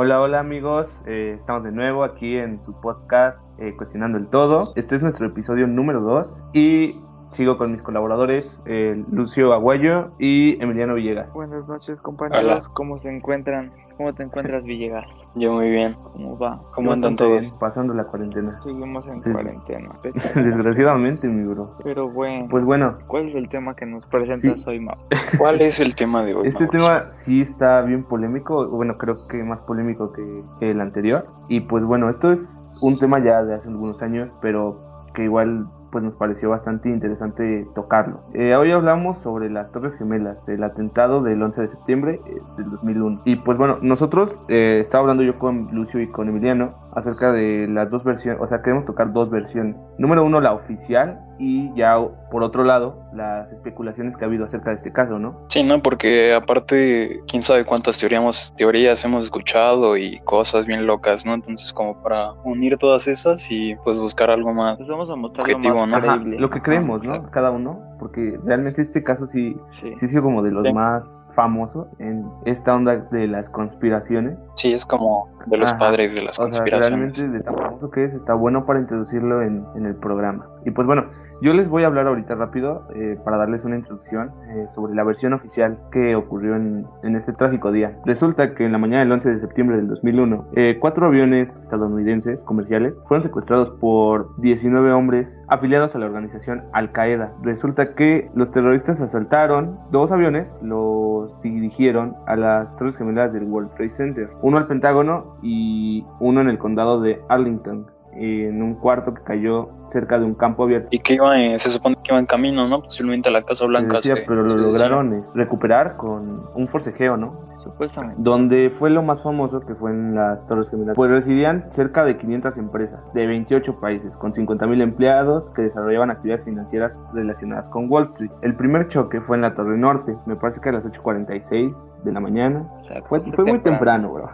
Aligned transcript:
Hola, 0.00 0.20
hola 0.20 0.38
amigos, 0.38 1.02
eh, 1.08 1.34
estamos 1.36 1.64
de 1.64 1.72
nuevo 1.72 2.04
aquí 2.04 2.36
en 2.36 2.62
su 2.62 2.72
podcast 2.80 3.44
eh, 3.58 3.74
Cuestionando 3.76 4.16
el 4.16 4.28
Todo. 4.28 4.72
Este 4.76 4.94
es 4.94 5.02
nuestro 5.02 5.26
episodio 5.26 5.66
número 5.66 6.00
2 6.00 6.44
y 6.52 7.00
sigo 7.30 7.58
con 7.58 7.70
mis 7.72 7.82
colaboradores 7.82 8.62
eh, 8.66 9.04
Lucio 9.10 9.52
Aguayo 9.52 10.10
y 10.18 10.60
Emiliano 10.62 10.94
Villegas. 10.94 11.32
Buenas 11.34 11.66
noches 11.68 12.00
compañeros, 12.00 12.68
¿cómo 12.70 12.98
se 12.98 13.10
encuentran? 13.14 13.72
¿Cómo 13.96 14.14
te 14.14 14.22
encuentras 14.22 14.64
Villegas? 14.64 15.06
Yo 15.34 15.52
muy 15.52 15.68
bien. 15.70 15.94
¿Cómo 16.12 16.38
va? 16.38 16.60
¿Cómo 16.72 16.92
andan 16.92 17.16
todos? 17.16 17.50
Pasando 17.58 17.92
la 17.94 18.04
cuarentena. 18.04 18.60
Seguimos 18.60 19.04
en 19.08 19.20
Des- 19.22 19.32
cuarentena. 19.34 19.90
Desgraciadamente, 20.36 21.26
mi 21.26 21.44
bro. 21.52 21.76
Pero 21.82 22.08
bueno, 22.08 22.46
Pues 22.48 22.64
bueno, 22.64 22.96
¿cuál 23.08 23.28
es 23.28 23.34
el 23.34 23.48
tema 23.48 23.74
que 23.74 23.86
nos 23.86 24.06
presentas 24.06 24.62
Sí. 24.62 24.70
hoy, 24.70 24.80
Mau? 24.80 24.94
¿Cuál 25.38 25.60
es 25.60 25.80
el 25.80 25.94
tema 25.96 26.22
de 26.24 26.34
hoy? 26.34 26.48
este 26.48 26.64
Mauricio? 26.64 26.88
tema 26.88 27.12
sí 27.12 27.40
está 27.42 27.82
bien 27.82 28.04
polémico, 28.04 28.68
bueno, 28.68 28.96
creo 28.98 29.16
que 29.28 29.42
más 29.42 29.60
polémico 29.62 30.12
que 30.12 30.44
el 30.60 30.80
anterior. 30.80 31.26
Y 31.48 31.60
pues 31.62 31.84
bueno, 31.84 32.08
esto 32.08 32.30
es 32.30 32.68
un 32.80 32.98
tema 33.00 33.18
ya 33.22 33.42
de 33.42 33.54
hace 33.56 33.68
algunos 33.68 34.00
años, 34.00 34.32
pero 34.40 34.80
que 35.12 35.24
igual 35.24 35.66
pues 35.90 36.04
nos 36.04 36.16
pareció 36.16 36.50
bastante 36.50 36.88
interesante 36.88 37.66
tocarlo. 37.74 38.20
Eh, 38.34 38.54
hoy 38.54 38.72
hablamos 38.72 39.18
sobre 39.18 39.50
las 39.50 39.70
Torres 39.70 39.96
Gemelas, 39.96 40.48
el 40.48 40.62
atentado 40.62 41.22
del 41.22 41.42
11 41.42 41.62
de 41.62 41.68
septiembre 41.68 42.20
eh, 42.26 42.40
del 42.56 42.70
2001. 42.70 43.22
Y 43.24 43.36
pues 43.36 43.58
bueno, 43.58 43.78
nosotros, 43.82 44.40
eh, 44.48 44.78
estaba 44.80 45.02
hablando 45.02 45.22
yo 45.22 45.38
con 45.38 45.68
Lucio 45.72 46.00
y 46.00 46.08
con 46.08 46.28
Emiliano 46.28 46.74
acerca 46.98 47.32
de 47.32 47.66
las 47.68 47.90
dos 47.90 48.04
versiones, 48.04 48.40
o 48.42 48.46
sea, 48.46 48.62
queremos 48.62 48.84
tocar 48.84 49.12
dos 49.12 49.30
versiones. 49.30 49.94
Número 49.98 50.24
uno, 50.24 50.40
la 50.40 50.52
oficial 50.52 51.20
y 51.38 51.72
ya 51.74 51.96
por 52.30 52.42
otro 52.42 52.64
lado, 52.64 53.02
las 53.12 53.52
especulaciones 53.52 54.16
que 54.16 54.24
ha 54.24 54.28
habido 54.28 54.44
acerca 54.44 54.70
de 54.70 54.76
este 54.76 54.92
caso, 54.92 55.18
¿no? 55.18 55.40
Sí, 55.48 55.62
no, 55.62 55.80
porque 55.82 56.34
aparte, 56.34 57.20
quién 57.28 57.42
sabe 57.42 57.64
cuántas 57.64 57.98
teorías, 57.98 58.54
teorías 58.56 59.04
hemos 59.04 59.24
escuchado 59.24 59.96
y 59.96 60.20
cosas 60.20 60.66
bien 60.66 60.86
locas, 60.86 61.24
¿no? 61.24 61.34
Entonces, 61.34 61.72
como 61.72 62.02
para 62.02 62.32
unir 62.44 62.76
todas 62.76 63.06
esas 63.08 63.50
y 63.50 63.76
pues 63.84 63.98
buscar 63.98 64.30
algo 64.30 64.52
más. 64.52 64.76
Pues 64.76 64.88
vamos 64.88 65.10
a 65.10 65.16
mostrar 65.16 65.44
Objetivo, 65.44 65.80
lo 65.80 65.86
¿no? 65.86 65.96
Ajá, 65.96 66.16
lo 66.16 66.50
que 66.50 66.60
creemos, 66.60 67.00
Ah, 67.08 67.18
¿no? 67.18 67.30
Cada 67.30 67.50
uno, 67.50 67.80
porque 67.98 68.38
realmente 68.44 68.82
este 68.82 69.02
caso 69.02 69.26
sí, 69.26 69.56
Sí. 69.70 69.92
sí 69.96 70.04
ha 70.06 70.08
sido 70.08 70.22
como 70.22 70.42
de 70.42 70.50
los 70.50 70.66
Sí. 70.66 70.72
más 70.74 71.32
famosos 71.34 71.86
en 71.98 72.24
esta 72.44 72.74
onda 72.74 72.96
de 72.96 73.26
las 73.26 73.48
conspiraciones. 73.50 74.38
Sí, 74.54 74.72
es 74.72 74.84
como 74.86 75.28
de 75.46 75.58
los 75.58 75.70
Ajá. 75.72 75.78
padres 75.78 76.14
de 76.14 76.22
las 76.22 76.38
O 76.38 76.42
sea, 76.44 76.50
conspiraciones. 76.50 77.18
realmente 77.18 77.28
de 77.38 77.44
tan 77.44 77.54
famoso 77.56 77.90
que 77.90 78.04
es, 78.04 78.14
está 78.14 78.34
bueno 78.34 78.66
para 78.66 78.80
introducirlo 78.80 79.42
en, 79.42 79.64
en 79.76 79.86
el 79.86 79.94
programa. 79.96 80.46
Y 80.64 80.70
pues 80.70 80.86
bueno, 80.86 81.04
yo 81.40 81.52
les 81.54 81.68
voy 81.68 81.84
a 81.84 81.86
hablar 81.86 82.06
ahorita 82.08 82.34
rápido 82.34 82.86
eh, 82.94 83.16
para 83.24 83.36
darles 83.38 83.64
una 83.64 83.76
introducción 83.76 84.32
eh, 84.50 84.64
sobre 84.68 84.94
la 84.94 85.04
versión 85.04 85.32
oficial 85.32 85.78
que 85.92 86.14
ocurrió 86.16 86.56
en, 86.56 86.84
en 87.04 87.16
este 87.16 87.32
trágico 87.32 87.70
día. 87.72 87.96
Resulta 88.04 88.54
que 88.54 88.64
en 88.66 88.72
la 88.72 88.78
mañana 88.78 89.00
del 89.04 89.12
11 89.12 89.30
de 89.30 89.40
septiembre 89.40 89.76
del 89.76 89.88
2001, 89.88 90.46
eh, 90.56 90.76
cuatro 90.80 91.06
aviones 91.06 91.62
estadounidenses 91.62 92.42
comerciales 92.44 92.98
fueron 93.06 93.22
secuestrados 93.22 93.70
por 93.70 94.36
19 94.38 94.92
hombres 94.92 95.34
afiliados 95.46 95.94
a 95.94 95.98
la 96.00 96.06
organización 96.06 96.64
Al 96.72 96.92
Qaeda. 96.92 97.32
Resulta 97.42 97.87
que 97.94 98.30
los 98.34 98.50
terroristas 98.50 99.00
asaltaron 99.00 99.78
dos 99.90 100.12
aviones, 100.12 100.60
los 100.62 101.40
dirigieron 101.42 102.16
a 102.26 102.36
las 102.36 102.76
Torres 102.76 102.96
Gemelas 102.96 103.32
del 103.32 103.44
World 103.44 103.70
Trade 103.70 103.90
Center, 103.90 104.30
uno 104.42 104.58
al 104.58 104.66
Pentágono 104.66 105.36
y 105.42 106.04
uno 106.20 106.40
en 106.40 106.48
el 106.48 106.58
condado 106.58 107.00
de 107.00 107.20
Arlington, 107.28 107.90
en 108.12 108.62
un 108.62 108.74
cuarto 108.74 109.14
que 109.14 109.22
cayó 109.22 109.68
cerca 109.88 110.18
de 110.18 110.24
un 110.24 110.34
campo 110.34 110.64
abierto. 110.64 110.88
Y 110.90 110.98
que 110.98 111.14
iba, 111.14 111.38
en- 111.40 111.58
se 111.60 111.70
supone 111.70 111.96
que 112.02 112.12
iba 112.12 112.18
en 112.18 112.26
camino, 112.26 112.66
¿no? 112.68 112.82
Posiblemente 112.82 113.28
a 113.28 113.32
la 113.32 113.42
Casa 113.42 113.64
Se 113.64 113.66
Blanca. 113.68 113.96
decía, 113.96 114.16
se- 114.16 114.22
pero 114.22 114.42
lo 114.42 114.52
decía. 114.54 114.60
lograron 114.62 115.14
es, 115.14 115.32
recuperar 115.34 115.96
con 115.96 116.42
un 116.54 116.68
forcejeo, 116.68 117.16
¿no? 117.16 117.48
Supuestamente. 117.58 118.14
donde 118.22 118.70
fue 118.70 118.88
lo 118.88 119.02
más 119.02 119.20
famoso 119.22 119.60
que 119.60 119.74
fue 119.74 119.90
en 119.90 120.14
las 120.14 120.46
Torres 120.46 120.70
Gemelas. 120.70 120.94
Pues 120.94 121.10
residían 121.10 121.64
cerca 121.70 122.04
de 122.04 122.16
500 122.16 122.56
empresas 122.56 123.00
de 123.14 123.26
28 123.26 123.80
países 123.80 124.16
con 124.16 124.32
50.000 124.32 124.80
empleados 124.80 125.50
que 125.50 125.62
desarrollaban 125.62 126.10
actividades 126.10 126.44
financieras 126.44 127.00
relacionadas 127.12 127.68
con 127.68 127.90
Wall 127.90 128.04
Street. 128.04 128.30
El 128.42 128.54
primer 128.54 128.86
choque 128.86 129.20
fue 129.20 129.36
en 129.36 129.42
la 129.42 129.54
Torre 129.54 129.76
Norte, 129.76 130.16
me 130.24 130.36
parece 130.36 130.60
que 130.60 130.68
a 130.68 130.72
las 130.72 130.86
8.46 130.86 132.00
de 132.04 132.12
la 132.12 132.20
mañana. 132.20 132.64
Exacto, 132.78 133.06
Fue, 133.08 133.20
fue 133.32 133.44
muy 133.44 133.58
temprano, 133.60 134.12
bro. 134.12 134.26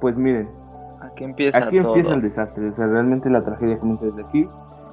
Pues 0.00 0.16
miren, 0.18 0.48
Aquí 1.14 1.24
empieza 1.24 1.58
aquí 1.58 1.78
todo. 1.78 1.88
empieza 1.94 2.14
el 2.14 2.22
desastre, 2.22 2.68
o 2.68 2.72
sea, 2.72 2.86
realmente 2.88 3.30
la 3.30 3.44
tragedia 3.44 3.78
comienza 3.78 4.06
desde 4.06 4.22
aquí. 4.22 4.48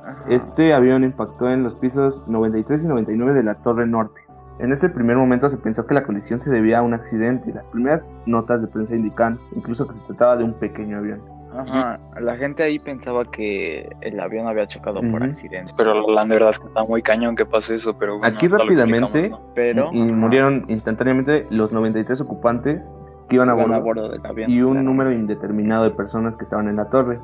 Ajá. 0.06 0.24
Este 0.30 0.74
avión 0.74 1.04
impactó 1.04 1.50
en 1.50 1.64
los 1.64 1.76
pisos 1.76 2.24
93 2.28 2.84
y 2.84 2.88
99 2.88 3.34
de 3.34 3.44
la 3.44 3.56
Torre 3.56 3.88
Norte. 3.88 4.22
En 4.60 4.72
este 4.72 4.90
primer 4.90 5.18
momento 5.18 5.50
se 5.50 5.58
pensó 5.58 5.88
que 5.88 5.96
la 5.96 6.04
colisión 6.04 6.40
se 6.40 6.52
debía 6.52 6.80
a 6.80 6.82
un 6.84 6.94
accidente. 6.94 7.52
Las 7.52 7.68
primeras 7.68 8.14
notas 8.28 8.62
de 8.62 8.68
prensa 8.68 8.96
indican 8.96 9.40
incluso 9.56 9.88
que 9.88 9.94
se 9.94 10.02
trataba 10.04 10.38
de 10.38 10.44
un 10.44 10.54
pequeño 10.54 11.00
avión. 11.00 11.22
Ajá. 11.58 12.00
La 12.20 12.38
gente 12.38 12.64
ahí 12.64 12.78
pensaba 12.80 13.26
que 13.26 13.90
el 14.02 14.20
avión 14.20 14.48
había 14.48 14.68
chocado 14.68 15.02
por 15.02 15.22
Ujú. 15.22 15.32
accidente. 15.32 15.74
Pero 15.76 16.08
la, 16.08 16.24
verdad 16.26 16.52
es 16.52 16.60
que 16.60 16.68
está 16.68 16.86
muy 16.86 17.02
cañón 17.02 17.36
que 17.36 17.46
pase 17.46 17.76
eso, 17.76 17.98
pero 17.98 18.20
bueno, 18.20 18.36
Aquí 18.36 18.48
rápidamente, 18.48 19.30
¿no? 19.30 19.42
Pero. 19.56 19.90
y 19.92 20.00
murieron 20.00 20.66
instantáneamente 20.68 21.48
los 21.50 21.72
93 21.72 22.22
ocupantes 22.22 22.96
que 23.32 23.38
iban 23.38 23.50
a 23.50 23.54
bordo, 23.54 23.74
a 23.74 23.80
bordo 23.80 24.10
del 24.10 24.26
avión. 24.26 24.52
y 24.52 24.62
un 24.62 24.74
claro. 24.74 24.84
número 24.84 25.12
indeterminado 25.14 25.86
de 25.86 25.92
personas 25.92 26.36
que 26.36 26.44
estaban 26.44 26.68
en 26.68 26.76
la 26.76 26.90
torre. 26.90 27.22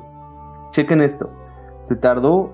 Chequen 0.70 1.02
esto. 1.02 1.28
Se 1.80 1.96
tardó 1.96 2.50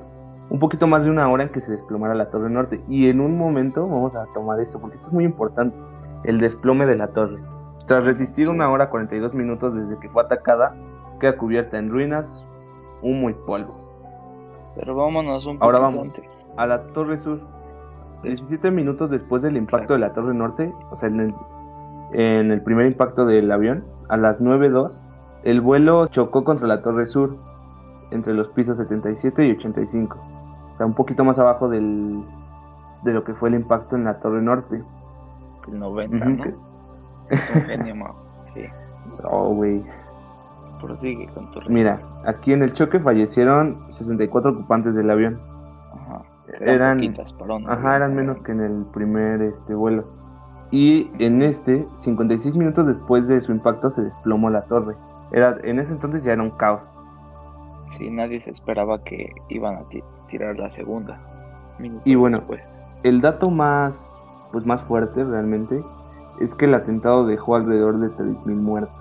un 0.51 0.59
poquito 0.59 0.89
más 0.89 1.05
de 1.05 1.11
una 1.11 1.29
hora 1.29 1.45
en 1.45 1.51
que 1.51 1.61
se 1.61 1.71
desplomara 1.71 2.15
la 2.17 2.31
torre 2.31 2.51
norte. 2.51 2.83
Y 2.89 3.09
en 3.09 3.21
un 3.21 3.39
momento 3.39 3.87
vamos 3.87 4.17
a 4.17 4.27
tomar 4.35 4.59
esto, 4.59 4.81
porque 4.81 4.97
esto 4.97 5.07
es 5.07 5.13
muy 5.13 5.25
importante. 5.25 5.77
El 6.25 6.41
desplome 6.41 6.85
de 6.85 6.97
la 6.97 7.09
torre. 7.09 7.39
Tras 7.87 8.05
resistir 8.05 8.49
una 8.49 8.69
hora 8.71 8.91
42 8.91 9.35
minutos 9.35 9.73
desde 9.75 10.01
que 10.01 10.09
fue 10.09 10.25
atacada, 10.25 10.75
queda 11.21 11.37
cubierta 11.37 11.79
en 11.79 11.91
ruinas, 11.91 12.45
humo 13.03 13.31
y 13.31 13.35
polvo. 13.35 13.75
Pero 14.75 14.97
vámonos 14.97 15.47
un 15.47 15.59
Ahora 15.61 15.79
poquito 15.79 15.99
vamos. 15.99 16.15
antes. 16.17 16.47
A 16.57 16.67
la 16.67 16.87
torre 16.89 17.19
sur. 17.19 17.39
17 18.25 18.71
minutos 18.73 19.11
después 19.11 19.43
del 19.43 19.57
impacto 19.57 19.93
de 19.93 20.01
la 20.01 20.13
torre 20.13 20.35
norte, 20.35 20.75
o 20.91 20.97
sea, 20.97 21.09
en 21.09 21.21
el, 21.21 21.35
en 22.15 22.51
el 22.53 22.63
primer 22.63 22.87
impacto 22.87 23.27
del 23.27 23.51
avión, 23.53 23.85
a 24.09 24.17
las 24.17 24.41
9.02, 24.41 25.03
el 25.45 25.61
vuelo 25.61 26.07
chocó 26.07 26.45
contra 26.45 26.67
la 26.67 26.81
torre 26.83 27.07
sur, 27.07 27.37
entre 28.11 28.33
los 28.35 28.49
pisos 28.49 28.77
77 28.77 29.47
y 29.47 29.51
85. 29.53 30.19
O 30.75 30.77
sea, 30.77 30.87
un 30.87 30.95
poquito 30.95 31.25
más 31.25 31.39
abajo 31.39 31.69
del, 31.69 32.25
de 33.03 33.13
lo 33.13 33.25
que 33.25 33.35
fue 33.35 33.49
el 33.49 33.57
impacto 33.57 33.97
en 33.97 34.05
la 34.05 34.19
torre 34.21 34.41
norte. 34.43 34.83
El 35.69 35.79
90, 35.79 36.17
Ujú, 36.17 36.29
¿no? 36.31 36.43
que- 36.45 36.55
Es 37.31 37.57
un 37.57 37.63
genio, 37.63 37.95
Mau. 37.97 38.15
Sí. 38.55 38.65
Oh, 39.25 39.55
güey. 39.55 39.83
Prosigue 40.81 41.27
con 41.35 41.51
tu 41.51 41.61
Mira, 41.69 41.99
aquí 42.27 42.53
en 42.53 42.63
el 42.63 42.73
choque 42.75 43.01
fallecieron 43.01 43.85
64 43.89 44.51
ocupantes 44.53 44.95
del 44.95 45.11
avión. 45.11 45.41
Ajá. 45.95 46.23
Eran, 46.61 46.99
poquitas 46.99 47.33
para 47.33 47.55
un 47.55 47.69
ajá, 47.71 47.97
eran 47.97 48.15
menos 48.15 48.41
que 48.41 48.53
en 48.53 48.61
el 48.61 48.85
primer 48.93 49.41
este, 49.43 49.75
vuelo. 49.75 50.05
Y 50.71 51.11
en 51.19 51.43
este, 51.43 51.87
56 51.95 52.57
minutos 52.57 52.87
después 52.87 53.29
de 53.29 53.41
su 53.41 53.53
impacto, 53.53 53.91
se 53.91 54.03
desplomó 54.03 54.51
la 54.51 54.63
torre. 54.63 54.97
Era, 55.33 55.57
en 55.63 55.79
ese 55.79 55.93
entonces 55.93 56.23
ya 56.25 56.33
era 56.33 56.43
un 56.43 56.51
caos. 56.51 56.99
Sí, 57.87 58.11
nadie 58.11 58.41
se 58.41 58.51
esperaba 58.51 59.03
que 59.05 59.31
iban 59.51 59.77
a 59.77 59.83
ti- 59.89 60.03
tirar 60.27 60.59
la 60.59 60.71
segunda. 60.73 61.21
Y 62.05 62.15
bueno, 62.15 62.39
después. 62.39 62.69
El 63.03 63.21
dato 63.21 63.51
más, 63.51 64.19
pues 64.53 64.65
más 64.65 64.83
fuerte 64.83 65.23
realmente 65.25 65.85
es 66.41 66.55
que 66.55 66.65
el 66.65 66.75
atentado 66.75 67.27
dejó 67.27 67.57
alrededor 67.57 67.99
de 67.99 68.09
3.000 68.11 68.57
muertos. 68.57 68.95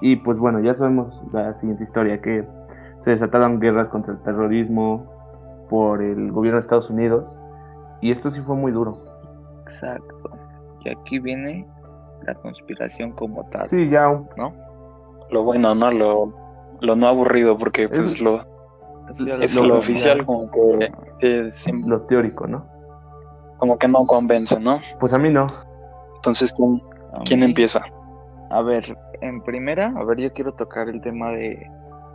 Y 0.00 0.16
pues 0.16 0.38
bueno, 0.38 0.60
ya 0.60 0.74
sabemos 0.74 1.26
la 1.32 1.54
siguiente 1.54 1.84
historia, 1.84 2.20
que 2.20 2.46
se 3.00 3.10
desataron 3.10 3.60
guerras 3.60 3.88
contra 3.88 4.12
el 4.14 4.22
terrorismo 4.22 5.06
por 5.68 6.02
el 6.02 6.32
gobierno 6.32 6.56
de 6.56 6.60
Estados 6.60 6.90
Unidos. 6.90 7.38
Y 8.00 8.10
esto 8.10 8.30
sí 8.30 8.40
fue 8.40 8.56
muy 8.56 8.72
duro. 8.72 9.02
Exacto. 9.66 10.30
Y 10.86 10.90
aquí 10.90 11.18
viene 11.18 11.66
la 12.22 12.34
conspiración 12.34 13.12
como 13.12 13.44
tal, 13.50 13.66
Sí, 13.66 13.88
ya 13.90 14.08
un- 14.08 14.28
¿no? 14.36 14.52
Lo 15.30 15.42
bueno, 15.42 15.74
¿no? 15.74 15.90
Lo, 15.90 16.32
lo 16.80 16.94
no 16.96 17.08
aburrido, 17.08 17.58
porque 17.58 17.88
pues 17.88 18.12
Es- 18.12 18.20
lo, 18.20 18.40
es 19.40 19.54
lo 19.56 19.64
lo, 19.64 19.78
oficial. 19.78 20.24
como 20.24 20.48
que, 20.50 20.90
eh, 21.22 21.50
sim- 21.50 21.86
lo 21.86 22.02
teórico, 22.02 22.46
¿no? 22.46 22.66
como 23.58 23.78
que 23.78 23.88
no 23.88 24.04
convence, 24.06 24.60
¿no? 24.60 24.80
Pues 25.00 25.14
a 25.14 25.18
mí 25.18 25.30
no. 25.30 25.46
Entonces, 26.16 26.52
¿quién, 26.52 26.78
quién 27.24 27.40
mí- 27.40 27.46
empieza? 27.46 27.80
A 28.50 28.60
ver, 28.60 28.96
en 29.22 29.40
primera, 29.42 29.94
a 29.96 30.04
ver, 30.04 30.18
yo 30.18 30.30
quiero 30.34 30.52
tocar 30.52 30.88
el 30.90 31.00
tema 31.00 31.30
de, 31.30 31.66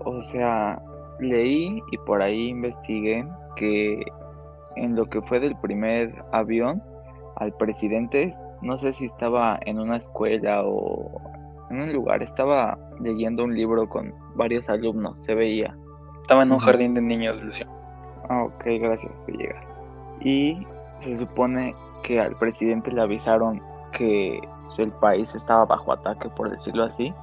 o 0.05 0.21
sea, 0.21 0.79
leí 1.19 1.81
y 1.91 1.97
por 2.05 2.21
ahí 2.21 2.49
investigué 2.49 3.27
que 3.55 4.03
en 4.75 4.95
lo 4.95 5.07
que 5.09 5.19
fue 5.23 5.39
del 5.39 5.55
primer 5.57 6.13
avión 6.31 6.81
al 7.37 7.51
presidente, 7.53 8.35
no 8.61 8.77
sé 8.77 8.93
si 8.93 9.05
estaba 9.05 9.59
en 9.65 9.79
una 9.79 9.97
escuela 9.97 10.63
o 10.63 11.21
en 11.69 11.81
un 11.81 11.93
lugar, 11.93 12.21
estaba 12.21 12.77
leyendo 12.99 13.43
un 13.43 13.55
libro 13.55 13.87
con 13.87 14.13
varios 14.35 14.69
alumnos, 14.69 15.15
se 15.21 15.35
veía. 15.35 15.75
Estaba 16.21 16.43
en 16.43 16.51
un 16.51 16.59
jardín 16.59 16.93
de 16.93 17.01
niños, 17.01 17.41
Lucio. 17.43 17.65
Ah, 18.29 18.43
ok, 18.43 18.63
gracias, 18.79 19.25
llegar. 19.27 19.63
Y 20.21 20.65
se 20.99 21.17
supone 21.17 21.75
que 22.03 22.19
al 22.19 22.35
presidente 22.37 22.91
le 22.91 23.01
avisaron 23.01 23.61
que 23.91 24.39
el 24.77 24.91
país 24.93 25.33
estaba 25.35 25.65
bajo 25.65 25.91
ataque, 25.91 26.29
por 26.29 26.49
decirlo 26.49 26.83
así, 26.83 27.13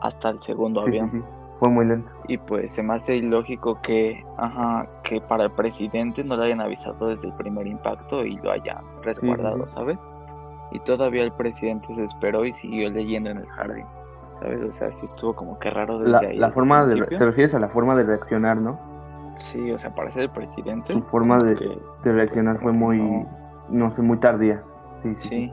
hasta 0.00 0.30
el 0.30 0.42
segundo 0.42 0.82
Sí, 0.82 0.88
avión. 0.90 1.08
sí, 1.08 1.18
sí. 1.18 1.24
Fue 1.58 1.70
muy 1.70 1.86
lento. 1.86 2.10
Y 2.28 2.36
pues 2.36 2.74
se 2.74 2.82
me 2.82 2.94
hace 2.94 3.16
ilógico 3.16 3.80
que, 3.80 4.22
ajá, 4.36 4.86
que 5.02 5.22
para 5.22 5.44
el 5.44 5.50
presidente 5.52 6.22
no 6.22 6.36
le 6.36 6.44
hayan 6.44 6.60
avisado 6.60 7.08
desde 7.08 7.28
el 7.28 7.34
primer 7.34 7.66
impacto 7.66 8.26
y 8.26 8.36
lo 8.36 8.50
hayan 8.52 8.84
resguardado, 9.02 9.66
sí. 9.66 9.74
¿sabes? 9.74 9.98
Y 10.72 10.80
todavía 10.80 11.22
el 11.22 11.32
presidente 11.32 11.94
se 11.94 12.04
esperó 12.04 12.44
y 12.44 12.52
siguió 12.52 12.90
leyendo 12.90 13.30
en 13.30 13.38
el 13.38 13.46
jardín, 13.46 13.86
¿sabes? 14.40 14.64
O 14.64 14.70
sea, 14.72 14.90
sí 14.90 15.06
estuvo 15.06 15.34
como 15.34 15.58
que 15.58 15.70
raro 15.70 15.98
desde 15.98 16.10
La, 16.10 16.18
ahí. 16.20 16.36
la 16.38 16.50
forma 16.52 16.84
de. 16.86 17.02
Te 17.06 17.24
refieres 17.24 17.54
a 17.54 17.58
la 17.60 17.68
forma 17.68 17.94
de 17.94 18.02
reaccionar, 18.04 18.60
¿no? 18.60 18.78
Sí, 19.36 19.70
o 19.70 19.78
sea, 19.78 19.94
para 19.94 20.10
ser 20.10 20.22
el 20.24 20.30
presidente. 20.30 20.92
Su 20.92 21.00
forma 21.02 21.42
de, 21.42 21.54
que- 21.56 21.78
de 22.02 22.12
reaccionar 22.12 22.54
pues, 22.56 22.62
fue 22.64 22.72
muy. 22.72 22.98
no. 22.98 23.46
No 23.68 23.90
sé, 23.90 24.00
muy 24.00 24.18
tardía. 24.18 24.62
Sí, 25.02 25.12
sí. 25.16 25.28
Sí, 25.28 25.28
sí. 25.28 25.52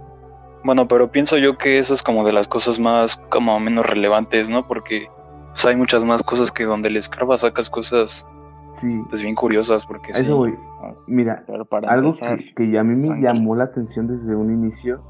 Bueno, 0.63 0.87
pero 0.87 1.11
pienso 1.11 1.37
yo 1.37 1.57
que 1.57 1.79
eso 1.79 1.93
es 1.93 2.01
como 2.03 2.23
de 2.23 2.31
las 2.31 2.47
cosas 2.47 2.79
más, 2.79 3.17
como 3.29 3.59
menos 3.59 3.85
relevantes, 3.85 4.49
¿no? 4.49 4.65
Porque 4.67 5.07
pues, 5.51 5.65
hay 5.65 5.75
muchas 5.75 6.03
más 6.05 6.23
cosas 6.23 6.51
que 6.51 6.63
donde 6.63 6.89
le 6.89 6.99
escarbas 6.99 7.41
sacas 7.41 7.69
cosas, 7.69 8.25
Sí, 8.73 9.03
pues 9.09 9.21
bien 9.21 9.35
curiosas, 9.35 9.85
porque 9.85 10.11
eso 10.11 10.23
sí. 10.23 10.31
voy. 10.31 10.59
Mira, 11.07 11.45
para 11.69 11.89
algo 11.91 12.09
empezar, 12.09 12.39
que, 12.39 12.53
que 12.71 12.79
a 12.79 12.83
mí 12.83 12.95
me 12.95 13.07
tranquilo. 13.07 13.33
llamó 13.33 13.55
la 13.55 13.65
atención 13.65 14.07
desde 14.07 14.35
un 14.35 14.51
inicio 14.51 15.01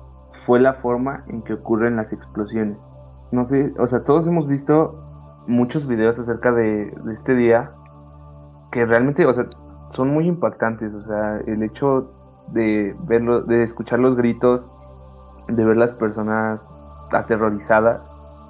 fue 0.46 0.60
la 0.60 0.76
forma 0.76 1.24
en 1.28 1.42
que 1.44 1.54
ocurren 1.54 1.96
las 1.96 2.12
explosiones. 2.14 2.78
No 3.32 3.46
sé, 3.46 3.74
o 3.80 3.88
sea, 3.88 4.04
todos 4.04 4.28
hemos 4.28 4.48
visto 4.48 5.00
muchos 5.48 5.88
videos 5.88 6.20
acerca 6.20 6.52
de, 6.52 6.92
de 6.92 7.14
este 7.14 7.36
día 7.36 7.72
que 8.72 8.86
realmente, 8.86 9.26
o 9.26 9.34
sea, 9.34 9.46
son 9.90 10.10
muy 10.10 10.28
impactantes. 10.28 10.94
O 10.94 11.02
sea, 11.02 11.38
el 11.48 11.64
hecho 11.64 12.12
de 12.48 12.96
verlo, 13.04 13.42
de 13.42 13.64
escuchar 13.64 14.00
los 14.00 14.16
gritos, 14.16 14.70
de 15.48 15.64
ver 15.64 15.78
las 15.78 15.92
personas 15.94 16.74
aterrorizadas, 17.12 18.02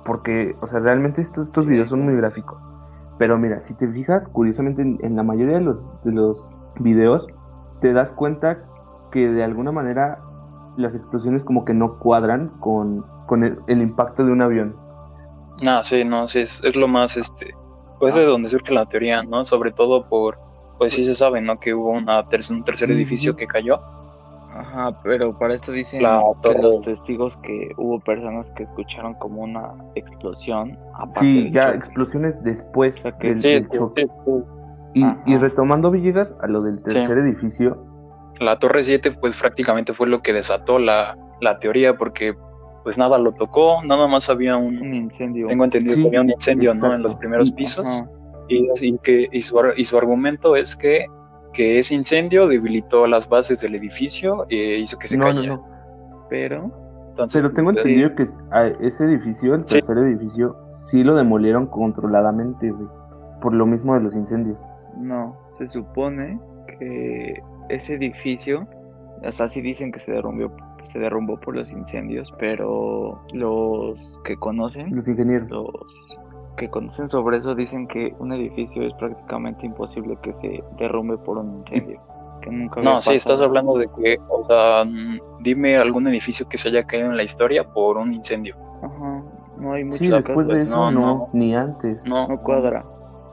porque, 0.05 0.55
o 0.61 0.67
sea, 0.67 0.79
realmente 0.79 1.21
estos, 1.21 1.47
estos 1.47 1.65
videos 1.65 1.89
son 1.89 2.01
muy 2.01 2.13
pues. 2.13 2.21
gráficos. 2.25 2.61
Pero 3.23 3.37
mira, 3.37 3.61
si 3.61 3.73
te 3.73 3.87
fijas, 3.87 4.27
curiosamente 4.27 4.81
en, 4.81 4.99
en 5.01 5.15
la 5.15 5.23
mayoría 5.23 5.55
de 5.55 5.61
los, 5.61 5.89
de 6.03 6.11
los 6.11 6.57
videos, 6.81 7.25
te 7.79 7.93
das 7.93 8.11
cuenta 8.11 8.65
que 9.13 9.29
de 9.29 9.41
alguna 9.45 9.71
manera 9.71 10.19
las 10.75 10.93
explosiones 10.93 11.45
como 11.45 11.63
que 11.63 11.73
no 11.73 11.99
cuadran 11.99 12.49
con, 12.59 13.05
con 13.25 13.45
el, 13.45 13.59
el 13.67 13.81
impacto 13.81 14.25
de 14.25 14.31
un 14.33 14.41
avión. 14.41 14.75
Nah, 15.61 15.83
sí, 15.83 16.03
no, 16.03 16.27
sí, 16.27 16.39
es, 16.39 16.61
es 16.65 16.75
lo 16.75 16.89
más, 16.89 17.15
este, 17.15 17.53
pues 17.97 18.13
de 18.13 18.25
donde 18.25 18.49
surge 18.49 18.73
la 18.73 18.85
teoría, 18.87 19.23
¿no? 19.23 19.45
Sobre 19.45 19.71
todo 19.71 20.09
por, 20.09 20.37
pues 20.77 20.91
sí 20.93 21.05
se 21.05 21.15
sabe, 21.15 21.39
¿no? 21.39 21.61
Que 21.61 21.73
hubo 21.73 21.91
una 21.93 22.27
ter- 22.27 22.41
un 22.51 22.61
tercer 22.65 22.91
edificio 22.91 23.37
que 23.37 23.47
cayó. 23.47 23.79
Ajá, 24.55 24.97
pero 25.03 25.37
para 25.37 25.55
esto 25.55 25.71
dicen 25.71 25.99
que 25.99 26.61
los 26.61 26.81
testigos 26.81 27.35
que 27.37 27.71
hubo 27.77 27.99
personas 27.99 28.51
que 28.51 28.63
escucharon 28.63 29.15
como 29.15 29.41
una 29.41 29.73
explosión. 29.95 30.77
Sí, 31.19 31.51
ya 31.51 31.65
choque. 31.65 31.77
explosiones 31.77 32.43
después 32.43 32.99
O 32.99 33.01
sea 33.03 33.17
que- 33.17 33.29
del, 33.29 33.41
Sí, 33.41 33.47
del 33.49 33.69
choque. 33.69 34.05
Y, 34.93 35.37
retomando 35.37 35.89
Villegas 35.89 36.35
a 36.41 36.47
lo 36.47 36.61
del 36.61 36.77
Sí. 36.77 36.83
tercer 36.93 37.17
edificio, 37.17 37.83
la 38.39 38.59
Torre 38.59 38.83
7, 38.83 39.11
pues 39.19 39.39
prácticamente 39.39 39.93
fue 39.93 40.07
lo 40.07 40.21
que 40.21 40.33
desató 40.33 40.77
la, 40.77 41.17
la 41.41 41.57
teoría, 41.59 41.97
porque 41.97 42.35
pues 42.83 42.97
nada 42.97 43.17
lo 43.17 43.31
tocó, 43.31 43.81
nada 43.85 44.07
más 44.07 44.29
había 44.29 44.57
un, 44.57 44.77
Un 44.81 44.93
incendio. 44.93 45.47
tengo 45.47 45.63
entendido 45.63 45.95
Sí, 45.95 46.01
que 46.01 46.07
había 46.09 46.21
un 46.21 46.29
incendio, 46.29 46.73
¿no? 46.75 46.93
En 46.93 47.01
los 47.01 47.15
primeros 47.15 47.51
pisos. 47.51 47.87
Y, 48.49 48.67
y 48.81 48.97
que, 48.99 49.29
y, 49.31 49.41
su, 49.41 49.57
ar- 49.57 49.73
y 49.77 49.85
su 49.85 49.97
argumento 49.97 50.55
es 50.57 50.75
que, 50.75 51.05
que 51.53 51.79
ese 51.79 51.95
incendio 51.95 52.47
debilitó 52.47 53.07
las 53.07 53.29
bases 53.29 53.61
del 53.61 53.75
edificio 53.75 54.45
e 54.49 54.79
hizo 54.79 54.97
que 54.97 55.07
se 55.07 55.17
no, 55.17 55.27
no, 55.29 55.35
cayera. 55.35 55.55
no. 55.55 56.25
Pero, 56.29 56.71
Entonces, 57.09 57.41
Pero 57.41 57.53
tengo 57.53 57.69
eh, 57.71 57.75
entendido 57.77 58.15
que 58.15 58.23
ese 58.85 59.03
edificio, 59.05 59.53
el 59.55 59.67
Sí. 59.67 59.75
tercer 59.75 59.97
edificio, 59.99 60.55
sí 60.71 61.03
lo 61.03 61.13
demolieron 61.15 61.67
controladamente, 61.67 62.71
güey. 62.71 62.87
Por 63.39 63.53
lo 63.53 63.65
mismo 63.67 63.93
de 63.93 64.01
los 64.01 64.15
incendios. 64.15 64.57
no, 64.97 65.37
se 65.59 65.67
supone 65.67 66.39
que 66.79 67.39
ese 67.69 67.93
edificio, 67.95 68.67
o 69.23 69.31
sea, 69.31 69.47
sí 69.47 69.61
dicen 69.61 69.91
que 69.91 69.99
se 69.99 70.11
derrumbó, 70.11 70.51
se 70.83 70.97
derrumbó 70.99 71.39
por 71.39 71.55
los 71.55 71.71
incendios, 71.71 72.33
pero 72.39 73.21
los 73.33 74.19
que 74.23 74.35
conocen, 74.37 74.89
Los 74.95 75.07
ingenieros. 75.07 75.47
los 75.51 76.17
que 76.55 76.69
conocen 76.69 77.07
sobre 77.09 77.37
eso 77.37 77.55
dicen 77.55 77.87
que 77.87 78.15
un 78.19 78.31
edificio 78.33 78.83
es 78.83 78.93
prácticamente 78.93 79.65
imposible 79.65 80.17
que 80.21 80.33
se 80.33 80.63
derrumbe 80.77 81.17
por 81.17 81.37
un 81.37 81.57
incendio. 81.59 81.99
Que 82.41 82.49
nunca 82.51 82.81
No, 82.81 83.01
sí, 83.01 83.13
estás 83.13 83.39
hablando 83.41 83.77
de 83.77 83.87
que, 83.97 84.17
o 84.29 84.41
sea, 84.41 84.83
dime 85.39 85.77
algún 85.77 86.07
edificio 86.07 86.47
que 86.47 86.57
se 86.57 86.69
haya 86.69 86.83
caído 86.83 87.09
en 87.09 87.17
la 87.17 87.23
historia 87.23 87.63
por 87.63 87.97
un 87.97 88.11
incendio. 88.13 88.55
Ajá, 88.83 89.23
no 89.57 89.73
hay 89.73 89.83
muchos 89.85 89.99
Sí, 89.99 90.11
después 90.11 90.47
de 90.47 90.59
eso 90.61 90.75
no, 90.75 90.91
no, 90.91 91.01
no. 91.01 91.29
ni 91.33 91.55
antes. 91.55 92.05
No, 92.05 92.27
no 92.27 92.41
cuadra. 92.41 92.85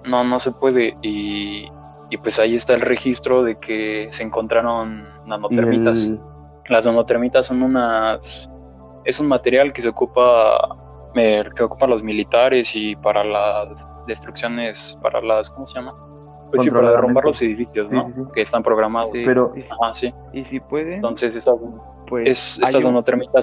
No, 0.08 0.22
no 0.24 0.38
se 0.38 0.52
puede. 0.52 0.96
Y, 1.02 1.68
y 2.08 2.16
pues 2.18 2.38
ahí 2.38 2.54
está 2.54 2.74
el 2.74 2.80
registro 2.82 3.42
de 3.42 3.56
que 3.58 4.08
se 4.12 4.22
encontraron 4.22 5.04
nanotermitas. 5.26 6.06
el- 6.08 6.20
Las 6.68 6.86
nanotermitas 6.86 7.46
son 7.46 7.62
unas. 7.62 8.48
Es 9.04 9.18
un 9.18 9.26
material 9.28 9.72
que 9.72 9.82
se 9.82 9.88
ocupa. 9.88 10.56
Eh, 11.14 11.44
que 11.56 11.62
ocupan 11.62 11.90
los 11.90 12.02
militares 12.02 12.74
y 12.74 12.94
para 12.96 13.24
las 13.24 13.86
destrucciones. 14.06 14.98
Para 15.02 15.20
las. 15.20 15.50
¿Cómo 15.50 15.66
se 15.66 15.74
llama? 15.78 15.94
Pues 16.50 16.62
sí, 16.64 16.70
para 16.70 16.90
derrumbar 16.90 17.24
los 17.24 17.40
edificios, 17.42 17.88
Sí, 17.88 17.94
¿no? 17.94 18.04
sí, 18.06 18.12
sí. 18.12 18.22
Que 18.34 18.42
están 18.42 18.62
programados. 18.64 19.10
Sí, 19.12 19.22
Pero- 19.24 19.52
y, 19.54 19.60
si- 19.60 19.68
Ajá, 19.70 19.94
sí. 19.94 20.14
y 20.32 20.42
si 20.44 20.58
pueden, 20.58 20.94
Entonces, 20.94 21.36
estas, 21.36 21.54
pues 22.08 22.28
es, 22.28 22.54
estas 22.64 22.82
un- 22.84 22.84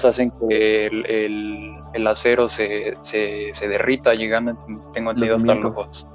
hacen 0.06 0.32
que 0.50 0.88
el, 0.88 1.06
el- 1.10 1.76
el 1.94 2.08
acero 2.08 2.50
se, 2.50 2.98
se, 3.00 3.54
se 3.54 3.68
derrita, 3.70 4.14
llegando, 4.14 4.56
tengo 4.92 5.12
entendido, 5.12 5.38
hasta 5.38 5.54
2500. 5.54 6.04
los 6.04 6.08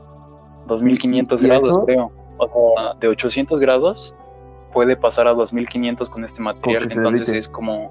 2500 0.66 1.40
¿Y 1.42 1.46
grados, 1.46 1.70
eso? 1.70 1.84
creo. 1.86 2.12
O 2.36 2.46
sea, 2.48 2.60
de 3.00 3.08
800 3.08 3.58
grados 3.58 4.14
puede 4.72 4.94
pasar 4.96 5.26
a 5.28 5.32
2500 5.34 6.10
con 6.10 6.24
este 6.24 6.42
material. 6.42 6.88
Entonces 6.90 7.28
es 7.30 7.48
como 7.48 7.90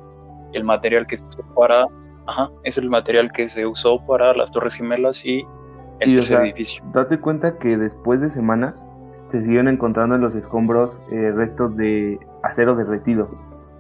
el 0.54 0.64
material 0.64 1.08
que 1.08 1.18
se 1.18 1.26
usó 1.26 1.42
para. 1.56 1.88
Ajá, 2.28 2.50
es 2.64 2.78
el 2.78 2.90
material 2.90 3.32
que 3.32 3.48
se 3.48 3.66
usó 3.66 4.06
para 4.06 4.34
las 4.34 4.52
Torres 4.52 4.76
Gemelas 4.76 5.26
y 5.26 5.46
el 6.00 6.10
Y, 6.10 6.12
o 6.14 6.16
tercer 6.16 6.38
sea, 6.38 6.46
edificio. 6.46 6.84
Date 6.94 7.20
cuenta 7.20 7.58
que 7.58 7.78
después 7.78 8.22
de 8.22 8.30
semanas 8.30 8.76
se 9.30 9.42
siguieron 9.42 9.68
encontrando 9.68 10.16
en 10.16 10.22
los 10.22 10.36
escombros 10.36 11.04
eh, 11.12 11.32
restos 11.36 11.76
de 11.76 12.20
acero 12.44 12.76
derretido. 12.76 13.30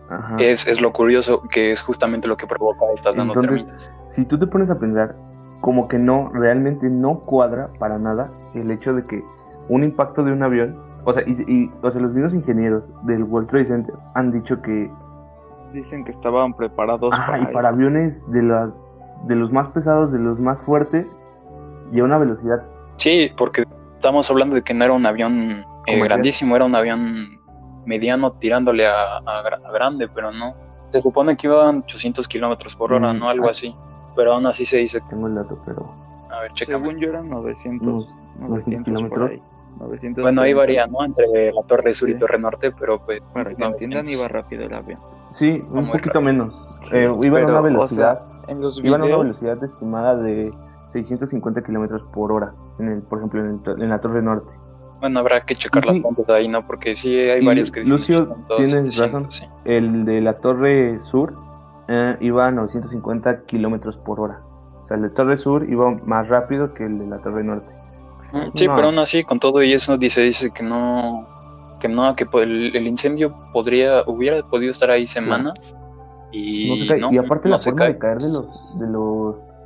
Ajá. 0.09 0.35
Es, 0.39 0.67
es 0.67 0.81
lo 0.81 0.91
curioso, 0.91 1.41
que 1.51 1.71
es 1.71 1.81
justamente 1.81 2.27
lo 2.27 2.35
que 2.37 2.45
provoca 2.47 2.85
estas 2.93 3.15
Entonces. 3.15 3.91
Si 4.07 4.25
tú 4.25 4.37
te 4.37 4.47
pones 4.47 4.69
a 4.69 4.77
pensar, 4.77 5.15
como 5.61 5.87
que 5.87 5.97
no, 5.99 6.29
realmente 6.33 6.89
no 6.89 7.19
cuadra 7.19 7.69
para 7.79 7.97
nada 7.97 8.31
el 8.53 8.71
hecho 8.71 8.93
de 8.93 9.05
que 9.05 9.23
un 9.69 9.83
impacto 9.83 10.23
de 10.23 10.33
un 10.33 10.43
avión, 10.43 10.77
o 11.05 11.13
sea, 11.13 11.23
y, 11.25 11.31
y- 11.47 11.71
o 11.81 11.89
sea 11.89 12.01
los 12.01 12.11
mismos 12.13 12.33
ingenieros 12.33 12.91
del 13.03 13.23
World 13.23 13.47
Trade 13.49 13.65
Center 13.65 13.95
han 14.15 14.31
dicho 14.31 14.61
que, 14.61 14.91
dicen 15.73 16.03
que 16.05 16.11
estaban 16.11 16.53
preparados 16.53 17.13
ajá, 17.13 17.37
y 17.37 17.41
para 17.41 17.51
para 17.53 17.67
eso. 17.69 17.75
aviones 17.75 18.31
de, 18.31 18.43
la, 18.43 18.71
de 19.27 19.35
los 19.35 19.51
más 19.51 19.67
pesados, 19.69 20.11
de 20.11 20.19
los 20.19 20.39
más 20.39 20.61
fuertes, 20.61 21.17
y 21.91 21.99
a 21.99 22.03
una 22.03 22.17
velocidad 22.17 22.63
Sí, 22.97 23.31
porque 23.37 23.63
estamos 23.93 24.29
hablando 24.29 24.55
de 24.55 24.61
que 24.61 24.73
no 24.73 24.83
era 24.85 24.93
un 24.93 25.05
avión 25.05 25.63
eh, 25.87 25.99
grandísimo, 26.03 26.55
era 26.55 26.65
un 26.65 26.75
avión 26.75 27.39
mediano 27.85 28.31
tirándole 28.33 28.85
a, 28.87 29.17
a 29.17 29.43
gra- 29.43 29.61
a 29.65 29.71
grande, 29.71 30.07
pero 30.07 30.31
no. 30.31 30.53
Se 30.91 31.01
supone 31.01 31.35
que 31.35 31.47
iban 31.47 31.79
800 31.79 32.27
kilómetros 32.27 32.75
por 32.75 32.93
hora, 32.93 33.11
Mm, 33.13 33.17
¿no? 33.19 33.29
Algo 33.29 33.47
ah. 33.47 33.51
así. 33.51 33.75
Pero 34.15 34.33
aún 34.33 34.45
así 34.45 34.65
se 34.65 34.77
dice. 34.77 34.99
tengo 35.09 35.25
el 35.27 35.35
dato, 35.35 35.57
pero 35.65 35.89
A 36.29 36.41
ver, 36.41 36.53
chécame. 36.53 36.85
Según 36.85 36.99
yo 37.01 37.09
eran 37.09 37.29
900, 37.29 37.87
Unos 37.87 38.13
900 38.49 38.83
kilómetros. 38.85 39.19
por 39.19 39.31
ahí. 39.31 39.41
900 39.79 40.21
Bueno, 40.21 40.41
ahí 40.41 40.53
30. 40.53 40.59
varía, 40.61 40.87
¿no? 40.87 41.03
Entre 41.05 41.51
la 41.53 41.63
Torre 41.63 41.93
Sur 41.93 42.09
y. 42.09 42.17
Torre 42.17 42.37
Norte, 42.37 42.71
pero 42.71 43.03
pues. 43.03 43.21
Para 43.33 43.49
que 43.51 43.55
900. 43.57 43.71
entiendan, 43.81 44.07
iba 44.13 44.27
rápido 44.27 44.65
el 44.65 44.73
avión. 44.73 44.99
Sí, 45.31 45.63
un 45.71 45.87
poquito 45.87 46.21
menos. 46.21 46.69
Sí, 46.81 46.95
Eh, 46.97 47.11
iban 47.23 47.49
a 47.49 47.59
o 47.59 47.63
velocidad, 47.63 48.21
sea, 48.21 48.43
en 48.53 48.61
los 48.61 48.77
iban 48.83 49.01
a 49.01 49.05
una 49.05 49.17
velocidad 49.17 49.63
estimada 49.63 50.15
de 50.17 50.53
650 50.87 51.63
kilómetros 51.63 52.03
por 52.13 52.31
hora, 52.31 52.53
en 52.79 52.89
el, 52.89 53.01
por 53.01 53.17
ejemplo, 53.19 53.39
en, 53.43 53.61
el 53.65 53.81
en 53.81 53.89
la 53.89 53.99
Torre 53.99 54.21
Norte. 54.21 54.53
Bueno, 54.99 55.19
habrá 55.19 55.41
que 55.41 55.55
checar 55.55 55.83
las 55.87 55.99
fuentes 55.99 56.29
ahí, 56.29 56.47
¿no? 56.47 56.67
Porque 56.67 56.93
sí 56.95 57.17
hay 57.17 57.43
varios 57.43 57.71
que 57.71 57.79
dicen. 57.79 57.93
Lucio, 57.97 58.35
800, 58.49 58.57
tienes 58.57 58.71
700, 58.95 58.99
razón. 59.13 59.31
sí. 59.31 59.45
El 59.65 60.05
de 60.05 60.21
la 60.21 60.33
Torre 60.37 60.99
Sur 60.99 61.33
eh, 61.87 62.17
iba 62.19 62.45
a 62.47 62.51
950 62.51 63.45
kilómetros 63.45 63.97
por 63.97 64.19
hora. 64.19 64.41
O 64.79 64.83
sea, 64.85 64.97
el 64.97 65.03
de 65.03 65.09
Torre 65.09 65.37
Sur 65.37 65.67
iba 65.67 65.89
más 66.05 66.27
rápido 66.27 66.73
que 66.75 66.85
el 66.85 66.99
de 66.99 67.07
la 67.07 67.17
Torre 67.19 67.43
Norte. 67.43 67.73
Mm, 68.31 68.51
Sí, 68.53 68.67
No. 68.67 68.75
pero 68.75 68.87
aún 68.89 68.99
así, 68.99 69.23
con 69.23 69.39
todo 69.39 69.63
y 69.63 69.73
eso, 69.73 69.97
dice, 69.97 70.21
dice 70.21 70.51
que 70.51 70.61
no, 70.63 71.27
que 71.81 71.89
no, 71.89 72.15
que 72.15 72.25
el, 72.41 72.73
el 72.75 72.87
incendio 72.87 73.35
podría, 73.51 74.03
hubiera 74.07 74.41
podido 74.47 74.71
estar 74.71 74.89
ahí 74.89 75.05
semanas 75.07 75.75
y 76.31 76.69
No 76.69 76.75
se 76.77 76.87
cae. 76.87 76.99
no, 76.99 77.11
y 77.11 77.17
aparte 77.17 77.49
no 77.49 77.55
la 77.55 77.59
se 77.59 77.71
forma 77.71 77.85
cae. 77.85 77.93
de 77.93 77.99
caer 77.99 78.17
de 78.19 78.29
los, 78.29 78.79
de 78.79 78.87
los 78.87 79.63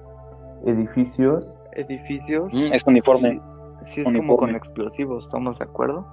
edificios. 0.66 1.58
edificios. 1.74 2.54
Mm, 2.54 2.74
es 2.74 2.84
uniforme. 2.88 3.42
Sí, 3.84 3.96
sí 3.96 4.02
es 4.02 4.06
como 4.08 4.20
Uniforme. 4.20 4.38
con 4.54 4.56
explosivos, 4.56 5.26
¿estamos 5.26 5.60
de 5.60 5.66
acuerdo? 5.66 6.08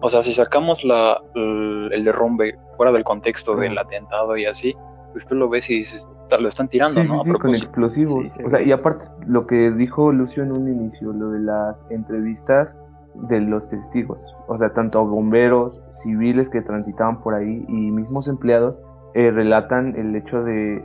O 0.00 0.08
sea, 0.08 0.22
si 0.22 0.32
sacamos 0.32 0.84
la, 0.84 1.18
el, 1.34 1.90
el 1.92 2.04
derrumbe 2.04 2.56
fuera 2.76 2.92
del 2.92 3.04
contexto 3.04 3.56
del 3.56 3.76
atentado 3.76 4.36
y 4.36 4.46
así, 4.46 4.74
pues 5.12 5.26
tú 5.26 5.34
lo 5.34 5.48
ves 5.48 5.68
y 5.70 5.78
dices, 5.78 6.08
"Ta- 6.28 6.38
lo 6.38 6.48
están 6.48 6.68
tirando, 6.68 7.02
Sí, 7.02 7.08
¿no? 7.08 7.14
sí, 7.24 7.30
A 7.30 7.32
sí, 7.34 7.38
con 7.40 7.54
explosivos. 7.54 8.26
O 8.46 8.48
sea, 8.48 8.62
y 8.62 8.70
aparte 8.70 9.06
lo 9.26 9.46
que 9.46 9.72
dijo 9.72 10.12
Lucio 10.12 10.42
en 10.44 10.52
un 10.52 10.68
inicio, 10.68 11.12
lo 11.12 11.30
de 11.30 11.40
las 11.40 11.84
entrevistas 11.90 12.78
de 13.14 13.40
los 13.40 13.68
testigos, 13.68 14.34
o 14.46 14.56
sea, 14.56 14.72
tanto 14.74 15.04
bomberos, 15.04 15.82
civiles 15.90 16.48
que 16.50 16.60
transitaban 16.62 17.20
por 17.20 17.34
ahí 17.34 17.64
y 17.68 17.90
mismos 17.90 18.28
empleados 18.28 18.82
eh, 19.14 19.30
relatan 19.30 19.96
el 19.96 20.14
hecho 20.14 20.42
de 20.44 20.84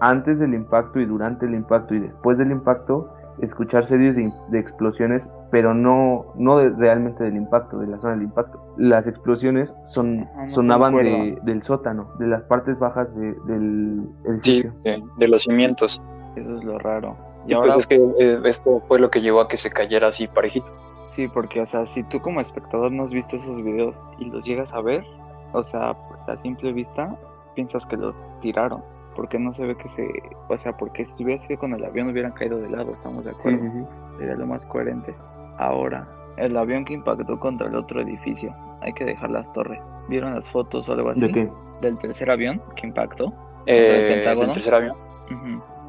antes 0.00 0.38
del 0.38 0.54
impacto 0.54 1.00
y 1.00 1.06
durante 1.06 1.46
el 1.46 1.54
impacto 1.54 1.94
y 1.94 2.00
después 2.00 2.36
del 2.38 2.50
impacto 2.50 3.10
escuchar 3.40 3.84
series 3.86 4.14
de, 4.16 4.28
de 4.50 4.58
explosiones, 4.58 5.30
pero 5.50 5.74
no, 5.74 6.26
no 6.36 6.58
de- 6.58 6.70
realmente 6.70 7.24
del 7.24 7.36
impacto, 7.36 7.78
de 7.78 7.86
la 7.88 7.98
zona 7.98 8.14
del 8.14 8.24
impacto. 8.24 8.60
Las 8.76 9.06
explosiones 9.06 9.74
son, 9.84 10.20
Ajá, 10.34 10.42
no 10.44 10.48
sonaban 10.50 10.94
de, 10.96 11.38
del 11.42 11.62
sótano, 11.62 12.04
de 12.18 12.26
las 12.28 12.42
partes 12.44 12.78
bajas 12.78 13.12
de- 13.16 13.34
del 13.46 14.02
Sí, 14.42 14.58
edificio. 14.60 14.72
de, 14.84 15.02
de 15.16 15.28
los 15.28 15.42
cimientos. 15.42 16.00
Eso 16.36 16.54
es 16.54 16.64
lo 16.64 16.78
raro. 16.78 17.16
Y, 17.46 17.50
Y 17.50 17.54
ahora, 17.54 17.74
pues 17.74 17.78
es 17.78 17.86
que 17.88 17.96
eh, 18.20 18.40
esto 18.44 18.82
fue 18.86 18.98
lo 19.00 19.10
que 19.10 19.20
llevó 19.20 19.40
a 19.40 19.48
que 19.48 19.56
se 19.56 19.70
cayera 19.70 20.08
así 20.08 20.28
parejito. 20.28 20.72
Sí, 21.14 21.28
porque, 21.28 21.60
o 21.60 21.66
sea, 21.66 21.86
si 21.86 22.02
tú 22.02 22.20
como 22.20 22.40
espectador 22.40 22.92
no 22.92 23.04
has 23.04 23.12
visto 23.12 23.36
esos 23.36 23.62
videos 23.62 24.02
y 24.18 24.26
los 24.26 24.44
llegas 24.44 24.72
a 24.72 24.80
ver, 24.80 25.04
o 25.52 25.62
sea, 25.62 25.94
pues, 26.08 26.20
a 26.28 26.40
simple 26.42 26.72
vista, 26.72 27.16
piensas 27.54 27.86
que 27.86 27.96
los 27.96 28.20
tiraron. 28.40 28.82
Porque 29.14 29.38
no 29.38 29.54
se 29.54 29.64
ve 29.64 29.76
que 29.76 29.88
se. 29.90 30.08
O 30.48 30.58
sea, 30.58 30.76
porque 30.76 31.06
si 31.06 31.22
hubiera 31.22 31.40
sido 31.40 31.60
con 31.60 31.72
el 31.72 31.84
avión 31.84 32.08
hubieran 32.08 32.32
caído 32.32 32.58
de 32.58 32.68
lado, 32.68 32.92
estamos 32.92 33.24
de 33.24 33.30
acuerdo. 33.30 33.60
sí, 33.62 33.70
sí. 33.72 33.84
Sería 34.18 34.34
lo 34.34 34.46
más 34.46 34.66
coherente. 34.66 35.14
Ahora, 35.58 36.08
el 36.36 36.56
avión 36.56 36.84
que 36.84 36.94
impactó 36.94 37.38
contra 37.38 37.68
el 37.68 37.76
otro 37.76 38.00
edificio. 38.00 38.52
Hay 38.80 38.92
que 38.92 39.04
dejar 39.04 39.30
las 39.30 39.52
torres. 39.52 39.80
¿Vieron 40.08 40.34
las 40.34 40.50
fotos 40.50 40.88
o 40.88 40.92
algo 40.94 41.10
así? 41.10 41.20
¿De 41.20 41.30
qué? 41.30 41.48
Del 41.80 41.96
tercer 41.98 42.28
avión 42.28 42.60
que 42.74 42.88
impactó. 42.88 43.32
Eh, 43.66 44.00
el 44.00 44.14
Pentágono? 44.14 44.46
del 44.46 44.54
tercer 44.54 44.74
avión. 44.74 44.96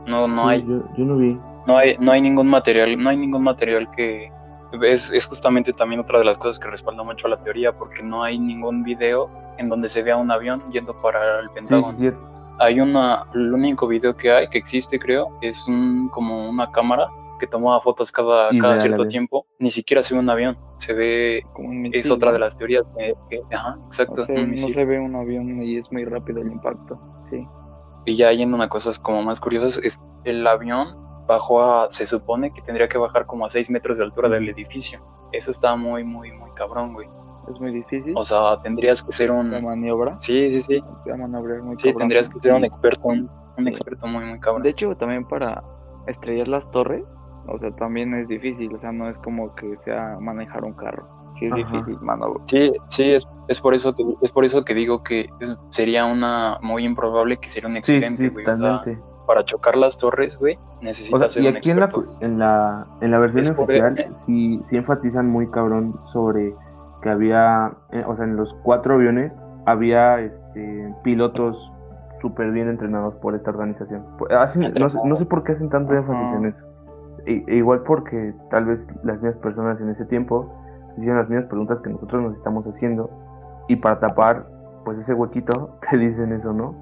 No, 0.05 0.27
no 0.27 0.43
Sí, 0.43 0.49
hay, 0.49 0.65
Yo, 0.67 0.83
yo 0.95 1.05
no 1.05 1.17
vi. 1.17 1.39
no 1.67 1.77
hay, 1.77 1.95
no 1.99 2.11
hay 2.11 2.21
ningún 2.21 2.47
material, 2.47 2.95
no 3.01 3.09
hay 3.09 3.17
ningún 3.17 3.43
material 3.43 3.89
que 3.89 4.31
es, 4.83 5.09
es 5.11 5.25
justamente 5.25 5.73
también 5.73 6.01
otra 6.01 6.19
de 6.19 6.25
las 6.25 6.37
cosas 6.37 6.59
que 6.59 6.67
respalda 6.69 7.03
mucho 7.03 7.27
la 7.27 7.37
teoría, 7.37 7.77
porque 7.77 8.03
no 8.03 8.23
hay 8.23 8.39
ningún 8.39 8.83
video 8.83 9.29
en 9.57 9.69
donde 9.69 9.87
se 9.89 10.03
vea 10.03 10.17
un 10.17 10.31
avión 10.31 10.61
yendo 10.71 10.99
para 11.01 11.39
el 11.39 11.49
Pentágono. 11.51 11.91
sí, 11.93 12.09
sí. 12.09 12.15
Hay 12.59 12.79
una, 12.79 13.25
el 13.33 13.53
único 13.53 13.85
video 13.87 14.15
que 14.15 14.31
hay, 14.31 14.47
que 14.47 14.57
existe 14.57 14.97
creo, 14.97 15.37
es 15.41 15.67
un, 15.67 16.07
como 16.09 16.49
una 16.49 16.71
cámara 16.71 17.09
que 17.37 17.47
toma 17.47 17.79
fotos 17.81 18.13
cada, 18.13 18.49
cada 18.59 18.79
cierto 18.79 19.05
tiempo. 19.07 19.45
Ni 19.59 19.69
siquiera 19.71 20.01
se 20.01 20.13
ve 20.13 20.21
un 20.21 20.29
avión, 20.29 20.57
se 20.77 20.93
ve, 20.93 21.43
un 21.57 21.89
es 21.91 22.09
otra 22.09 22.31
de 22.31 22.39
las 22.39 22.55
teorías 22.57 22.91
que, 22.97 23.13
que- 23.29 23.41
ajá, 23.53 23.77
exacto, 23.87 24.21
O 24.21 24.25
sea, 24.25 24.35
un 24.35 24.51
no 24.51 24.69
se 24.69 24.85
ve 24.85 24.99
un 24.99 25.15
avión 25.17 25.61
y 25.61 25.75
es 25.75 25.91
muy 25.91 26.05
rápido 26.05 26.41
el 26.41 26.47
impacto. 26.51 26.97
Sí. 27.29 27.45
Y 28.05 28.15
ya 28.15 28.31
yendo 28.31 28.61
a 28.61 28.69
cosas 28.69 28.99
como 28.99 29.21
más 29.21 29.41
curiosas, 29.41 29.77
es 29.83 29.99
el 30.23 30.47
avión 30.47 30.95
bajó 31.27 31.61
a, 31.63 31.89
se 31.89 32.05
supone 32.05 32.51
que 32.53 32.61
tendría 32.61 32.87
que 32.87 32.97
bajar 32.97 33.25
como 33.25 33.45
a 33.45 33.49
6 33.49 33.69
metros 33.69 33.97
de 33.97 34.03
altura 34.03 34.29
del 34.29 34.47
edificio. 34.49 34.99
Eso 35.31 35.51
está 35.51 35.75
muy, 35.75 36.03
muy, 36.03 36.31
muy 36.31 36.51
cabrón, 36.51 36.93
güey. 36.93 37.09
Es 37.53 37.59
muy 37.59 37.71
difícil. 37.71 38.13
O 38.15 38.23
sea, 38.23 38.59
tendrías 38.63 39.03
que 39.03 39.11
ser 39.11 39.31
un... 39.31 39.51
la 39.51 39.59
maniobra. 39.61 40.19
Sí, 40.19 40.51
sí, 40.51 40.61
sí. 40.61 40.83
La 41.05 41.17
maniobra 41.17 41.57
es 41.57 41.63
muy 41.63 41.75
Sí, 41.77 41.83
cabrón. 41.89 41.99
tendrías 41.99 42.29
que 42.29 42.39
ser 42.39 42.53
un 42.53 42.63
experto, 42.63 43.01
un, 43.07 43.29
un 43.57 43.63
Sí. 43.65 43.69
experto 43.69 44.07
muy, 44.07 44.25
muy 44.25 44.39
cabrón. 44.39 44.63
De 44.63 44.69
hecho, 44.69 44.95
también 44.95 45.25
para 45.25 45.63
estrellar 46.07 46.47
las 46.47 46.69
torres, 46.71 47.29
o 47.47 47.57
sea, 47.59 47.71
también 47.75 48.13
es 48.15 48.27
difícil. 48.27 48.73
O 48.73 48.77
sea, 48.79 48.91
no 48.91 49.09
es 49.09 49.17
como 49.19 49.53
que 49.55 49.77
sea 49.85 50.17
manejar 50.19 50.63
un 50.63 50.73
carro. 50.73 51.07
Sí 51.37 51.45
es 51.47 51.53
Ajá. 51.53 51.61
difícil, 51.63 51.99
mano. 52.01 52.33
Sí, 52.47 52.71
sí, 52.89 53.11
es, 53.11 53.27
es 53.49 53.59
por 53.61 53.73
eso 53.73 53.93
que 53.93 54.03
es 54.21 54.31
por 54.31 54.45
eso 54.45 54.63
que 54.63 54.73
digo 54.73 55.03
que 55.03 55.27
es- 55.41 55.55
sería 55.69 56.05
una 56.05 56.57
muy 56.61 56.85
improbable 56.85 57.37
que 57.37 57.49
sería 57.49 57.69
un 57.69 57.75
accidente, 57.77 58.15
sí, 58.23 58.27
güey. 58.29 58.45
o 58.47 58.55
sea. 58.55 58.81
Para 59.25 59.43
chocar 59.45 59.75
las 59.75 59.97
torres, 59.97 60.37
güey, 60.37 60.55
O 60.79 60.83
necesitas 60.83 61.19
sea, 61.21 61.29
ser 61.29 61.43
y 61.43 61.47
un 61.47 61.57
aquí 61.57 61.71
en 61.71 61.79
la, 61.79 61.85
experto. 61.85 62.17
en 62.21 62.39
la, 62.39 62.87
en 63.01 63.11
la 63.11 63.19
versión 63.19 63.57
oficial 63.57 63.95
sí, 64.13 64.59
sí 64.63 64.77
enfatizan 64.77 65.27
muy 65.29 65.49
cabrón 65.49 65.99
sobre 66.05 66.55
que 67.01 67.09
había, 67.09 67.73
eh, 67.91 68.03
o 68.07 68.15
sea, 68.15 68.25
en 68.25 68.35
los 68.35 68.53
cuatro 68.63 68.95
aviones 68.95 69.37
había 69.65 70.19
este, 70.19 70.93
pilotos 71.03 71.73
súper 72.19 72.51
bien 72.51 72.69
entrenados 72.69 73.15
por 73.15 73.35
esta 73.35 73.51
organización. 73.51 74.05
Hacen- 74.29 74.73
no, 74.79 74.89
sé, 74.89 74.99
no 75.03 75.15
sé 75.15 75.25
por 75.25 75.43
qué 75.43 75.51
hacen 75.51 75.69
tanto 75.69 75.91
Ajá. 75.93 76.01
énfasis 76.01 76.31
en 76.33 76.45
eso. 76.45 76.65
E 77.25 77.43
igual 77.55 77.81
porque 77.81 78.33
tal 78.49 78.65
vez 78.65 78.87
las 79.03 79.15
mismas 79.17 79.37
personas 79.37 79.81
en 79.81 79.89
ese 79.89 80.05
tiempo 80.05 80.53
se 80.91 81.01
hicieron 81.01 81.17
las 81.17 81.29
mismas 81.29 81.47
preguntas 81.47 81.79
que 81.79 81.89
nosotros 81.89 82.21
nos 82.21 82.35
estamos 82.35 82.67
haciendo 82.67 83.09
y 83.67 83.75
para 83.77 83.99
tapar 83.99 84.47
pues 84.85 84.99
ese 84.99 85.13
huequito 85.15 85.77
te 85.89 85.97
dicen 85.97 86.31
eso, 86.31 86.53
¿no? 86.53 86.75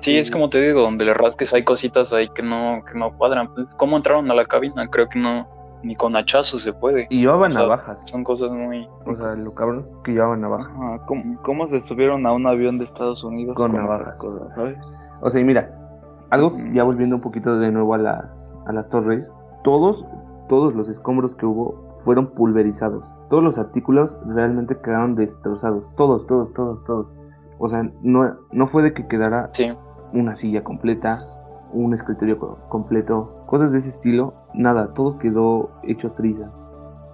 Sí, 0.00 0.18
es 0.18 0.30
como 0.30 0.48
te 0.50 0.60
digo, 0.60 0.82
donde 0.82 1.04
le 1.04 1.14
rasques 1.14 1.52
hay 1.54 1.64
cositas 1.64 2.12
ahí 2.12 2.28
que 2.28 2.42
no, 2.42 2.82
que 2.90 2.98
no 2.98 3.16
cuadran. 3.16 3.52
Pues, 3.54 3.74
¿Cómo 3.74 3.96
entraron 3.96 4.30
a 4.30 4.34
la 4.34 4.44
cabina? 4.44 4.86
Creo 4.88 5.08
que 5.08 5.18
no, 5.18 5.48
ni 5.82 5.96
con 5.96 6.16
hachazos 6.16 6.62
se 6.62 6.72
puede. 6.72 7.06
Y 7.10 7.20
llevaban 7.20 7.50
O 7.50 7.54
sea, 7.54 7.62
navajas. 7.62 8.08
Son 8.08 8.22
cosas 8.24 8.50
muy... 8.50 8.88
O 9.06 9.14
sea, 9.14 9.34
lo 9.34 9.54
cabrón 9.54 9.80
es 9.80 9.88
que 10.04 10.12
llevaban 10.12 10.40
navajas. 10.40 10.70
Ajá, 10.76 11.06
¿Cómo, 11.06 11.42
cómo 11.42 11.66
se 11.66 11.80
subieron 11.80 12.26
a 12.26 12.32
un 12.32 12.46
avión 12.46 12.78
de 12.78 12.84
Estados 12.84 13.24
Unidos 13.24 13.56
Con 13.56 13.72
esas 13.72 13.82
navajas. 13.82 14.18
cosas, 14.18 14.52
¿sabes? 14.54 14.76
O 15.20 15.30
sea, 15.30 15.40
y 15.40 15.44
mira, 15.44 15.70
algo 16.30 16.56
ya 16.72 16.84
volviendo 16.84 17.16
un 17.16 17.22
poquito 17.22 17.58
de 17.58 17.70
nuevo 17.70 17.94
a 17.94 17.98
las, 17.98 18.56
a 18.66 18.72
las 18.72 18.88
torres, 18.88 19.32
todos, 19.64 20.04
todos 20.48 20.74
los 20.74 20.88
escombros 20.88 21.34
que 21.34 21.46
hubo 21.46 22.00
fueron 22.04 22.28
pulverizados. 22.28 23.04
Todos 23.30 23.42
los 23.42 23.58
artículos 23.58 24.16
realmente 24.26 24.76
quedaron 24.80 25.16
destrozados. 25.16 25.90
Todos, 25.96 26.26
todos, 26.26 26.52
todos, 26.52 26.84
todos. 26.84 27.16
O 27.58 27.68
sea, 27.68 27.90
no, 28.02 28.36
no 28.52 28.66
fue 28.68 28.82
de 28.82 28.92
que 28.92 29.08
quedara 29.08 29.48
Sí, 29.52 29.72
una 30.16 30.36
silla 30.36 30.64
completa, 30.64 31.18
un 31.72 31.94
escritorio 31.94 32.38
co- 32.38 32.58
completo, 32.68 33.44
cosas 33.46 33.72
de 33.72 33.78
ese 33.78 33.90
estilo. 33.90 34.34
Nada, 34.54 34.94
todo 34.94 35.18
quedó 35.18 35.70
hecho 35.82 36.12
triza. 36.12 36.50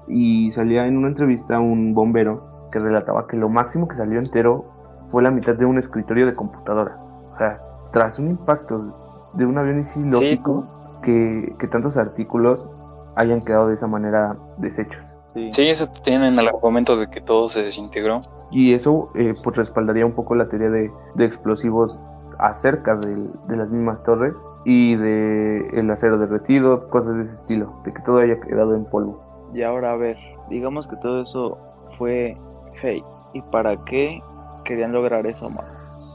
Y 0.08 0.50
salía 0.52 0.86
en 0.86 0.96
una 0.96 1.08
entrevista 1.08 1.60
un 1.60 1.94
bombero 1.94 2.68
que 2.70 2.78
relataba 2.78 3.26
que 3.26 3.36
lo 3.36 3.48
máximo 3.48 3.86
que 3.88 3.94
salió 3.94 4.18
entero 4.18 4.64
fue 5.10 5.22
la 5.22 5.30
mitad 5.30 5.54
de 5.54 5.64
un 5.66 5.78
escritorio 5.78 6.26
de 6.26 6.34
computadora. 6.34 6.98
O 7.32 7.34
sea, 7.36 7.60
tras 7.92 8.18
un 8.18 8.28
impacto 8.28 9.30
de 9.34 9.46
un 9.46 9.58
avión 9.58 9.78
es 9.80 9.96
ilógico 9.96 10.64
que, 11.02 11.54
que 11.58 11.68
tantos 11.68 11.96
artículos 11.96 12.68
hayan 13.16 13.42
quedado 13.42 13.68
de 13.68 13.74
esa 13.74 13.86
manera 13.86 14.36
deshechos. 14.58 15.04
Sí. 15.34 15.48
sí, 15.52 15.68
eso 15.68 15.86
tienen 16.02 16.38
el 16.38 16.46
argumento 16.48 16.96
de 16.96 17.08
que 17.08 17.20
todo 17.20 17.48
se 17.48 17.62
desintegró. 17.62 18.22
Y 18.50 18.74
eso 18.74 19.10
eh, 19.14 19.32
pues 19.42 19.56
respaldaría 19.56 20.04
un 20.04 20.12
poco 20.12 20.34
la 20.34 20.48
teoría 20.48 20.68
de, 20.68 20.90
de 21.14 21.24
explosivos 21.24 22.02
acerca 22.38 22.96
de 22.96 23.56
las 23.56 23.70
mismas 23.70 24.02
torres 24.02 24.34
y 24.64 24.94
de 24.96 25.68
el 25.72 25.90
acero 25.90 26.18
derretido, 26.18 26.88
cosas 26.88 27.16
de 27.16 27.22
ese 27.24 27.34
estilo, 27.34 27.72
de 27.84 27.92
que 27.92 28.02
todo 28.02 28.18
haya 28.18 28.40
quedado 28.40 28.74
en 28.74 28.84
polvo. 28.84 29.20
Y 29.54 29.62
ahora 29.62 29.92
a 29.92 29.96
ver, 29.96 30.16
digamos 30.48 30.86
que 30.88 30.96
todo 30.96 31.22
eso 31.22 31.58
fue 31.98 32.36
fake. 32.80 33.04
¿Y 33.34 33.42
para 33.42 33.76
qué 33.84 34.22
querían 34.64 34.92
lograr 34.92 35.26
eso, 35.26 35.48
man? 35.50 35.64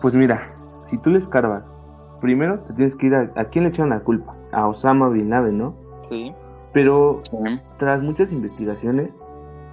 Pues 0.01 0.13
mira, 0.15 0.41
si 0.81 0.97
tú 0.97 1.09
le 1.09 1.17
escarbas, 1.17 1.71
primero 2.21 2.59
te 2.61 2.73
tienes 2.73 2.95
que 2.95 3.07
ir 3.07 3.15
a, 3.15 3.29
a 3.35 3.45
quién 3.45 3.63
le 3.65 3.69
echaron 3.71 3.89
la 3.89 3.99
culpa, 3.99 4.33
a 4.51 4.67
Osama 4.67 5.09
Bin 5.09 5.29
Laden, 5.29 5.57
¿no? 5.57 5.73
Sí. 6.09 6.33
Pero 6.73 7.21
Sí. 7.29 7.37
tras 7.77 8.03
muchas 8.03 8.31
investigaciones 8.31 9.23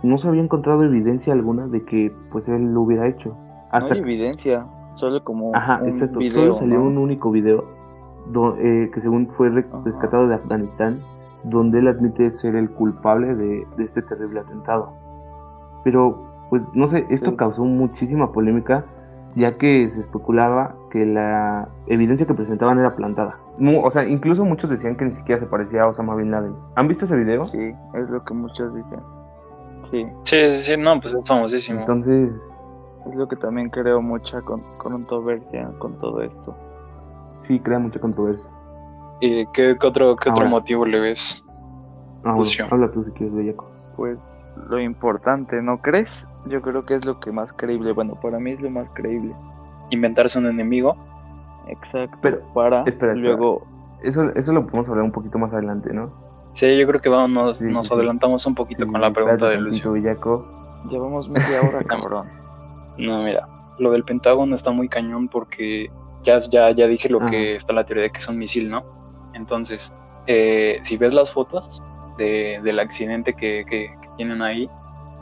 no 0.02 0.18
se 0.18 0.28
había 0.28 0.42
encontrado 0.42 0.84
evidencia 0.84 1.32
alguna 1.32 1.66
de 1.66 1.84
que 1.84 2.12
pues 2.30 2.48
él 2.48 2.72
lo 2.74 2.82
hubiera 2.82 3.06
hecho. 3.06 3.36
Hasta 3.70 3.94
No 3.94 3.96
hay 3.96 4.00
evidencia, 4.02 4.66
solo 4.96 5.22
como 5.24 5.54
Ajá, 5.54 5.80
un 5.82 5.88
exacto. 5.88 6.18
video, 6.18 6.32
Solo 6.32 6.54
salió 6.54 6.78
¿no? 6.78 6.84
un 6.86 6.98
único 6.98 7.30
video 7.30 7.64
do- 8.26 8.56
eh, 8.58 8.90
que 8.92 9.00
según 9.00 9.28
fue 9.28 9.50
rescatado 9.84 10.28
de 10.28 10.34
Afganistán, 10.34 11.00
donde 11.42 11.78
él 11.80 11.88
admite 11.88 12.30
ser 12.30 12.56
el 12.56 12.70
culpable 12.70 13.34
de, 13.34 13.66
de 13.76 13.84
este 13.84 14.00
terrible 14.02 14.40
atentado. 14.40 14.92
Pero, 15.82 16.26
pues, 16.50 16.66
no 16.74 16.86
sé, 16.86 17.06
esto 17.10 17.30
Sí. 17.32 17.36
causó 17.36 17.64
muchísima 17.64 18.32
polémica, 18.32 18.84
ya 19.36 19.58
que 19.58 19.90
se 19.90 20.00
especulaba 20.00 20.74
que 20.90 21.04
la 21.04 21.68
evidencia 21.86 22.26
que 22.26 22.34
presentaban 22.34 22.78
era 22.78 22.94
plantada. 22.96 23.36
O 23.82 23.90
sea, 23.90 24.06
incluso 24.08 24.44
muchos 24.44 24.70
decían 24.70 24.96
que 24.96 25.04
ni 25.04 25.12
siquiera 25.12 25.38
se 25.38 25.46
parecía 25.46 25.82
a 25.82 25.88
Osama 25.88 26.14
Bin 26.14 26.30
Laden. 26.30 26.54
¿Han 26.76 26.88
visto 26.88 27.04
ese 27.04 27.16
video? 27.16 27.44
Sí, 27.46 27.74
es 27.94 28.10
lo 28.10 28.24
que 28.24 28.32
muchos 28.34 28.74
dicen. 28.74 29.00
Sí, 29.90 30.06
Sí, 30.22 30.36
sí, 30.52 30.58
sí, 30.58 30.76
no, 30.78 30.98
pues 31.00 31.14
es 31.14 31.24
famosísimo. 31.26 31.80
Entonces, 31.80 32.48
es 33.06 33.14
lo 33.14 33.28
que 33.28 33.36
también 33.36 33.70
creo 33.70 34.00
mucha 34.02 34.40
con, 34.42 34.62
controversia 34.78 35.70
con 35.78 35.98
todo 35.98 36.22
esto. 36.22 36.56
sí, 37.38 37.58
crea 37.60 37.78
mucha 37.78 38.00
controversia. 38.00 38.46
¿Y 39.20 39.46
qué, 39.52 39.76
qué 39.80 39.86
otro, 39.86 40.16
qué 40.16 40.30
otro 40.30 40.46
motivo 40.46 40.84
le 40.86 41.00
ves? 41.00 41.44
Ah, 42.24 42.32
bueno, 42.34 42.50
habla 42.70 42.90
tú 42.90 43.04
si 43.04 43.10
quieres, 43.12 43.34
Bellaco. 43.34 43.70
Pues 43.96 44.18
lo 44.68 44.80
importante, 44.80 45.60
¿no 45.62 45.80
crees? 45.80 46.10
Yo 46.46 46.60
creo 46.62 46.84
que 46.84 46.94
es 46.94 47.04
lo 47.04 47.20
que 47.20 47.30
más 47.32 47.52
creíble. 47.52 47.92
Bueno, 47.92 48.14
para 48.20 48.38
mí 48.38 48.50
es 48.50 48.60
lo 48.60 48.70
más 48.70 48.88
creíble. 48.94 49.34
¿Inventarse 49.90 50.38
un 50.38 50.46
enemigo? 50.46 50.96
Exacto. 51.68 52.16
Pero, 52.22 52.40
para 52.52 52.82
espera, 52.84 53.12
espera. 53.12 53.14
luego 53.14 53.66
Eso, 54.02 54.30
eso 54.34 54.52
lo 54.52 54.66
podemos 54.66 54.88
hablar 54.88 55.04
un 55.04 55.12
poquito 55.12 55.38
más 55.38 55.52
adelante, 55.52 55.92
¿no? 55.92 56.12
Sí, 56.52 56.76
yo 56.78 56.86
creo 56.86 57.00
que 57.00 57.08
vamos, 57.08 57.30
nos, 57.30 57.56
Sí, 57.58 57.66
nos 57.66 57.88
sí, 57.88 57.94
adelantamos 57.94 58.46
un 58.46 58.54
poquito 58.54 58.84
Sí, 58.84 58.90
con 58.92 59.00
la 59.00 59.12
pregunta 59.12 59.48
de 59.48 59.60
Lucio. 59.60 59.92
Bellaco. 59.92 60.46
llevamos 60.88 61.28
media 61.28 61.62
hora, 61.62 61.82
cabrón. 61.86 62.28
No, 62.96 63.22
mira, 63.22 63.48
lo 63.78 63.90
del 63.90 64.04
Pentágono 64.04 64.54
está 64.54 64.70
muy 64.70 64.88
cañón 64.88 65.28
porque 65.28 65.90
ya, 66.22 66.38
ya, 66.38 66.70
ya 66.70 66.86
dije 66.86 67.08
lo 67.08 67.20
que 67.30 67.54
está 67.56 67.72
la 67.72 67.84
teoría 67.84 68.04
de 68.04 68.10
que 68.10 68.18
es 68.18 68.28
un 68.28 68.38
misil, 68.38 68.70
¿no? 68.70 68.84
Entonces, 69.34 69.92
eh, 70.26 70.78
si 70.82 70.96
ves 70.96 71.12
las 71.12 71.32
fotos 71.32 71.82
de, 72.16 72.60
del 72.62 72.78
accidente 72.78 73.34
que, 73.34 73.64
que- 73.68 73.92
que 74.00 74.08
tienen 74.16 74.42
ahí, 74.42 74.70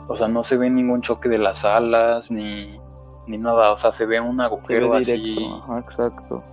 o 0.07 0.15
sea, 0.15 0.27
no 0.27 0.43
se 0.43 0.57
ve 0.57 0.69
ningún 0.69 1.01
choque 1.01 1.29
de 1.29 1.39
las 1.39 1.65
alas 1.65 2.29
ni, 2.31 2.79
ni 3.27 3.37
nada, 3.37 3.71
o 3.71 3.75
sea, 3.77 3.91
se 3.91 4.05
ve 4.05 4.19
un 4.19 4.35
Se 4.35 4.41
ve 4.41 4.45
agujero 4.45 4.93
así. 4.93 5.35
Ajá, 5.63 5.79
exacto. 5.79 6.43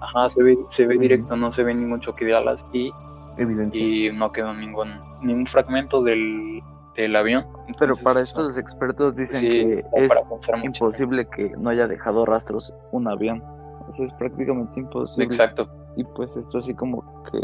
Ajá, 0.00 0.28
se 0.28 0.42
ve, 0.42 0.58
se 0.68 0.86
ve 0.86 0.94
directo, 0.98 1.36
no 1.36 1.50
se 1.50 1.62
ve 1.64 1.74
ningún 1.74 2.00
choque 2.00 2.24
de 2.24 2.34
alas 2.34 2.66
y, 2.72 2.92
y 3.78 4.10
no 4.12 4.32
quedó 4.32 4.52
ningún, 4.52 5.00
ningún 5.22 5.46
fragmento 5.46 6.02
del, 6.02 6.62
del 6.94 7.16
avión. 7.16 7.46
Pero 7.52 7.66
Entonces, 7.68 8.04
para 8.04 8.20
eso- 8.20 8.30
esto 8.30 8.42
los 8.42 8.58
expertos 8.58 9.16
dicen 9.16 9.36
sí, 9.36 9.48
que 9.48 9.84
es 9.94 10.08
para 10.08 10.22
imposible 10.64 11.26
que 11.28 11.50
no 11.58 11.70
haya 11.70 11.86
dejado 11.86 12.24
rastros 12.26 12.72
un 12.92 13.08
avión. 13.08 13.42
O 13.88 13.92
sea, 13.94 14.04
es 14.04 14.12
prácticamente 14.12 14.80
imposible. 14.80 15.24
Exacto. 15.24 15.68
Y 15.96 16.04
pues 16.04 16.30
esto 16.36 16.58
así 16.58 16.74
como 16.74 17.22
que... 17.24 17.38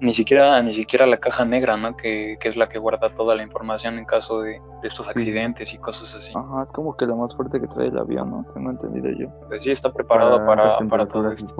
Ni 0.00 0.12
siquiera, 0.12 0.60
ni 0.60 0.74
siquiera 0.74 1.06
la 1.06 1.16
caja 1.16 1.44
negra, 1.44 1.76
¿no? 1.76 1.96
Que, 1.96 2.36
que 2.40 2.48
es 2.48 2.56
la 2.56 2.68
que 2.68 2.78
guarda 2.78 3.14
toda 3.14 3.36
la 3.36 3.42
información 3.42 3.96
en 3.96 4.04
caso 4.04 4.42
de, 4.42 4.60
de 4.82 4.88
estos 4.88 5.08
accidentes 5.08 5.72
y 5.72 5.78
cosas 5.78 6.14
así. 6.14 6.32
Ajá, 6.36 6.64
es 6.64 6.72
como 6.72 6.96
que 6.96 7.06
lo 7.06 7.16
más 7.16 7.34
fuerte 7.34 7.60
que 7.60 7.68
trae 7.68 7.86
el 7.88 7.96
avión, 7.96 8.30
¿no? 8.30 8.44
Tengo 8.52 8.70
entendido 8.70 9.08
yo. 9.10 9.28
Pues 9.48 9.62
sí, 9.62 9.70
está 9.70 9.92
preparado 9.92 10.34
altas 10.36 10.78
para, 10.78 10.88
para 10.88 11.06
todo 11.06 11.30
esto. 11.30 11.54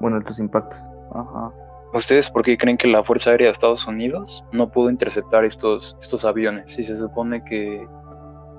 Bueno, 0.00 0.16
altos 0.16 0.38
impactos. 0.38 0.80
Ajá. 1.14 1.52
¿Ustedes 1.92 2.30
por 2.30 2.42
qué 2.42 2.58
creen 2.58 2.76
que 2.76 2.88
la 2.88 3.02
Fuerza 3.02 3.30
Aérea 3.30 3.46
de 3.46 3.52
Estados 3.52 3.86
Unidos 3.86 4.44
no 4.52 4.68
pudo 4.70 4.90
interceptar 4.90 5.44
estos, 5.44 5.96
estos 6.00 6.24
aviones? 6.24 6.70
Si 6.72 6.84
se 6.84 6.96
supone 6.96 7.42
que, 7.44 7.86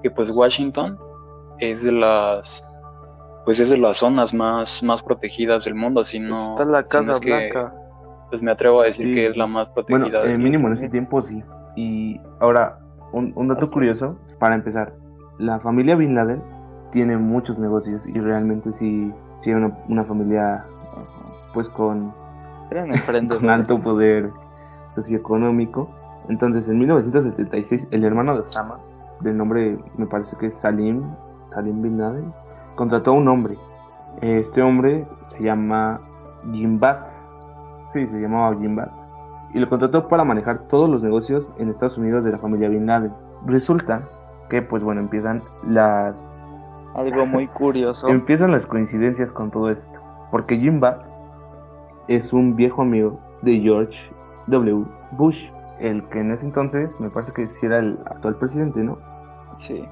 que 0.02 0.12
pues 0.12 0.32
Washington 0.32 0.98
es 1.60 1.84
de 1.84 1.92
las 1.92 2.64
pues 3.46 3.62
es 3.62 3.70
de 3.70 3.78
las 3.78 3.98
zonas 3.98 4.34
más, 4.34 4.84
más 4.84 5.02
protegidas 5.02 5.64
del 5.64 5.74
mundo, 5.76 6.04
si 6.04 6.20
no, 6.20 6.52
Está 6.52 6.66
la 6.66 6.82
si 6.82 6.88
Casa 6.90 7.02
no 7.04 7.12
es 7.14 7.20
que, 7.22 7.30
Blanca. 7.30 7.74
pues 8.30 8.44
me 8.44 8.52
atrevo 8.52 8.82
a 8.82 8.86
decir 8.86 9.08
Sí, 9.08 9.14
que 9.14 9.26
es 9.26 9.38
la 9.38 9.48
más 9.48 9.70
protegida. 9.70 10.20
Bueno, 10.20 10.24
eh, 10.26 10.38
mínimo 10.38 10.68
en 10.68 10.74
ese 10.74 10.90
tiempo 10.90 11.22
sí. 11.22 11.42
Y 11.78 12.20
ahora, 12.42 12.80
un, 13.14 13.32
un 13.38 13.48
dato 13.48 13.72
curioso, 13.72 14.20
para 14.38 14.54
empezar, 14.54 14.94
la 15.40 15.62
familia 15.62 15.96
Bin 15.96 16.14
Laden 16.14 16.44
tiene 16.92 17.16
muchos 17.16 17.58
negocios 17.58 18.06
y 18.08 18.20
realmente 18.20 18.74
sí, 18.74 19.14
sí 19.38 19.50
era 19.50 19.60
una, 19.60 19.78
una 19.88 20.04
familia 20.04 20.66
pues 21.54 21.70
con, 21.70 22.14
Eran 22.70 22.94
emprendedores. 22.94 23.50
alto 23.50 23.80
poder 23.80 24.32
socioeconómico. 24.94 25.90
Entonces, 26.30 26.68
en 26.68 26.80
1976, 26.80 27.88
el 27.92 28.04
hermano 28.04 28.34
de 28.34 28.42
Osama, 28.42 28.80
del 29.22 29.38
nombre 29.38 29.78
me 29.98 30.06
parece 30.06 30.36
que 30.38 30.48
es 30.48 30.56
Salim, 30.56 31.04
Salim 31.46 31.82
Bin 31.82 31.98
Laden, 31.98 32.34
contrató 32.76 33.12
a 33.12 33.14
un 33.14 33.28
hombre. 33.28 33.58
Este 34.22 34.62
hombre 34.62 35.08
se 35.28 35.44
llama 35.44 36.02
Jimbat. 36.52 37.08
Sí, 37.90 38.08
se 38.08 38.20
llamaba 38.20 38.56
Jimbat. 38.58 38.92
Y 39.54 39.60
lo 39.60 39.70
contrató 39.70 40.08
para 40.08 40.24
manejar 40.24 40.68
todos 40.68 40.90
los 40.90 41.02
negocios 41.02 41.54
en 41.58 41.70
Estados 41.70 41.98
Unidos 41.98 42.24
de 42.24 42.32
la 42.32 42.38
familia 42.38 42.70
Bin 42.70 42.86
Laden. 42.86 43.14
Resulta 43.46 44.02
que, 44.50 44.62
pues 44.62 44.84
bueno, 44.84 45.02
empiezan 45.02 45.44
las 45.66 46.36
Algo 46.96 47.26
muy 47.26 47.48
curioso. 47.48 48.08
Empiezan 48.08 48.52
las 48.52 48.68
coincidencias 48.68 49.32
con 49.32 49.52
todo 49.52 49.70
esto, 49.70 50.00
porque 50.32 50.58
Jim 50.58 50.80
Bat 50.80 51.17
es 52.08 52.34
un 52.34 52.56
viejo 52.56 52.82
amigo 52.82 53.20
de 53.42 53.60
George 53.60 54.12
W. 54.48 54.86
Bush, 55.12 55.52
el 55.80 56.04
que 56.10 56.20
en 56.20 56.32
ese 56.32 56.46
entonces 56.46 57.00
me 57.00 57.10
parece 57.10 57.34
que 57.34 57.48
sí 57.48 57.66
era 57.66 57.80
el 57.80 58.00
actual 58.06 58.36
presidente, 58.38 58.84
¿no? 58.84 58.98
Sí. 59.56 59.84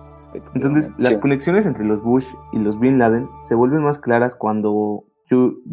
Entonces, 0.54 0.92
las 0.98 1.14
Sí. 1.14 1.20
conexiones 1.20 1.66
entre 1.66 1.86
los 1.86 2.02
Bush 2.02 2.28
y 2.52 2.60
los 2.60 2.78
Bin 2.80 2.98
Laden 3.00 3.30
se 3.40 3.56
vuelven 3.56 3.84
más 3.84 4.00
claras 4.00 4.36
cuando 4.36 5.04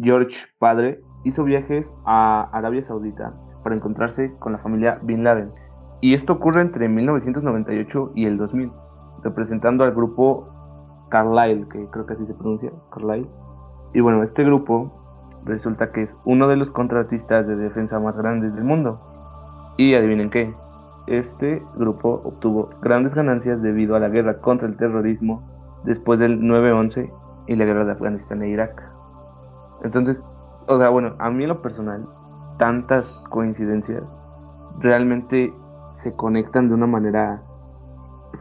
George 0.01 0.37
padre 0.57 1.01
hizo 1.25 1.43
viajes 1.43 1.93
a 2.05 2.49
Arabia 2.53 2.81
Saudita 2.81 3.33
para 3.63 3.75
encontrarse 3.75 4.33
con 4.39 4.53
la 4.53 4.59
familia 4.59 4.99
Bin 5.03 5.23
Laden. 5.23 5.49
Y 6.01 6.13
esto 6.13 6.33
ocurre 6.33 6.61
entre 6.61 6.87
1998 6.89 8.11
y 8.15 8.25
el 8.25 8.37
2000, 8.37 8.71
representando 9.23 9.83
al 9.83 9.93
grupo 9.93 10.47
Carlyle, 11.09 11.67
que 11.67 11.85
creo 11.89 12.05
que 12.05 12.13
así 12.13 12.25
se 12.25 12.33
pronuncia, 12.33 12.71
Carlyle. 12.91 13.27
Y 13.93 14.01
bueno, 14.01 14.23
este 14.23 14.43
grupo 14.43 14.91
resulta 15.45 15.91
que 15.91 16.03
es 16.03 16.17
uno 16.25 16.47
de 16.47 16.57
los 16.57 16.69
contratistas 16.69 17.47
de 17.47 17.55
defensa 17.55 17.99
más 17.99 18.17
grandes 18.17 18.55
del 18.55 18.63
mundo. 18.63 18.99
Y 19.77 19.95
adivinen 19.95 20.29
qué, 20.29 20.53
este 21.07 21.61
grupo 21.75 22.21
obtuvo 22.23 22.69
grandes 22.81 23.15
ganancias 23.15 23.61
debido 23.61 23.95
a 23.95 23.99
la 23.99 24.09
guerra 24.09 24.39
contra 24.39 24.67
el 24.67 24.77
terrorismo 24.77 25.43
después 25.83 26.19
del 26.19 26.41
9-11 26.41 27.11
y 27.47 27.55
la 27.55 27.65
guerra 27.65 27.85
de 27.85 27.91
Afganistán 27.91 28.41
e 28.41 28.49
Irak. 28.49 28.81
Entonces, 29.83 30.23
o 30.67 30.77
sea, 30.77 30.89
bueno, 30.89 31.15
a 31.19 31.29
mí 31.29 31.43
en 31.43 31.49
lo 31.49 31.61
personal, 31.61 32.07
tantas 32.57 33.11
coincidencias 33.29 34.15
realmente 34.79 35.53
se 35.91 36.15
conectan 36.15 36.69
de 36.69 36.75
una 36.75 36.87
manera, 36.87 37.41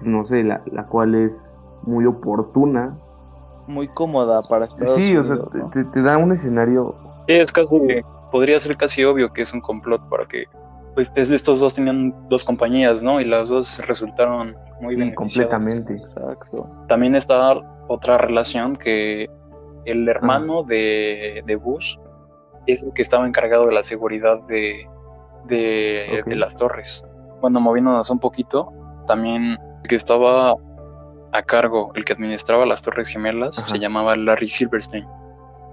no 0.03 0.23
sé, 0.23 0.45
la, 0.45 0.63
la 0.67 0.87
cual 0.87 1.15
es 1.15 1.59
muy 1.83 2.07
oportuna. 2.07 2.97
Muy 3.67 3.89
cómoda 3.89 4.43
para 4.43 4.65
Estados 4.67 4.95
Sí, 4.97 5.17
o 5.17 5.23
sea, 5.23 5.37
te, 5.73 5.85
te 5.85 6.03
da 6.03 6.19
un 6.19 6.33
escenario 6.33 6.95
Sí, 7.29 7.35
es 7.35 7.53
casi, 7.53 7.77
podría 8.31 8.59
ser 8.59 8.77
casi 8.77 9.05
obvio 9.05 9.33
que 9.33 9.43
es 9.43 9.53
un 9.55 9.61
complot 9.61 10.09
para 10.09 10.27
que, 10.27 10.45
pues 10.95 11.13
desde 11.15 11.37
estos 11.37 11.61
dos 11.61 11.75
tenían 11.75 12.13
dos 12.29 12.45
compañías, 12.45 13.03
¿no? 13.03 13.21
Y 13.21 13.25
las 13.25 13.49
dos 13.49 13.81
resultaron 13.87 14.57
muy 14.81 14.95
sí, 14.95 15.01
beneficiadas. 15.01 15.15
completamente. 15.15 15.95
Exacto. 15.95 16.69
También 16.89 17.15
está 17.15 17.53
otra 17.89 18.19
relación 18.19 18.75
que 18.77 19.29
el 19.85 20.09
Ah. 20.09 20.13
hermano 20.13 20.63
de, 20.65 21.43
de 21.47 21.57
Bush 21.57 21.97
es 22.67 22.83
el 22.83 22.93
que 22.93 23.03
estaba 23.03 23.27
encargado 23.27 23.67
de 23.67 23.73
la 23.75 23.83
seguridad 23.85 24.41
de, 24.49 24.89
de, 25.47 26.23
de 26.27 26.37
las 26.37 26.57
torres. 26.57 27.05
Bueno, 27.41 27.61
moviéndonos 27.61 28.11
un 28.11 28.19
poquito, 28.19 28.73
también 29.07 29.57
el 29.83 29.89
que 29.89 29.97
estaba 29.97 30.55
a 31.33 31.43
cargo, 31.43 31.93
el 31.95 32.05
que 32.05 32.13
administraba 32.13 32.67
las 32.67 32.83
torres 32.83 33.09
gemelas, 33.09 33.59
Ajá. 33.59 33.69
se 33.69 33.79
llamaba 33.79 34.17
Larry 34.17 34.49
Silverstein. 34.49 35.07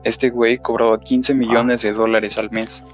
Este 0.03 0.29
güey 0.29 0.57
cobraba 0.57 0.99
15 0.99 1.33
millones 1.33 1.81
de 1.81 1.91
dólares 1.93 2.37
al 2.37 2.49
mes. 2.51 2.85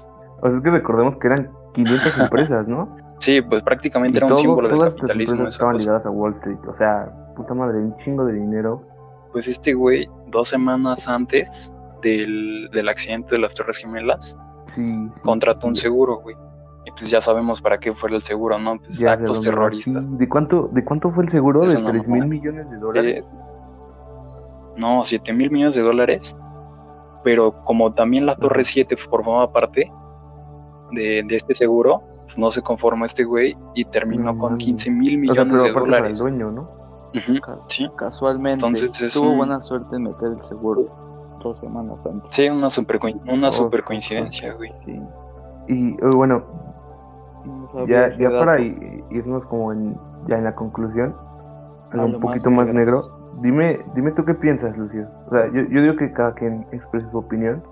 O 0.42 0.48
sea, 0.48 0.58
es 0.58 0.62
que 0.62 0.70
recordemos 0.70 1.16
que 1.16 1.28
eran 1.28 1.50
500 1.74 2.20
empresas, 2.20 2.68
¿no? 2.68 2.96
Sí, 3.18 3.40
pues 3.40 3.62
prácticamente 3.62 4.16
Y 4.16 4.18
era 4.18 4.26
un 4.26 4.30
todo- 4.30 4.40
símbolo 4.42 4.68
del 4.68 4.78
todas 4.78 4.94
estas 4.94 5.10
capitalismo. 5.10 5.46
estaban 5.48 5.74
cosa. 5.74 5.82
ligadas 5.82 6.06
a 6.06 6.10
Wall 6.10 6.32
Street. 6.32 6.58
O 6.68 6.74
sea, 6.74 7.32
puta 7.36 7.54
madre, 7.54 7.78
un 7.78 7.96
chingo 7.96 8.24
de 8.24 8.34
dinero. 8.34 8.82
Pues 9.32 9.48
este 9.48 9.72
güey, 9.74 10.08
dos 10.28 10.48
semanas 10.48 11.08
antes 11.08 11.72
del, 12.02 12.68
del 12.72 12.88
accidente 12.88 13.36
de 13.36 13.40
las 13.40 13.54
Torres 13.54 13.78
Gemelas, 13.78 14.36
Sí. 14.66 14.82
sí, 15.14 15.20
contrató 15.22 15.68
un 15.68 15.76
seguro, 15.76 16.16
güey. 16.20 16.34
Y 16.86 16.90
pues 16.92 17.10
ya 17.10 17.20
sabemos 17.20 17.60
para 17.60 17.78
qué 17.78 17.92
fue 17.92 18.10
el 18.10 18.22
seguro, 18.22 18.58
¿no? 18.58 18.78
Pues 18.78 18.98
Ya 19.00 19.12
actos 19.12 19.42
terroristas. 19.42 20.04
sí. 20.04 20.10
¿De 20.12 20.28
cuánto, 20.28 20.68
¿De 20.72 20.84
cuánto 20.84 21.10
fue 21.10 21.24
el 21.24 21.30
seguro? 21.30 21.66
¿De 21.66 21.76
una 21.76 21.90
3 21.90 22.08
mil 22.08 22.26
millones 22.28 22.70
de 22.70 22.78
dólares? 22.78 23.28
Eh, 23.30 24.72
no, 24.76 25.04
7 25.04 25.32
mil 25.32 25.50
millones 25.50 25.74
de 25.74 25.82
dólares. 25.82 26.36
Pero 27.24 27.64
como 27.64 27.92
también 27.92 28.24
la 28.24 28.36
Torre 28.36 28.60
Ajá. 28.62 28.70
7 28.72 28.96
formaba 28.96 29.52
parte 29.52 29.92
de, 30.92 31.24
de 31.26 31.36
este 31.36 31.54
seguro, 31.54 32.02
pues 32.20 32.38
no 32.38 32.50
se 32.52 32.62
conformó 32.62 33.04
este 33.04 33.24
güey 33.24 33.56
y 33.74 33.84
terminó 33.86 34.24
No 34.32 34.38
con 34.38 34.52
mames. 34.52 34.64
15 34.66 34.90
mil 34.92 35.28
o 35.30 35.34
sea, 35.34 35.44
millones 35.44 35.52
pero 35.54 35.62
de 35.62 35.68
el 35.68 35.74
dólares. 35.92 36.18
dueño, 36.18 36.50
¿no? 36.52 36.70
Ujú, 37.14 37.40
Ca- 37.40 37.58
Sí, 37.66 37.88
Casualmente. 37.96 38.64
Entonces 38.64 39.00
es 39.02 39.12
tuvo 39.14 39.30
un- 39.30 39.38
buena 39.38 39.60
suerte 39.62 39.96
en 39.96 40.04
meter 40.04 40.28
el 40.28 40.48
seguro 40.48 40.86
dos 41.42 41.58
semanas 41.60 41.96
antes. 42.04 42.28
sí, 42.34 42.48
una 42.48 42.70
super, 42.70 43.00
una 43.26 43.48
Oh, 43.48 43.52
super 43.52 43.82
coincidencia, 43.82 44.52
güey. 44.54 44.70
Sí. 44.84 45.00
Y 45.68 45.88
eh, 45.94 45.96
bueno, 46.14 46.44
No 47.76 47.86
ya, 47.86 48.08
ya 48.16 48.30
para 48.30 48.52
dato. 48.52 48.62
irnos 49.10 49.44
como 49.46 49.72
en, 49.72 49.96
ya 50.28 50.38
en 50.38 50.44
la 50.44 50.54
conclusión, 50.54 51.14
algo 51.92 52.02
A 52.02 52.06
un 52.06 52.20
poquito 52.20 52.50
más 52.50 52.66
más 52.66 52.74
negro. 52.74 53.10
Dime, 53.42 53.80
dime 53.94 54.12
tú 54.12 54.24
qué 54.24 54.34
piensas, 54.34 54.78
Lucio. 54.78 55.06
O 55.26 55.30
sea, 55.30 55.46
yo, 55.48 55.62
yo 55.62 55.82
digo 55.82 55.96
que 55.96 56.10
cada 56.12 56.32
quien 56.32 56.66
exprese 56.72 57.10
su 57.10 57.18
opinión, 57.18 57.62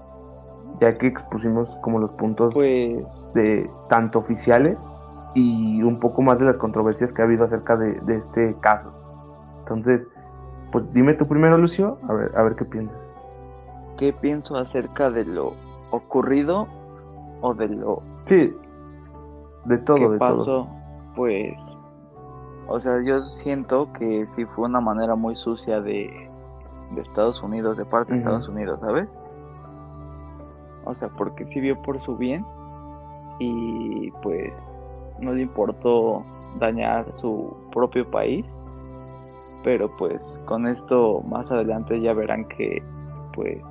ya 0.80 0.96
que 0.98 1.06
expusimos 1.06 1.74
como 1.76 1.98
los 1.98 2.12
puntos 2.12 2.52
Pues 2.52 3.02
de 3.32 3.70
tanto 3.88 4.18
oficiales 4.18 4.76
y 5.34 5.82
un 5.82 5.98
poco 5.98 6.20
más 6.20 6.38
de 6.38 6.44
las 6.44 6.58
controversias 6.58 7.12
que 7.12 7.22
ha 7.22 7.24
habido 7.24 7.44
acerca 7.44 7.76
de, 7.76 7.98
de 8.02 8.16
este 8.16 8.54
caso. 8.60 8.92
Entonces, 9.60 10.06
pues 10.70 10.84
dime 10.92 11.14
tú 11.14 11.26
primero, 11.26 11.56
Lucio, 11.56 11.98
a 12.08 12.12
ver, 12.12 12.30
a 12.36 12.42
ver 12.42 12.56
qué 12.56 12.66
piensas. 12.66 12.98
¿Qué 13.96 14.12
pienso 14.12 14.56
acerca 14.56 15.08
de 15.08 15.24
lo 15.24 15.54
ocurrido 15.90 16.68
o 17.40 17.54
de 17.54 17.68
lo 17.68 18.02
Sí, 18.28 18.54
de 19.64 19.79
todo, 19.79 19.98
que 19.98 20.09
de 20.11 20.18
pasó? 20.18 20.44
todo. 20.44 20.68
Pues, 21.14 21.79
o 22.66 22.81
sea, 22.81 23.03
yo 23.03 23.22
siento 23.24 23.92
que 23.92 24.27
sí 24.29 24.44
fue 24.46 24.66
una 24.66 24.81
manera 24.81 25.16
muy 25.16 25.37
sucia 25.37 25.81
de, 25.81 26.31
de 26.90 27.00
Estados 27.00 27.42
Unidos, 27.42 27.77
de 27.77 27.85
parte 27.87 28.14
de. 28.14 28.14
Estados 28.14 28.48
Unidos, 28.48 28.81
¿sabes? 28.81 29.09
O 30.85 30.94
sea, 30.94 31.09
porque 31.11 31.46
sí 31.46 31.61
vio 31.61 31.81
por 31.83 32.00
su 32.00 32.16
bien 32.16 32.46
y 33.38 34.11
pues 34.22 34.53
no 35.20 35.33
le 35.33 35.42
importó 35.42 36.24
dañar 36.59 37.14
su 37.16 37.57
propio 37.72 38.11
país. 38.11 38.46
Pero 39.62 39.94
pues 39.96 40.22
con 40.46 40.66
esto 40.66 41.22
más 41.22 41.50
adelante 41.50 42.00
ya 42.00 42.12
verán 42.12 42.46
que 42.48 42.83
pues 43.35 43.62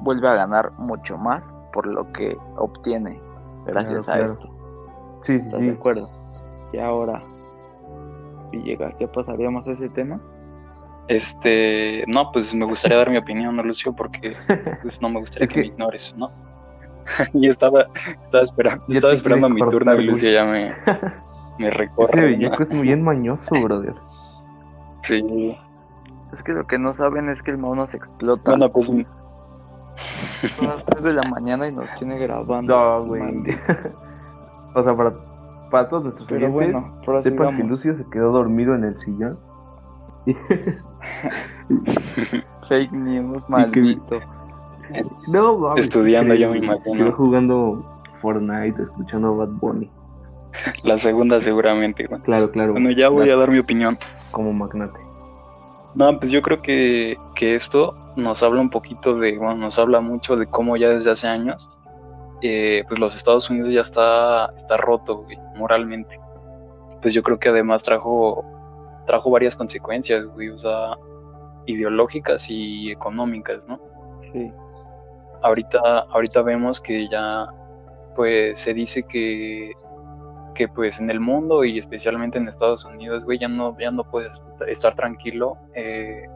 vuelve 0.00 0.28
a 0.28 0.34
ganar 0.34 0.72
mucho 0.78 1.18
más 1.18 1.52
por 1.72 1.86
lo 1.86 2.12
que 2.12 2.38
obtiene 2.56 3.20
gracias 3.66 4.06
Claro, 4.06 4.12
a 4.12 4.12
claro. 4.12 4.32
esto. 4.34 4.53
Sí, 5.24 5.40
sí, 5.40 5.46
¿Estás 5.46 5.60
de 5.60 5.70
sí. 5.70 5.76
acuerdo? 5.76 6.10
Y 6.72 6.78
ahora, 6.78 7.22
Villegas, 8.52 8.94
¿ya 9.00 9.10
pasaríamos 9.10 9.66
a 9.68 9.72
ese 9.72 9.88
tema? 9.88 10.20
Este, 11.08 12.04
no, 12.06 12.30
pues 12.32 12.54
me 12.54 12.64
gustaría 12.64 12.96
dar 12.98 13.10
mi 13.10 13.16
opinión, 13.18 13.56
¿no, 13.56 13.62
Lucio? 13.62 13.92
Porque 13.94 14.34
pues, 14.82 15.00
no 15.02 15.08
me 15.08 15.20
gustaría 15.20 15.44
Es 15.46 15.48
que, 15.48 15.54
que- 15.54 15.60
me 15.60 15.66
ignores, 15.66 16.14
¿no? 16.16 16.30
y 17.34 17.48
estaba, 17.48 17.86
estaba 18.22 18.44
esperando, 18.44 18.84
estaba 18.88 19.12
esperando 19.12 19.48
mi 19.50 19.60
turno 19.68 19.94
y 20.00 20.04
Lucio 20.06 20.30
ya 20.30 20.44
me, 20.44 20.72
me 21.58 21.68
Ese 21.68 21.70
recorre. 21.70 22.20
¿no? 22.22 22.26
Villaco 22.38 22.62
es 22.62 22.72
muy 22.72 22.86
bien 22.86 23.02
mañoso, 23.02 23.54
brother. 23.60 23.94
Sí. 25.02 25.54
Es 26.32 26.42
que 26.42 26.52
lo 26.52 26.66
que 26.66 26.78
no 26.78 26.94
saben 26.94 27.28
es 27.28 27.42
que 27.42 27.50
el 27.50 27.58
mono 27.58 27.86
se 27.86 27.96
explota. 27.98 28.50
Bueno, 28.50 28.70
pues 28.70 28.86
Son 28.86 30.66
las 30.66 30.84
3 30.86 31.02
de 31.02 31.12
la 31.14 31.22
mañana 31.28 31.68
y 31.68 31.72
nos 31.72 31.94
tiene 31.96 32.18
grabando. 32.18 32.74
No, 32.74 33.04
güey. 33.04 33.22
O 34.74 34.82
sea, 34.82 34.96
para, 34.96 35.14
para 35.70 35.88
todos 35.88 36.04
nuestros 36.04 36.28
Pero 36.28 36.52
oyentes, 36.52 36.82
bueno, 37.04 37.22
sepan 37.22 37.56
que. 37.56 37.64
Lucio 37.64 37.96
se 37.96 38.04
quedó 38.10 38.32
dormido 38.32 38.74
en 38.74 38.84
el 38.84 38.96
sillón. 38.98 39.38
Fake 42.68 42.92
news, 42.92 43.44
que- 43.44 43.52
maldito. 43.52 44.20
no, 45.28 45.58
mames, 45.58 45.80
Estudiando, 45.80 46.34
yo 46.34 46.50
me 46.50 46.58
imagino. 46.58 47.12
Jugando 47.12 47.84
Fortnite, 48.20 48.82
escuchando 48.82 49.36
Bad 49.36 49.48
Bunny. 49.60 49.90
la 50.84 50.98
segunda 50.98 51.40
seguramente, 51.40 52.06
güey. 52.06 52.20
Claro, 52.22 52.50
claro. 52.50 52.72
Bueno, 52.72 52.90
ya 52.90 53.08
voy 53.08 53.30
a 53.30 53.36
dar 53.36 53.50
mi 53.50 53.58
opinión. 53.58 53.98
Como 54.30 54.52
magnate. 54.52 54.98
No, 55.94 56.18
pues 56.18 56.32
yo 56.32 56.42
creo 56.42 56.60
que, 56.60 57.16
que 57.34 57.54
esto 57.54 57.94
nos 58.16 58.42
habla 58.42 58.60
un 58.60 58.70
poquito 58.70 59.16
de, 59.18 59.38
bueno, 59.38 59.56
nos 59.56 59.78
habla 59.78 60.00
mucho 60.00 60.36
de 60.36 60.46
cómo 60.46 60.76
ya 60.76 60.88
desde 60.90 61.12
hace 61.12 61.28
años, 61.28 61.80
eh, 62.46 62.84
pues 62.86 63.00
los 63.00 63.14
Estados 63.14 63.48
Unidos 63.48 63.70
ya 63.72 63.80
está, 63.80 64.52
está 64.54 64.76
roto, 64.76 65.22
güey, 65.22 65.38
moralmente. 65.56 66.20
Pues 67.00 67.14
yo 67.14 67.22
creo 67.22 67.38
que 67.38 67.48
además 67.48 67.82
trajo, 67.82 68.44
trajo 69.06 69.30
varias 69.30 69.56
consecuencias, 69.56 70.26
güey, 70.26 70.50
o 70.50 70.58
sea, 70.58 70.90
ideológicas 71.64 72.50
y 72.50 72.90
económicas, 72.90 73.66
¿no? 73.66 73.80
Sí. 74.20 74.52
ahorita, 75.42 76.00
ahorita 76.10 76.42
vemos 76.42 76.82
que 76.82 77.08
ya 77.08 77.46
pues 78.14 78.58
se 78.58 78.74
dice 78.74 79.04
que, 79.04 79.72
que 80.54 80.68
pues 80.68 81.00
en 81.00 81.08
el 81.08 81.20
mundo 81.20 81.64
y 81.64 81.78
especialmente 81.78 82.36
en 82.36 82.46
Estados 82.46 82.84
Unidos, 82.84 83.24
güey, 83.24 83.38
ya 83.38 83.48
no, 83.48 83.74
ya 83.78 83.90
no 83.90 84.04
puedes 84.04 84.42
estar 84.68 84.94
tranquilo 84.94 85.56
eh, 85.74 86.26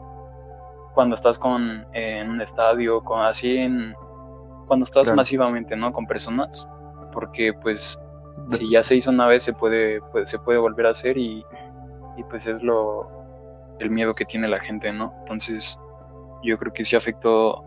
cuando 0.95 1.15
estás 1.15 1.37
con 1.37 1.85
en 1.93 2.31
un 2.31 2.41
estadio, 2.41 3.03
con 3.03 3.21
así 3.21 3.57
en 3.57 3.93
cuando 4.69 4.85
estás 4.85 5.03
Claro. 5.03 5.17
masivamente, 5.17 5.75
¿no? 5.75 5.91
Con 5.91 6.05
personas, 6.05 6.69
porque 7.11 7.51
pues 7.53 7.99
si 8.49 8.69
ya 8.69 8.81
se 8.83 8.95
hizo 8.95 9.11
una 9.11 9.27
vez 9.27 9.43
se 9.43 9.51
puede, 9.53 9.99
pues, 10.13 10.29
se 10.29 10.39
puede 10.39 10.59
volver 10.59 10.85
a 10.85 10.91
hacer 10.91 11.17
y, 11.17 11.45
y 12.15 12.23
pues 12.29 12.47
es 12.47 12.63
lo 12.63 13.09
el 13.79 13.89
miedo 13.89 14.15
que 14.15 14.23
tiene 14.25 14.47
la 14.47 14.59
gente, 14.59 14.93
¿no? 14.93 15.13
Entonces 15.19 15.77
yo 16.43 16.57
creo 16.57 16.71
que 16.71 16.85
sí 16.85 16.95
afectó 16.95 17.63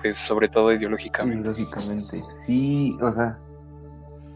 pues 0.00 0.16
sobre 0.16 0.48
todo 0.48 0.72
ideológicamente. 0.72 1.48
Lógicamente. 1.50 2.22
Sí, 2.44 2.96
o 3.02 3.12
sea, 3.12 3.38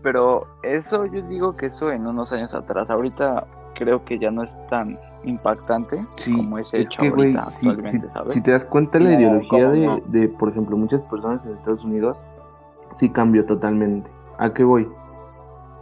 Pero 0.03 0.47
eso, 0.63 1.07
yo 1.07 1.23
digo 1.23 1.57
que 1.57 1.67
eso 1.67 1.91
en 1.91 2.07
unos 2.07 2.31
años 2.33 2.53
atrás. 2.55 2.91
Ahorita 2.91 3.47
creo 3.75 4.05
que 4.05 4.19
ya 4.19 4.31
no 4.31 4.43
es 4.45 4.55
tan 4.69 4.99
impactante 5.25 6.05
sí. 6.17 6.33
como 6.33 6.59
ese 6.59 6.81
es 6.81 6.87
hecho 6.89 7.03
que, 7.03 7.09
ahorita 7.09 7.51
si, 7.51 7.69
actualmente, 7.69 8.07
si- 8.09 8.13
¿sabes? 8.13 8.33
si 8.35 8.41
te 8.41 8.51
das 8.51 8.65
cuenta, 8.65 8.99
la 8.99 9.11
No, 9.11 9.17
ideología 9.21 9.49
¿cómo 9.65 9.71
de, 9.73 9.87
no? 9.87 10.01
de, 10.07 10.29
por 10.29 10.49
ejemplo, 10.51 10.77
muchas 10.77 11.01
personas 11.03 11.45
en 11.47 11.55
Estados 11.55 11.85
Unidos 11.85 12.25
sí 12.95 13.09
cambió 13.11 13.45
totalmente. 13.47 14.11
¿A 14.39 14.53
qué 14.53 14.65
voy? 14.65 14.89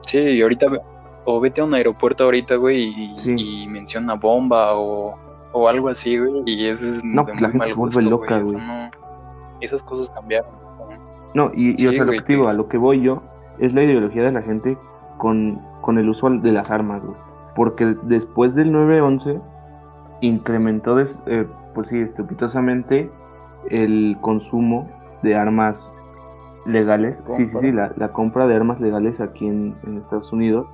Sí, 0.07 0.19
y 0.19 0.43
ahorita 0.43 0.67
o 1.25 1.41
vete 1.41 1.61
a 1.61 1.65
un 1.65 1.75
aeropuerto 1.75 2.25
ahorita, 2.25 2.57
güey, 2.57 2.83
y, 2.89 3.15
Sí. 3.21 3.35
y 3.65 3.69
menciona 3.69 4.15
bomba 4.15 4.75
o, 4.75 5.15
o 5.53 5.69
algo 5.69 5.89
así, 5.89 6.19
güey, 6.19 6.43
y 6.47 6.67
eso 6.67 6.87
es 6.87 7.05
No, 7.05 7.23
de 7.25 7.35
la 7.35 7.35
muy 7.35 7.43
gente 7.43 7.59
mal 7.59 7.69
se 7.69 7.75
vuelve 7.75 7.95
gusto, 7.97 8.11
loca, 8.11 8.41
güey. 8.41 8.55
no- 8.57 8.91
esas 9.61 9.83
cosas 9.85 10.11
cambiaron. 10.11 10.51
No, 11.35 11.51
y, 11.55 11.75
o 11.87 11.93
sea, 11.93 12.05
lo 12.05 12.13
que 12.13 12.21
te 12.23 12.33
digo, 12.35 12.49
a 12.49 12.53
lo 12.53 12.69
que 12.69 12.77
voy 12.77 13.01
yo, 13.01 13.23
es 13.59 13.73
la 13.73 13.83
ideología 13.85 14.23
de 14.25 14.33
la 14.33 14.43
gente 14.43 14.77
con, 15.19 15.61
con 15.81 15.99
el 15.99 16.09
uso 16.09 16.29
de 16.29 16.53
las 16.53 16.71
armas, 16.71 17.03
güey. 17.03 17.17
Porque 17.55 17.97
después 18.03 18.55
del 18.55 18.73
9-11 18.73 19.41
incrementó, 20.21 20.97
des- 20.97 21.23
eh, 21.27 21.47
pues 21.75 21.89
sí, 21.89 21.99
estrepitosamente 22.01 23.11
el 23.71 24.17
consumo 24.21 24.89
de 25.23 25.35
armas 25.37 25.95
legales. 26.67 27.23
Sí, 27.27 27.49
sí, 27.49 27.59
sí, 27.59 27.73
la, 27.73 27.93
la 27.97 28.13
compra 28.13 28.47
de 28.47 28.55
armas 28.57 28.81
legales 28.81 29.21
aquí 29.21 29.47
en, 29.47 29.77
en 29.85 29.99
Estados 29.99 30.33
Unidos. 30.33 30.71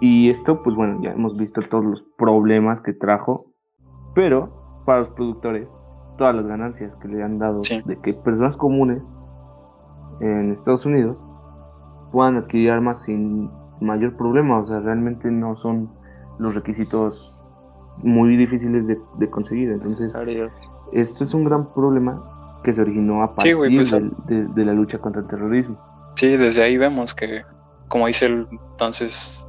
Y 0.00 0.30
esto, 0.30 0.62
pues 0.62 0.74
bueno, 0.76 1.00
ya 1.02 1.12
hemos 1.12 1.36
visto 1.36 1.60
todos 1.62 1.84
los 1.84 2.02
problemas 2.18 2.80
que 2.80 2.92
trajo. 2.92 3.46
Pero 4.14 4.82
para 4.86 5.00
los 5.00 5.10
productores, 5.10 5.68
todas 6.18 6.34
las 6.34 6.46
ganancias 6.46 6.96
que 6.96 7.08
le 7.08 7.22
han 7.22 7.38
dado 7.38 7.62
Sí. 7.62 7.82
de 7.84 7.96
que 8.00 8.14
personas 8.14 8.56
comunes 8.56 9.12
en 10.20 10.52
Estados 10.52 10.86
Unidos 10.86 11.26
puedan 12.12 12.36
adquirir 12.36 12.70
armas 12.70 13.02
sin 13.02 13.50
mayor 13.80 14.16
problema. 14.16 14.58
O 14.60 14.64
sea, 14.64 14.80
realmente 14.80 15.30
no 15.30 15.56
son 15.56 15.90
los 16.38 16.54
requisitos 16.54 17.30
muy 17.98 18.36
difíciles 18.36 18.86
de, 18.86 18.98
de 19.18 19.30
conseguir. 19.30 19.70
Entonces, 19.70 20.00
Necesarios. 20.00 20.52
esto 20.92 21.24
es 21.24 21.32
un 21.34 21.44
gran 21.44 21.72
problema 21.72 22.22
que 22.64 22.72
se 22.72 22.80
originó 22.80 23.22
a 23.22 23.28
Sí, 23.28 23.34
partir 23.36 23.56
güey, 23.56 23.74
pues, 23.76 23.90
del- 23.90 24.12
de, 24.26 24.46
de 24.46 24.64
la 24.64 24.72
lucha 24.72 24.98
contra 24.98 25.20
el 25.22 25.28
terrorismo. 25.28 25.78
Sí, 26.16 26.36
desde 26.36 26.62
ahí 26.62 26.76
vemos 26.78 27.14
que, 27.14 27.42
como 27.88 28.06
dice 28.06 28.26
el, 28.26 28.48
entonces, 28.72 29.46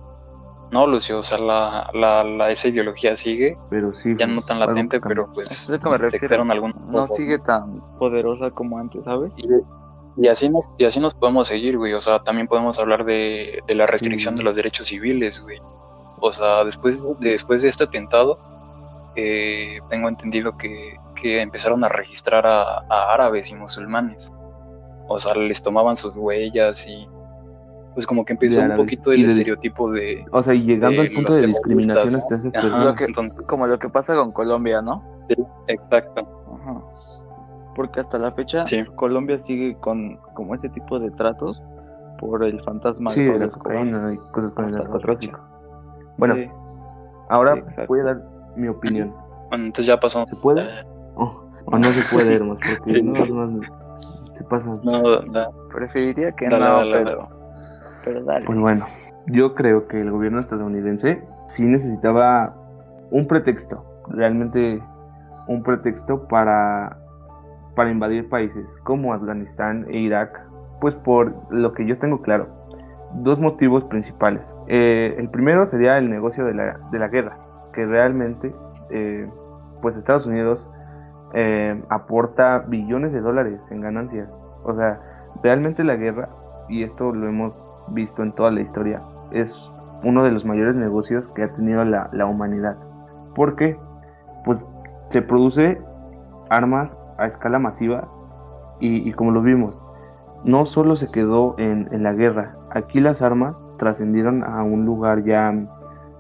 no, 0.72 0.86
Lucio, 0.88 1.20
o 1.20 1.24
sea, 1.24 1.38
la, 1.38 1.90
la, 1.94 2.24
la- 2.24 2.52
esa 2.52 2.68
ideología 2.68 3.16
sigue, 3.16 3.58
Pero 3.70 3.94
sí. 3.94 4.16
ya 4.18 4.28
no 4.28 4.42
tan 4.42 4.60
latente, 4.60 5.00
pero 5.00 5.32
pues 5.34 5.70
Es 5.70 5.80
que 5.80 5.90
me 5.90 5.98
refiero. 5.98 6.44
algunos 6.52 6.76
No 6.88 7.08
sigue 7.08 7.40
tan 7.40 7.80
poderosa 7.98 8.52
como 8.52 8.78
antes, 8.80 9.04
¿sabes? 9.06 9.32
Y, 9.38 9.48
y 10.18 10.28
así 10.28 10.50
nos, 10.50 10.72
y 10.78 10.86
así 10.86 11.00
nos 11.00 11.14
podemos 11.14 11.48
seguir, 11.48 11.78
güey. 11.78 11.94
O 11.94 12.00
sea, 12.00 12.20
también 12.20 12.48
podemos 12.48 12.80
hablar 12.80 13.04
de, 13.06 13.60
de 13.68 13.76
la 13.76 13.86
restricción 13.86 14.36
Sí. 14.36 14.38
de 14.40 14.44
los 14.44 14.56
derechos 14.56 14.88
civiles, 14.88 15.42
güey. 15.42 15.60
O 16.22 16.32
sea, 16.32 16.64
después 16.64 17.04
de, 17.20 17.32
después 17.32 17.62
de 17.62 17.68
este 17.70 17.84
atentado, 17.84 18.40
eh, 19.16 19.80
tengo 19.90 20.08
entendido 20.10 20.58
que, 20.58 20.96
que 21.16 21.42
empezaron 21.42 21.84
a 21.84 21.90
registrar 21.90 22.46
a, 22.48 22.80
a 22.90 23.14
árabes 23.14 23.50
y 23.52 23.56
musulmanes. 23.56 24.32
O 25.08 25.20
sea, 25.20 25.36
les 25.36 25.62
tomaban 25.62 25.96
sus 25.96 26.16
huellas 26.16 26.86
y 26.88 27.08
pues 27.94 28.06
como 28.08 28.26
que 28.26 28.34
empezó 28.34 28.60
un 28.60 28.76
poquito 28.76 29.14
el 29.14 29.24
de- 29.24 29.30
estereotipo 29.30 29.90
de... 29.92 30.26
O 30.34 30.44
sea, 30.44 30.54
y 30.54 30.64
llegando 30.64 31.02
al 31.02 31.12
punto 31.12 31.34
de 31.34 31.48
discriminación 31.48 32.12
¿no? 32.14 32.18
hacia 32.20 32.38
esas 32.38 32.46
Ajá, 32.48 32.62
personas. 32.62 32.86
Lo 32.86 32.96
que- 32.96 33.04
entonces, 33.06 33.42
Como 33.48 33.68
lo 33.68 33.80
que 33.80 33.88
pasa 33.90 34.16
con 34.16 34.32
Colombia, 34.34 34.82
¿no? 34.82 35.02
exacto. 35.68 36.28
Porque 37.76 38.00
hasta 38.00 38.18
la 38.18 38.32
fecha 38.32 38.66
Sí. 38.66 38.84
Colombia 38.96 39.38
sigue 39.40 39.76
con 39.80 40.18
como 40.34 40.56
ese 40.56 40.70
tipo 40.70 40.98
de 41.00 41.12
tratos 41.12 41.62
por 42.20 42.44
el 42.44 42.62
fantasma 42.64 43.10
Sí, 43.12 43.24
de 43.24 43.38
la 43.40 43.50
cocaína 43.50 44.14
y 44.14 44.18
cosas 44.32 44.54
con 44.54 44.66
el 44.66 44.72
narcotráfico. 44.76 45.40
Bueno, 46.18 46.36
Sí. 46.36 46.50
ahora 47.30 47.62
voy 47.88 48.00
a 48.00 48.04
dar 48.04 48.22
mi 48.56 48.68
opinión. 48.70 49.14
Bueno, 49.50 49.66
entonces 49.66 49.86
ya 49.88 49.98
pasó. 50.00 50.26
¿Se 50.26 50.36
puede? 50.38 50.62
Eh, 50.62 50.84
Oh, 51.18 51.44
o 51.66 51.78
no 51.78 51.84
se 51.84 52.14
puede, 52.14 52.36
hermano, 52.36 52.60
porque 52.60 52.90
Sí. 52.94 53.02
no, 53.02 53.46
no, 53.48 53.62
se 54.38 54.44
pasa. 54.46 54.72
no, 54.84 55.22
da- 55.32 55.50
Preferiría 55.74 56.32
que 56.34 56.48
Dale, 56.50 56.66
no, 56.66 56.76
dale, 56.78 57.04
pero 57.04 57.28
pero 58.06 58.24
dale. 58.24 58.46
Pues 58.46 58.60
bueno, 58.60 58.86
yo 59.28 59.56
creo 59.56 59.88
que 59.88 60.00
el 60.00 60.12
gobierno 60.12 60.40
estadounidense 60.40 61.22
sí 61.48 61.66
necesitaba 61.66 62.56
un 63.12 63.28
pretexto, 63.28 63.84
realmente 64.08 64.82
un 65.48 65.64
pretexto 65.64 66.28
para, 66.28 66.98
para 67.76 67.92
invadir 67.92 68.30
países 68.30 68.66
como 68.84 69.14
Afganistán 69.14 69.86
e 69.90 70.00
Irak, 70.00 70.42
pues 70.82 70.96
por 70.96 71.34
lo 71.50 71.74
que 71.74 71.86
yo 71.86 71.98
tengo 71.98 72.22
claro, 72.22 72.48
dos 73.16 73.40
motivos 73.40 73.86
principales. 73.86 74.56
Eh, 74.68 75.16
el 75.18 75.30
primero 75.30 75.66
sería 75.66 75.98
el 75.98 76.10
negocio 76.10 76.46
de 76.46 76.54
la, 76.54 76.80
de 76.92 77.00
la 77.00 77.08
guerra, 77.08 77.38
que 77.74 77.86
realmente 77.86 78.54
eh, 78.90 79.30
pues 79.82 79.96
Estados 79.96 80.26
Unidos 80.26 80.72
eh, 81.34 81.82
aporta 81.90 82.60
billones 82.68 83.14
de 83.14 83.22
dólares 83.22 83.70
en 83.72 83.82
ganancias. 83.82 84.30
O 84.64 84.74
sea, 84.74 85.00
realmente 85.44 85.84
la 85.84 85.96
guerra, 85.96 86.30
y 86.70 86.84
esto 86.84 87.14
lo 87.14 87.28
hemos 87.28 87.62
visto 87.90 88.24
en 88.24 88.32
toda 88.34 88.52
la 88.52 88.62
historia, 88.62 89.02
es 89.32 89.72
uno 90.04 90.24
de 90.24 90.32
los 90.32 90.46
mayores 90.46 90.76
negocios 90.76 91.28
que 91.30 91.44
ha 91.44 91.54
tenido 91.54 91.84
la, 91.84 92.10
la 92.14 92.26
humanidad. 92.26 92.78
Porque, 93.36 93.78
pues, 94.46 94.66
se 95.10 95.22
produce 95.22 95.82
armas 96.50 96.98
a 97.18 97.26
escala 97.26 97.60
masiva 97.60 98.08
y, 98.80 99.08
y 99.08 99.14
como 99.14 99.32
lo 99.32 99.42
vimos, 99.42 99.80
no 100.44 100.66
solo 100.66 100.96
se 100.96 101.10
quedó 101.10 101.56
en, 101.58 101.90
en 101.92 102.04
la 102.04 102.14
guerra, 102.14 102.56
aquí 102.72 103.00
las 103.00 103.22
armas 103.22 103.62
trascendieron 103.78 104.44
a 104.44 104.64
un 104.64 104.86
lugar 104.86 105.24
ya 105.24 105.54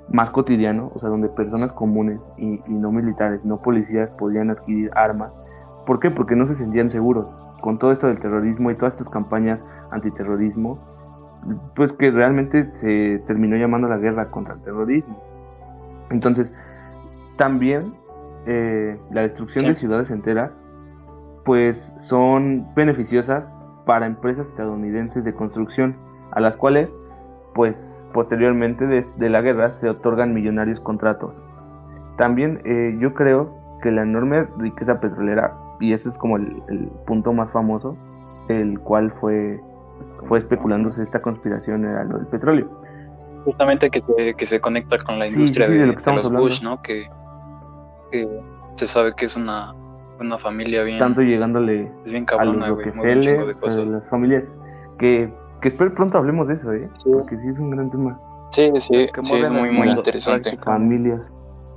más 0.10 0.29
cotidiano, 0.29 0.91
o 0.93 0.99
sea, 0.99 1.10
donde 1.10 1.29
personas 1.29 1.73
comunes 1.73 2.31
y, 2.38 2.62
y 2.67 2.73
no 2.73 2.91
militares, 2.91 3.43
no 3.43 3.62
policías 3.62 4.10
podían 4.12 4.49
adquirir 4.49 4.91
armas. 4.95 5.31
¿Por 5.86 5.99
qué? 5.99 6.12
Porque 6.12 6.36
no 6.36 6.47
se 6.47 6.55
sentían 6.55 6.89
seguros. 6.89 7.27
con 7.65 7.79
todo 7.79 7.91
esto 7.91 8.05
del 8.05 8.19
terrorismo 8.19 8.69
y 8.69 8.75
todas 8.75 8.93
estas 8.93 9.10
campañas 9.10 9.65
antiterrorismo, 9.89 10.77
pues 11.75 11.93
que 11.93 12.12
realmente 12.12 12.63
se 12.71 13.23
terminó 13.25 13.55
llamando 13.55 13.88
la 13.88 13.97
guerra 13.97 14.29
contra 14.29 14.53
el 14.53 14.62
terrorismo. 14.62 15.19
Entonces, 16.12 16.55
también 17.38 17.95
eh, 18.45 18.99
la 19.10 19.21
destrucción 19.21 19.65
de 19.65 19.73
ciudades 19.73 20.12
enteras, 20.12 20.55
pues 21.45 21.93
son 21.97 22.67
beneficiosas 22.75 23.49
para 23.86 24.08
empresas 24.08 24.49
estadounidenses 24.49 25.23
de 25.23 25.34
construcción, 25.34 25.95
a 26.31 26.41
las 26.41 26.58
cuales, 26.58 26.97
pues 27.53 28.10
posteriormente 28.13 28.86
de, 28.88 29.29
la 29.29 29.41
guerra 29.41 29.71
se 29.71 29.88
otorgan 29.88 30.34
millonarios 30.34 30.81
contratos. 30.81 31.43
También 32.17 32.62
eh, 32.65 32.97
yo 32.99 33.13
creo 33.13 33.55
que 33.81 33.91
la 33.91 34.01
enorme 34.01 34.47
riqueza 34.58 34.99
petrolera, 34.99 35.55
y 35.79 35.93
ese 35.93 36.10
es 36.10 36.17
como 36.17 36.38
el, 36.38 36.91
punto 37.05 37.31
más 37.31 37.51
famoso, 37.51 37.95
el 38.49 38.79
cual 38.79 39.13
fue, 39.21 39.62
fue 40.27 40.39
especulándose 40.39 41.03
esta 41.03 41.21
conspiración 41.21 41.86
era 41.86 42.03
lo 42.03 42.17
del 42.17 42.27
petróleo. 42.27 42.67
Justamente 43.43 43.91
que 43.91 44.01
se, 44.01 44.34
que 44.34 44.45
se 44.47 44.60
conecta 44.60 44.97
con 45.03 45.19
la 45.19 45.27
industria 45.27 45.69
de, 45.69 45.86
los 45.86 46.31
Bush, 46.31 46.63
¿no? 46.63 46.81
Que, 46.81 47.08
se 48.75 48.88
sabe 48.88 49.13
que 49.13 49.25
es 49.25 49.36
una, 49.36 49.75
una 50.19 50.38
familia 50.38 50.84
bien... 50.84 50.99
Tanto 50.99 51.21
llegándole 51.21 51.91
es 52.06 52.12
bien 52.12 52.25
cabrona, 52.25 52.65
a 52.65 52.69
los 52.69 52.78
Rockefeller, 52.78 53.45
de 53.45 53.54
cosas. 53.56 53.88
las 53.88 54.08
familias 54.10 54.43
que, 54.99 55.32
que 55.62 55.67
espero 55.67 55.93
pronto 55.93 56.17
hablemos 56.17 56.47
de 56.47 56.56
eso, 56.56 56.71
¿eh? 56.73 56.89
Porque 57.04 57.38
sí 57.38 57.47
es 57.49 57.60
un 57.60 57.71
gran 57.71 57.91
tema. 57.91 58.19
Sí, 58.51 58.71
sí, 58.80 59.08
sí 59.23 59.39
muy, 59.49 59.71
muy 59.71 59.89
interesante. 59.89 60.58
Familias. 60.58 61.32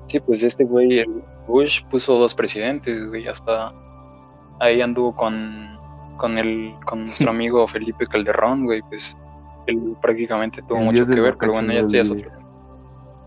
Sí, 0.07 0.21
pues 0.21 0.43
este 0.43 0.65
güey, 0.65 1.01
el 1.01 1.23
Bush 1.47 1.85
puso 1.85 2.19
dos 2.19 2.35
presidentes, 2.35 3.09
güey, 3.09 3.29
hasta 3.29 3.73
ahí 4.61 4.81
anduvo 4.81 5.15
con, 5.15 5.79
con 6.17 6.39
el, 6.39 6.75
con 6.87 7.07
nuestro 7.07 7.31
amigo 7.31 7.67
Felipe 7.69 8.07
Calderón, 8.07 8.65
güey, 8.65 8.81
pues 8.89 9.17
él 9.67 9.97
prácticamente 10.01 10.63
tuvo 10.63 10.79
mucho 10.79 11.07
que 11.07 11.21
ver, 11.21 11.37
pero 11.39 11.53
bueno, 11.53 11.73
ya 11.73 11.81
estoy 11.81 12.01
es 12.01 12.11
otro 12.11 12.31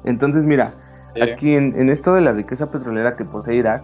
Entonces, 0.05 0.43
mira, 0.43 0.73
aquí 1.21 1.53
en, 1.53 1.89
esto 1.89 2.13
de 2.15 2.21
la 2.21 2.31
riqueza 2.31 2.71
petrolera 2.71 3.15
que 3.15 3.25
posee 3.25 3.55
Irak, 3.55 3.83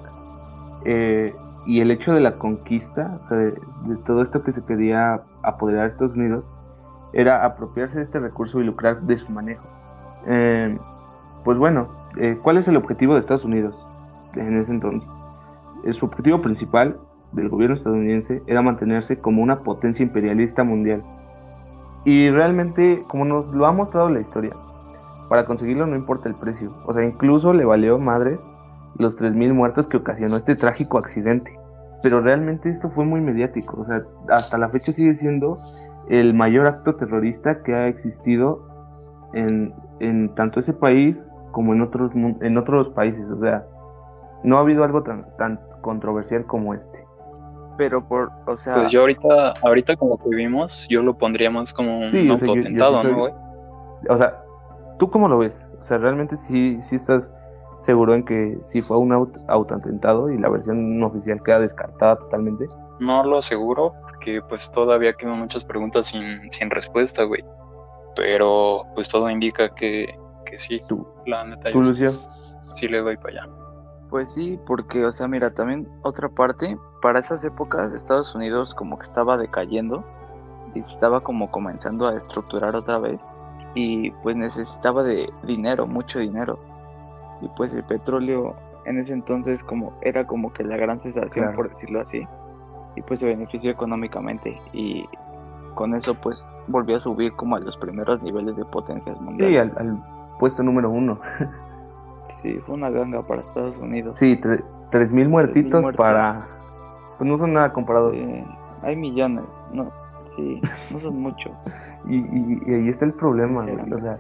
eh, 0.85 1.35
y 1.65 1.81
el 1.81 1.91
hecho 1.91 2.13
de 2.13 2.21
la 2.21 2.37
conquista, 2.37 3.19
o 3.21 3.25
sea, 3.25 3.37
de, 3.37 3.53
todo 4.05 4.21
esto 4.21 4.43
que 4.43 4.51
se 4.51 4.63
quería 4.63 5.21
apoderar 5.43 5.83
a 5.83 5.87
Estados 5.87 6.15
Unidos, 6.15 6.53
era 7.13 7.45
apropiarse 7.45 7.97
de 7.97 8.03
este 8.03 8.19
recurso 8.19 8.61
y 8.61 8.63
lucrar 8.63 9.01
de 9.01 9.17
su 9.17 9.31
manejo. 9.31 9.65
Eh, 10.27 10.77
pues 11.43 11.57
bueno, 11.57 11.87
eh, 12.17 12.37
¿cuál 12.41 12.57
es 12.57 12.67
el 12.67 12.77
objetivo 12.77 13.13
de 13.13 13.19
Estados 13.19 13.45
Unidos 13.45 13.87
en 14.35 14.57
ese 14.57 14.71
entonces? 14.71 15.09
Su 15.91 16.05
objetivo 16.05 16.41
principal 16.41 16.97
del 17.31 17.49
gobierno 17.49 17.75
estadounidense 17.75 18.41
era 18.47 18.61
mantenerse 18.61 19.19
como 19.19 19.41
una 19.41 19.59
potencia 19.59 20.03
imperialista 20.03 20.63
mundial. 20.63 21.03
Y 22.05 22.29
realmente, 22.29 23.03
como 23.07 23.25
nos 23.25 23.53
lo 23.53 23.65
ha 23.65 23.71
mostrado 23.71 24.09
la 24.09 24.21
historia, 24.21 24.53
para 25.29 25.45
conseguirlo 25.45 25.85
no 25.85 25.95
importa 25.95 26.29
el 26.29 26.35
precio. 26.35 26.71
O 26.85 26.93
sea, 26.93 27.03
incluso 27.03 27.53
le 27.53 27.65
valió 27.65 27.99
madre 27.99 28.39
los 28.97 29.19
3.000 29.19 29.53
muertos 29.53 29.87
que 29.87 29.97
ocasionó 29.97 30.37
este 30.37 30.55
trágico 30.55 30.97
accidente. 30.97 31.51
Pero 32.03 32.21
realmente 32.21 32.69
esto 32.69 32.89
fue 32.91 33.05
muy 33.05 33.21
mediático. 33.21 33.81
O 33.81 33.83
sea, 33.83 34.03
hasta 34.29 34.57
la 34.57 34.69
fecha 34.69 34.91
sigue 34.91 35.15
siendo 35.15 35.57
el 36.09 36.33
mayor 36.33 36.67
acto 36.67 36.95
terrorista 36.95 37.63
que 37.63 37.73
ha 37.73 37.87
existido 37.87 38.67
en, 39.33 39.73
en 39.99 40.33
tanto 40.35 40.59
ese 40.59 40.73
país 40.73 41.31
como 41.51 41.73
en 41.73 41.81
otros, 41.81 42.11
en 42.13 42.57
otros 42.57 42.89
países. 42.89 43.25
O 43.29 43.39
sea, 43.39 43.65
no 44.43 44.57
ha 44.57 44.61
habido 44.61 44.83
algo 44.83 45.03
tan, 45.03 45.25
tan 45.37 45.59
controversial 45.81 46.45
como 46.45 46.73
este. 46.73 47.05
Pero 47.77 48.07
por, 48.07 48.31
o 48.45 48.57
sea... 48.57 48.75
Pues 48.75 48.91
yo 48.91 49.01
ahorita, 49.01 49.53
ahorita 49.61 49.95
como 49.95 50.17
que 50.17 50.29
vimos, 50.29 50.87
yo 50.89 51.03
lo 51.03 51.17
pondría 51.17 51.51
más 51.51 51.73
como 51.73 51.99
un 51.99 52.09
sí, 52.09 52.27
autotentado, 52.29 53.03
¿no, 53.03 53.17
güey? 53.17 53.33
O 54.09 54.17
sea, 54.17 54.43
¿tú 54.97 55.09
cómo 55.09 55.27
lo 55.27 55.39
ves? 55.39 55.69
O 55.79 55.83
sea, 55.83 55.97
¿realmente 55.97 56.37
sí, 56.37 56.79
sí 56.81 56.95
estás 56.95 57.33
seguro 57.79 58.15
en 58.15 58.25
que 58.25 58.57
sí 58.61 58.81
fue 58.81 58.97
un 58.97 59.13
auto 59.13 59.39
autoatentado 59.47 60.29
y 60.31 60.37
la 60.37 60.49
versión 60.49 61.01
oficial 61.03 61.41
queda 61.43 61.59
descartada 61.59 62.17
totalmente? 62.17 62.67
No 62.99 63.23
lo 63.23 63.37
aseguro, 63.37 63.93
porque 64.01 64.41
pues 64.41 64.71
todavía 64.71 65.13
quedan 65.13 65.39
muchas 65.39 65.63
preguntas 65.63 66.07
sin, 66.07 66.51
sin 66.51 66.69
respuesta, 66.69 67.23
güey. 67.23 67.43
Pero 68.15 68.81
pues 68.95 69.07
todo 69.07 69.29
indica 69.29 69.69
que, 69.69 70.07
que 70.45 70.57
sí. 70.57 70.81
¿Tú? 70.87 71.07
La 71.25 71.43
neta, 71.43 71.71
¿Tu 71.71 71.93
yo 71.93 72.13
sí 72.77 72.87
le 72.87 72.99
doy 73.01 73.17
para 73.17 73.43
allá. 73.43 73.49
Pues 74.09 74.31
sí, 74.33 74.57
porque, 74.65 75.05
o 75.05 75.11
sea, 75.11 75.27
mira, 75.27 75.53
también 75.53 75.87
otra 76.03 76.29
parte, 76.29 76.77
para 77.01 77.19
esas 77.19 77.43
épocas 77.43 77.93
Estados 77.93 78.33
Unidos 78.35 78.73
como 78.73 78.97
que 78.97 79.05
estaba 79.05 79.37
decayendo 79.37 80.03
y 80.73 80.79
estaba 80.79 81.19
como 81.21 81.51
comenzando 81.51 82.07
a 82.07 82.15
estructurar 82.15 82.75
otra 82.75 82.99
vez 82.99 83.19
y 83.75 84.11
pues 84.23 84.35
necesitaba 84.35 85.03
de 85.03 85.29
dinero, 85.43 85.87
mucho 85.87 86.19
dinero. 86.19 86.57
Y 87.41 87.47
pues 87.49 87.73
el 87.73 87.83
petróleo 87.83 88.55
en 88.85 88.99
ese 88.99 89.13
entonces 89.13 89.63
como 89.63 89.93
era 90.01 90.25
como 90.25 90.53
que 90.53 90.63
la 90.63 90.77
gran 90.77 91.01
sensación, 91.01 91.53
por 91.55 91.69
decirlo 91.69 92.01
así, 92.01 92.25
y 92.95 93.01
pues 93.01 93.19
se 93.19 93.25
benefició 93.27 93.69
económicamente 93.71 94.59
y 94.73 95.05
con 95.75 95.93
eso 95.93 96.15
pues 96.15 96.61
volvió 96.67 96.95
a 96.95 96.99
subir 96.99 97.33
como 97.33 97.55
a 97.55 97.59
los 97.59 97.77
primeros 97.77 98.21
niveles 98.23 98.55
de 98.55 98.65
potencias 98.65 99.19
mundiales. 99.21 99.71
Sí, 99.71 99.77
al, 99.77 99.87
al 99.87 100.03
puesto 100.39 100.63
número 100.63 100.89
uno. 100.89 101.19
Sí, 102.41 102.59
fue 102.65 102.75
una 102.75 102.89
ganga 102.89 103.21
para 103.21 103.41
Estados 103.41 103.77
Unidos. 103.77 104.19
Sí, 104.19 104.39
tres 104.89 105.13
mil 105.13 105.29
muertitos 105.29 105.85
para... 105.95 106.45
Pues 107.17 107.29
no 107.29 107.37
son 107.37 107.53
nada 107.53 107.73
comparados. 107.73 108.15
hay 108.83 108.95
millones, 108.95 109.45
no, 109.73 109.89
sí, 110.35 110.61
no 110.91 110.99
son 110.99 111.17
mucho. 111.21 111.49
y, 112.07 112.17
y, 112.17 112.73
ahí 112.73 112.89
está 112.89 113.05
el 113.05 113.13
problema, 113.13 113.61
o 113.61 113.99
sea, 113.99 114.11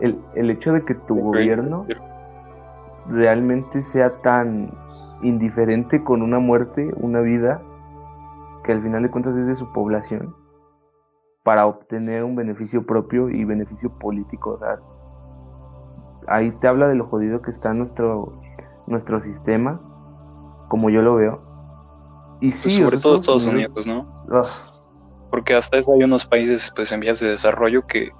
el, 0.00 0.18
el 0.34 0.50
hecho 0.50 0.72
de 0.72 0.84
que 0.84 0.94
tu 0.94 1.18
gobierno 1.18 1.86
realmente 3.08 3.82
sea 3.82 4.18
tan 4.22 4.72
indiferente 5.22 6.02
con 6.02 6.22
una 6.22 6.38
muerte, 6.38 6.92
una 6.96 7.20
vida, 7.20 7.62
que 8.64 8.72
al 8.72 8.82
final 8.82 9.02
de 9.02 9.10
cuentas 9.10 9.36
es 9.36 9.46
de 9.46 9.54
su 9.56 9.72
población, 9.72 10.34
para 11.42 11.66
obtener 11.66 12.24
un 12.24 12.36
beneficio 12.36 12.84
propio 12.86 13.28
y 13.28 13.44
beneficio 13.44 13.90
político. 13.98 14.52
O 14.52 14.58
sea, 14.58 14.78
ahí 16.26 16.50
te 16.52 16.68
habla 16.68 16.88
de 16.88 16.94
lo 16.94 17.06
jodido 17.06 17.42
que 17.42 17.50
está 17.50 17.72
nuestro, 17.74 18.40
nuestro 18.86 19.22
sistema, 19.22 19.80
como 20.68 20.90
yo 20.90 21.02
lo 21.02 21.16
veo. 21.16 21.42
Y 22.40 22.52
sí, 22.52 22.64
pues 22.64 22.76
sobre 22.76 22.98
todo 22.98 23.14
Estados 23.16 23.46
Unidos, 23.46 23.86
¿no? 23.86 24.24
Ah. 24.32 24.46
Porque 25.30 25.54
hasta 25.54 25.78
eso 25.78 25.92
hay 25.92 26.04
unos 26.04 26.24
países 26.24 26.72
pues 26.74 26.92
en 26.92 27.00
vías 27.00 27.20
de 27.20 27.30
desarrollo 27.30 27.86
que, 27.86 28.12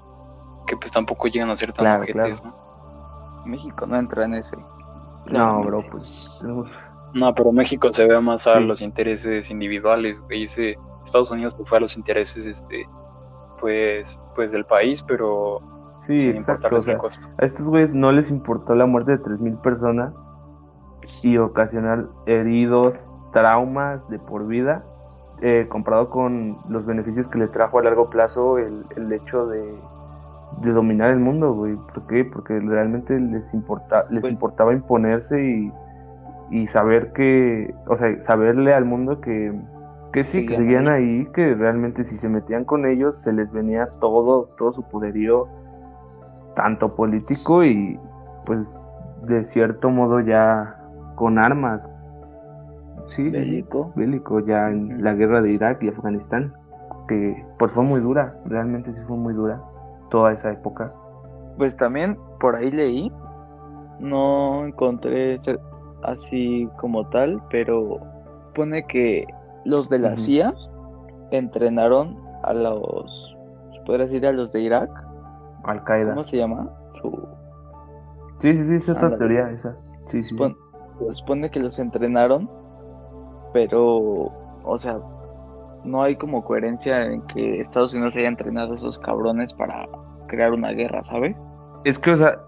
que 0.66 0.76
pues 0.76 0.90
tampoco 0.90 1.28
llegan 1.28 1.50
a 1.50 1.56
ser 1.56 1.72
tan 1.72 2.02
claro, 2.04 2.32
¿no? 2.44 3.44
México 3.46 3.86
no 3.86 3.96
entra 3.96 4.24
en 4.24 4.34
ese. 4.34 4.56
No, 5.26 5.62
bro, 5.62 5.84
pues. 5.90 6.30
No, 7.14 7.34
pero 7.34 7.52
México 7.52 7.92
se 7.92 8.06
ve 8.06 8.20
más 8.20 8.46
a 8.46 8.60
los 8.60 8.82
intereses 8.82 9.50
individuales, 9.50 10.20
güey. 10.20 10.44
Estados 10.44 11.30
Unidos 11.30 11.56
fue 11.64 11.78
a 11.78 11.80
los 11.80 11.96
intereses, 11.96 12.44
este, 12.44 12.88
pues, 13.60 14.20
pues 14.34 14.52
del 14.52 14.64
país, 14.64 15.02
pero 15.02 15.62
Sí, 16.06 16.28
exacto. 16.28 16.66
a 16.66 17.44
estos 17.44 17.66
güeyes 17.66 17.94
no 17.94 18.12
les 18.12 18.28
importó 18.28 18.74
la 18.74 18.84
muerte 18.84 19.12
de 19.12 19.18
3.000 19.22 19.56
personas 19.62 20.12
y 21.22 21.38
ocasionar 21.38 22.08
heridos, 22.26 23.06
traumas 23.32 24.06
de 24.10 24.18
por 24.18 24.46
vida, 24.46 24.84
eh, 25.40 25.66
comparado 25.70 26.10
con 26.10 26.58
los 26.68 26.84
beneficios 26.84 27.26
que 27.28 27.38
le 27.38 27.48
trajo 27.48 27.78
a 27.78 27.82
largo 27.82 28.10
plazo 28.10 28.58
el, 28.58 28.84
el 28.96 29.12
hecho 29.12 29.46
de, 29.46 29.74
de, 30.62 30.72
dominar 30.72 31.10
el 31.10 31.20
mundo, 31.20 31.52
güey. 31.52 31.76
¿Por 31.76 32.06
qué? 32.06 32.24
Porque 32.24 32.58
realmente 32.60 33.18
les, 33.18 33.52
importa, 33.54 34.06
les 34.10 34.24
importaba 34.24 34.72
imponerse 34.72 35.42
y, 35.42 35.72
y 36.50 36.66
saber 36.66 37.12
que, 37.12 37.74
o 37.86 37.96
sea, 37.96 38.22
saberle 38.22 38.74
al 38.74 38.84
mundo 38.84 39.20
que, 39.20 39.52
que 40.12 40.24
sí, 40.24 40.46
que 40.46 40.56
seguían 40.56 40.88
ahí, 40.88 41.26
que 41.34 41.54
realmente 41.54 42.04
si 42.04 42.16
se 42.18 42.28
metían 42.28 42.64
con 42.64 42.86
ellos 42.86 43.18
se 43.18 43.32
les 43.32 43.50
venía 43.50 43.88
todo, 44.00 44.50
todo 44.56 44.72
su 44.72 44.82
poderío 44.84 45.48
tanto 46.54 46.94
político 46.94 47.64
y 47.64 47.98
pues 48.46 48.70
de 49.22 49.44
cierto 49.44 49.90
modo 49.90 50.20
ya 50.20 50.80
con 51.16 51.38
armas. 51.38 51.90
Sí, 53.08 53.28
bélico. 53.28 53.92
bélico 53.96 54.40
ya 54.40 54.70
en 54.70 55.02
la 55.02 55.14
guerra 55.14 55.42
de 55.42 55.50
Irak 55.50 55.82
y 55.82 55.88
Afganistán, 55.88 56.54
que 57.08 57.44
pues 57.58 57.72
fue 57.72 57.84
muy 57.84 58.00
dura, 58.00 58.36
realmente 58.46 58.94
sí 58.94 59.00
fue 59.06 59.16
muy 59.16 59.34
dura 59.34 59.60
toda 60.10 60.32
esa 60.32 60.52
época. 60.52 60.92
Pues 61.58 61.76
también 61.76 62.18
por 62.40 62.56
ahí 62.56 62.70
leí, 62.70 63.12
no 64.00 64.66
encontré 64.66 65.40
así 66.02 66.68
como 66.78 67.04
tal, 67.10 67.42
pero 67.50 68.00
pone 68.54 68.84
que 68.86 69.26
los 69.64 69.88
de 69.88 69.98
la 69.98 70.16
CIA 70.16 70.54
entrenaron 71.30 72.18
a 72.42 72.52
los, 72.52 73.36
se 73.70 73.80
podría 73.82 74.04
decir 74.04 74.26
a 74.26 74.32
los 74.32 74.52
de 74.52 74.60
Irak 74.60 74.90
al 75.64 75.84
Qaeda. 75.84 76.10
¿Cómo 76.10 76.24
se 76.24 76.36
llama? 76.36 76.70
Su... 76.92 77.10
Sí, 78.38 78.52
sí, 78.52 78.64
sí, 78.64 78.74
es 78.74 78.88
otra 78.88 79.16
teoría 79.16 79.50
esa. 79.50 79.76
Sí, 80.06 80.22
sí. 80.22 80.36
Supone, 81.12 81.50
que 81.50 81.60
los 81.60 81.78
entrenaron, 81.78 82.48
pero, 83.52 84.30
o 84.64 84.78
sea, 84.78 85.00
no 85.84 86.02
hay 86.02 86.16
como 86.16 86.44
coherencia 86.44 87.04
en 87.04 87.22
que 87.22 87.60
Estados 87.60 87.94
Unidos 87.94 88.16
haya 88.16 88.28
entrenado 88.28 88.72
a 88.72 88.74
esos 88.74 88.98
cabrones 88.98 89.52
para 89.52 89.86
crear 90.26 90.52
una 90.52 90.70
guerra, 90.70 91.02
¿sabes? 91.04 91.36
Es 91.84 91.98
que, 91.98 92.12
o 92.12 92.16
sea, 92.16 92.38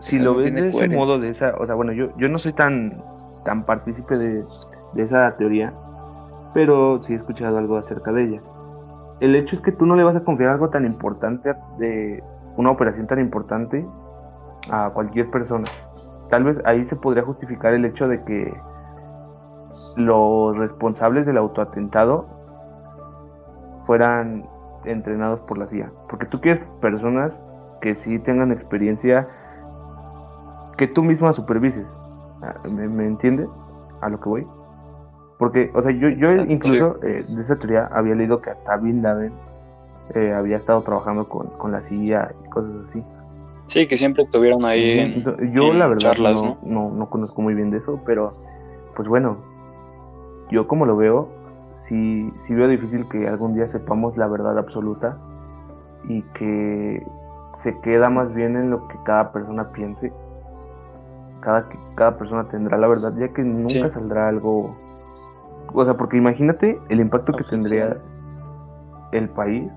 si 0.00 0.16
sea, 0.16 0.24
lo 0.24 0.32
no 0.32 0.38
ves 0.38 0.54
de 0.54 0.68
ese 0.68 0.88
modo, 0.88 1.18
de 1.18 1.30
esa, 1.30 1.54
o 1.58 1.66
sea, 1.66 1.74
bueno, 1.74 1.92
yo, 1.92 2.16
yo 2.16 2.28
no 2.28 2.38
soy 2.38 2.52
tan, 2.52 3.02
tan 3.44 3.64
partícipe 3.64 4.16
de, 4.16 4.44
de 4.94 5.02
esa 5.02 5.36
teoría, 5.36 5.72
pero 6.54 7.02
sí 7.02 7.12
he 7.12 7.16
escuchado 7.16 7.58
algo 7.58 7.76
acerca 7.76 8.12
de 8.12 8.24
ella. 8.24 8.42
El 9.20 9.34
hecho 9.34 9.54
es 9.54 9.62
que 9.62 9.72
tú 9.72 9.86
no 9.86 9.96
le 9.96 10.04
vas 10.04 10.16
a 10.16 10.24
confiar 10.24 10.50
algo 10.50 10.70
tan 10.70 10.84
importante, 10.84 11.54
de 11.78 12.22
una 12.56 12.70
operación 12.70 13.06
tan 13.06 13.20
importante 13.20 13.86
a 14.70 14.90
cualquier 14.90 15.30
persona. 15.30 15.66
Tal 16.30 16.44
vez 16.44 16.58
ahí 16.64 16.84
se 16.86 16.96
podría 16.96 17.22
justificar 17.22 17.72
el 17.72 17.84
hecho 17.84 18.08
de 18.08 18.22
que 18.24 18.52
los 19.96 20.56
responsables 20.56 21.24
del 21.24 21.38
autoatentado 21.38 22.35
fueran 23.86 24.48
entrenados 24.84 25.40
por 25.40 25.58
la 25.58 25.66
CIA. 25.66 25.90
Porque 26.08 26.26
tú 26.26 26.40
quieres 26.40 26.62
personas 26.80 27.42
que 27.80 27.94
sí 27.94 28.18
tengan 28.18 28.52
experiencia 28.52 29.28
que 30.76 30.86
tú 30.86 31.02
misma 31.02 31.32
supervises. 31.32 31.92
Ah, 32.42 32.54
¿Me, 32.68 32.88
me 32.88 33.06
entiendes? 33.06 33.48
A 34.00 34.08
lo 34.08 34.20
que 34.20 34.28
voy. 34.28 34.46
Porque, 35.38 35.70
o 35.74 35.82
sea, 35.82 35.92
yo, 35.92 36.08
yo 36.08 36.32
incluso 36.48 36.98
eh, 37.02 37.24
de 37.28 37.42
esa 37.42 37.56
teoría 37.56 37.88
había 37.92 38.14
leído 38.14 38.40
que 38.40 38.50
hasta 38.50 38.76
Bin 38.76 39.02
Laden 39.02 39.32
eh, 40.14 40.32
había 40.32 40.56
estado 40.56 40.82
trabajando 40.82 41.28
con, 41.28 41.48
con 41.48 41.72
la 41.72 41.82
CIA 41.82 42.34
y 42.44 42.48
cosas 42.48 42.72
así. 42.86 43.02
Sí, 43.66 43.86
que 43.86 43.96
siempre 43.96 44.22
estuvieron 44.22 44.64
ahí 44.64 44.98
en, 44.98 45.12
Entonces, 45.14 45.50
yo 45.52 45.72
en 45.72 45.78
la 45.78 45.88
verdad 45.88 46.12
charlas, 46.12 46.42
no, 46.42 46.58
no, 46.62 46.90
no 46.90 47.10
conozco 47.10 47.42
muy 47.42 47.54
bien 47.54 47.70
de 47.70 47.78
eso, 47.78 48.00
pero 48.06 48.32
pues 48.94 49.08
bueno, 49.08 49.38
yo 50.50 50.68
como 50.68 50.86
lo 50.86 50.96
veo, 50.96 51.28
sí, 51.70 52.32
sí 52.36 52.54
veo 52.54 52.68
difícil 52.68 53.08
que 53.08 53.28
algún 53.28 53.54
día 53.54 53.66
sepamos 53.66 54.16
la 54.16 54.26
verdad 54.26 54.58
absoluta 54.58 55.16
y 56.08 56.22
que 56.34 57.06
se 57.58 57.78
queda 57.80 58.10
más 58.10 58.32
bien 58.34 58.56
en 58.56 58.70
lo 58.70 58.86
que 58.88 58.96
cada 59.04 59.32
persona 59.32 59.70
piense. 59.72 60.12
Cada, 61.40 61.68
cada 61.94 62.16
persona 62.18 62.48
tendrá 62.48 62.76
la 62.76 62.86
verdad, 62.88 63.12
ya 63.18 63.28
que 63.32 63.42
nunca 63.42 63.68
Sí. 63.68 63.90
saldrá 63.90 64.28
algo... 64.28 64.76
O 65.72 65.84
sea, 65.84 65.94
porque 65.94 66.16
imagínate 66.16 66.80
el 66.88 67.00
impacto 67.00 67.32
que 67.32 67.44
tendría 67.44 67.96
el 69.12 69.28
país 69.30 69.70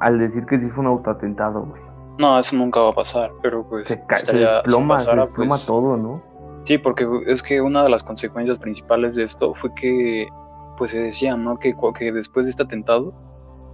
al 0.00 0.18
decir 0.18 0.46
que 0.46 0.58
sí 0.58 0.68
fue 0.70 0.80
un 0.80 0.86
autoatentado, 0.88 1.62
güey. 1.62 1.82
No, 2.18 2.38
eso 2.38 2.56
nunca 2.56 2.80
va 2.80 2.90
a 2.90 2.94
pasar, 2.94 3.30
pero 3.42 3.64
pues 3.64 3.88
Se, 3.88 3.94
se 4.14 4.24
si 4.32 4.38
desploma 4.38 4.98
pues, 5.34 5.66
todo, 5.66 5.96
¿no? 5.96 6.20
Sí, 6.64 6.76
porque 6.78 7.08
es 7.26 7.42
que 7.42 7.60
una 7.60 7.82
de 7.84 7.88
las 7.90 8.02
consecuencias 8.02 8.58
principales 8.58 9.14
de 9.14 9.22
esto 9.22 9.54
fue 9.54 9.72
que, 9.74 10.28
pues 10.78 10.92
se 10.92 11.02
decía, 11.02 11.36
¿no? 11.36 11.58
Que, 11.58 11.74
que 11.94 12.12
después 12.12 12.46
de 12.46 12.50
este 12.50 12.62
atentado, 12.62 13.12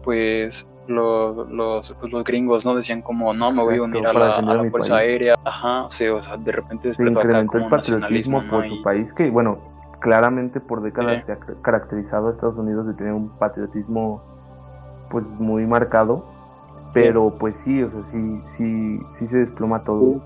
pues 0.02 0.66
lo- 0.88 1.44
los, 1.44 1.94
pues, 2.00 2.12
los 2.12 2.24
gringos, 2.24 2.64
¿no? 2.64 2.74
Decían 2.74 3.02
como, 3.02 3.32
no, 3.34 3.52
me 3.52 3.62
voy 3.62 3.76
a 3.78 3.82
unir 3.82 4.06
a 4.06 4.12
la, 4.12 4.36
a 4.36 4.42
la 4.42 4.70
Fuerza 4.70 4.94
país. 4.94 5.08
Aérea. 5.08 5.34
Ajá, 5.44 5.84
o 5.84 5.90
sea, 5.90 6.14
o 6.14 6.22
sea, 6.22 6.36
de 6.36 6.52
repente 6.52 6.92
se 6.94 7.02
incrementó 7.04 7.58
el 7.58 7.68
patriotismo 7.68 8.42
por 8.50 8.66
su 8.66 8.82
país, 8.82 9.12
que 9.12 9.30
bueno, 9.30 9.58
claramente 10.00 10.60
por 10.60 10.82
décadas 10.82 11.24
se 11.24 11.32
ha 11.32 11.38
ca- 11.38 11.54
caracterizado 11.62 12.28
a 12.28 12.30
Estados 12.30 12.56
Unidos 12.58 12.86
de 12.86 12.94
tener 12.94 13.12
un 13.12 13.28
patriotismo 13.38 14.22
pues 15.10 15.30
muy 15.38 15.66
marcado, 15.66 16.24
pero 16.92 17.36
pues 17.38 17.58
sí, 17.58 17.82
o 17.82 17.90
sea, 17.90 18.04
sí, 18.04 18.40
sí, 18.46 18.98
sí 19.10 19.28
se 19.28 19.38
desploma 19.38 19.84
todo, 19.84 20.20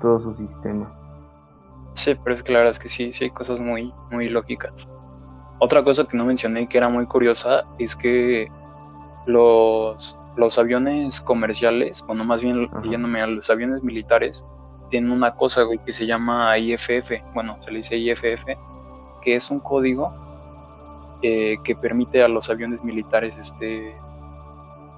todo 0.00 0.20
su 0.20 0.34
sistema. 0.34 0.92
Sí, 1.94 2.14
pero 2.22 2.34
es 2.34 2.42
verdad 2.44 2.68
es 2.68 2.78
que 2.78 2.88
sí, 2.88 3.12
sí 3.12 3.24
hay 3.24 3.30
cosas 3.30 3.58
muy, 3.60 3.92
muy 4.10 4.28
lógicas. 4.28 4.88
Otra 5.58 5.82
cosa 5.82 6.04
que 6.04 6.16
no 6.16 6.24
mencioné 6.24 6.68
que 6.68 6.78
era 6.78 6.88
muy 6.88 7.06
curiosa 7.06 7.64
es 7.78 7.96
que 7.96 8.48
los, 9.26 10.18
los 10.36 10.58
aviones 10.58 11.20
comerciales, 11.20 12.04
bueno, 12.06 12.24
más 12.24 12.42
bien 12.42 12.68
Ajá. 12.72 12.82
yéndome 12.82 13.22
a 13.22 13.26
los 13.26 13.48
aviones 13.50 13.82
militares, 13.82 14.44
tienen 14.88 15.10
una 15.10 15.34
cosa, 15.34 15.62
güey, 15.62 15.78
que 15.78 15.92
se 15.92 16.06
llama 16.06 16.56
IFF, 16.58 17.10
bueno, 17.34 17.56
se 17.60 17.70
le 17.72 17.78
dice 17.78 17.96
IFF, 17.96 18.44
que 19.22 19.34
es 19.34 19.50
un 19.50 19.60
código 19.60 20.14
eh, 21.22 21.56
que 21.64 21.74
permite 21.74 22.22
a 22.22 22.28
los 22.28 22.50
aviones 22.50 22.84
militares 22.84 23.38
este, 23.38 23.96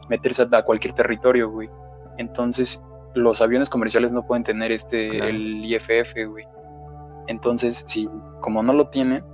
meterse 0.09 0.47
a 0.51 0.63
cualquier 0.63 0.93
territorio, 0.93 1.49
güey. 1.51 1.71
Entonces, 2.19 2.83
los 3.15 3.41
aviones 3.41 3.71
comerciales 3.71 4.13
no 4.13 4.27
pueden 4.27 4.45
tener 4.45 4.73
este, 4.73 5.09
Claro. 5.11 5.27
el 5.29 5.65
IFF, 5.65 6.15
güey. 6.29 6.45
Entonces, 7.29 7.85
si 7.87 8.09
como 8.41 8.63
no 8.63 8.73
lo 8.73 8.89
tienen, 8.89 9.25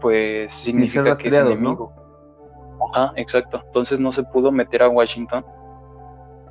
pues 0.00 0.52
significa 0.52 1.16
que 1.16 1.28
es 1.28 1.38
enemigo. 1.38 1.92
Ajá, 2.92 3.12
exacto. 3.16 3.60
Entonces 3.64 3.98
no 3.98 4.12
se 4.12 4.22
pudo 4.24 4.52
meter 4.52 4.82
a 4.82 4.88
Washington 4.88 5.44